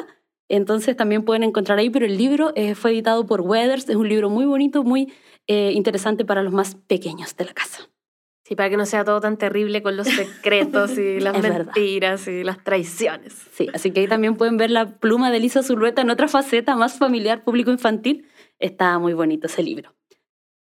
Entonces 0.47 0.95
también 0.95 1.25
pueden 1.25 1.43
encontrar 1.43 1.77
ahí, 1.77 1.89
pero 1.89 2.05
el 2.05 2.17
libro 2.17 2.53
eh, 2.55 2.75
fue 2.75 2.91
editado 2.91 3.25
por 3.25 3.41
Weathers, 3.41 3.89
es 3.89 3.97
un 3.97 4.07
libro 4.07 4.29
muy 4.29 4.45
bonito, 4.45 4.83
muy 4.83 5.11
eh, 5.47 5.73
interesante 5.73 6.23
para 6.23 6.41
los 6.41 6.53
más 6.53 6.75
pequeños 6.87 7.35
de 7.35 7.45
la 7.45 7.53
casa. 7.53 7.89
Sí, 8.47 8.55
para 8.55 8.69
que 8.69 8.77
no 8.77 8.85
sea 8.85 9.03
todo 9.03 9.19
tan 9.21 9.37
terrible 9.37 9.81
con 9.81 9.97
los 9.97 10.05
secretos 10.07 10.99
y 10.99 11.19
las 11.19 11.41
mentiras 11.41 12.27
y 12.27 12.43
las 12.43 12.63
traiciones. 12.63 13.33
Sí, 13.51 13.69
así 13.73 13.89
que 13.89 14.01
ahí 14.01 14.07
también 14.07 14.35
pueden 14.35 14.57
ver 14.57 14.69
la 14.69 14.99
pluma 14.99 15.31
de 15.31 15.39
Lisa 15.39 15.63
Zulueta 15.63 16.03
en 16.03 16.11
otra 16.11 16.27
faceta 16.27 16.75
más 16.75 16.99
familiar, 16.99 17.43
público-infantil. 17.43 18.27
Está 18.59 18.99
muy 18.99 19.13
bonito 19.13 19.47
ese 19.47 19.63
libro. 19.63 19.95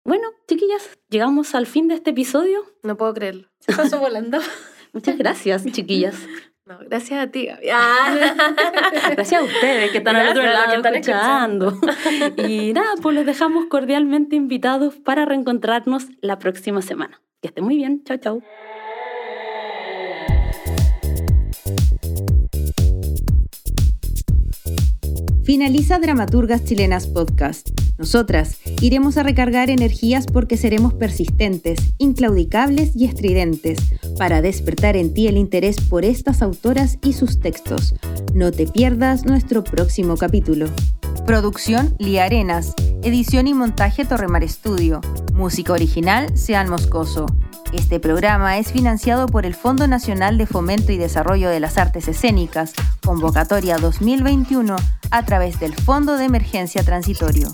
Bueno, 0.05 0.29
chiquillas, 0.49 0.99
llegamos 1.09 1.55
al 1.55 1.67
fin 1.67 1.87
de 1.87 1.95
este 1.95 2.11
episodio. 2.11 2.65
No 2.83 2.97
puedo 2.97 3.15
creerlo. 3.15 3.49
Se 3.61 3.73
pasó 3.73 4.01
volando. 4.01 4.39
Muchas 4.93 5.17
gracias, 5.17 5.65
chiquillas. 5.67 6.17
No, 6.69 6.79
gracias 6.81 7.19
a 7.19 7.31
ti, 7.31 7.47
Gaby. 7.47 7.67
gracias 9.13 9.41
a 9.41 9.45
ustedes 9.45 9.91
que 9.91 9.99
están 9.99 10.17
al 10.17 10.29
otro 10.29 10.43
lado 10.43 10.71
que 10.71 10.77
están 10.77 10.95
escuchando. 10.97 11.81
y 12.37 12.75
nada, 12.75 12.91
pues 13.01 13.17
los 13.17 13.25
dejamos 13.25 13.67
cordialmente 13.67 14.37
invitados 14.37 14.97
para 14.97 15.25
reencontrarnos 15.25 16.09
la 16.21 16.39
próxima 16.39 16.83
semana. 16.83 17.23
Que 17.41 17.49
esté 17.49 17.63
muy 17.63 17.77
bien. 17.77 18.05
Chao, 18.05 18.19
chao. 18.19 18.43
Finaliza 25.49 25.99
Dramaturgas 25.99 26.63
Chilenas 26.67 27.07
Podcast. 27.07 27.71
Nosotras 27.97 28.59
iremos 28.83 29.17
a 29.17 29.23
recargar 29.23 29.71
energías 29.71 30.27
porque 30.27 30.59
seremos 30.59 30.93
persistentes, 30.93 31.95
inclaudicables 31.97 32.95
y 32.95 33.07
estridentes 33.07 33.79
para 34.19 34.43
despertar 34.43 34.95
en 34.99 35.15
ti 35.15 35.27
el 35.27 35.39
interés 35.39 35.81
por 35.81 36.05
estas 36.05 36.43
autoras 36.43 36.99
y 37.03 37.15
sus 37.15 37.41
textos. 37.41 37.95
No 38.35 38.53
te 38.53 38.67
pierdas 38.67 39.25
nuestro 39.25 39.65
próximo 39.65 40.19
capítulo. 40.19 40.67
Producción 41.27 41.95
Lía 41.99 42.25
Arenas. 42.25 42.75
Edición 43.03 43.47
y 43.47 43.55
montaje 43.55 44.05
Torremar 44.05 44.43
Estudio. 44.43 45.01
Música 45.35 45.73
original 45.73 46.37
Sean 46.37 46.69
Moscoso. 46.69 47.27
Este 47.73 48.01
programa 48.01 48.59
es 48.59 48.73
financiado 48.73 49.27
por 49.27 49.45
el 49.45 49.55
Fondo 49.55 49.87
Nacional 49.87 50.39
de 50.39 50.47
Fomento 50.47 50.91
y 50.93 50.97
Desarrollo 50.97 51.51
de 51.51 51.61
las 51.61 51.77
Artes 51.77 52.09
Escénicas, 52.09 52.73
convocatoria 53.05 53.79
2021, 53.79 54.77
a 55.11 55.25
través 55.25 55.61
del 55.61 55.75
Fondo 55.75 56.17
de 56.17 56.25
Emergencia 56.25 56.83
Transitorio. 56.83 57.49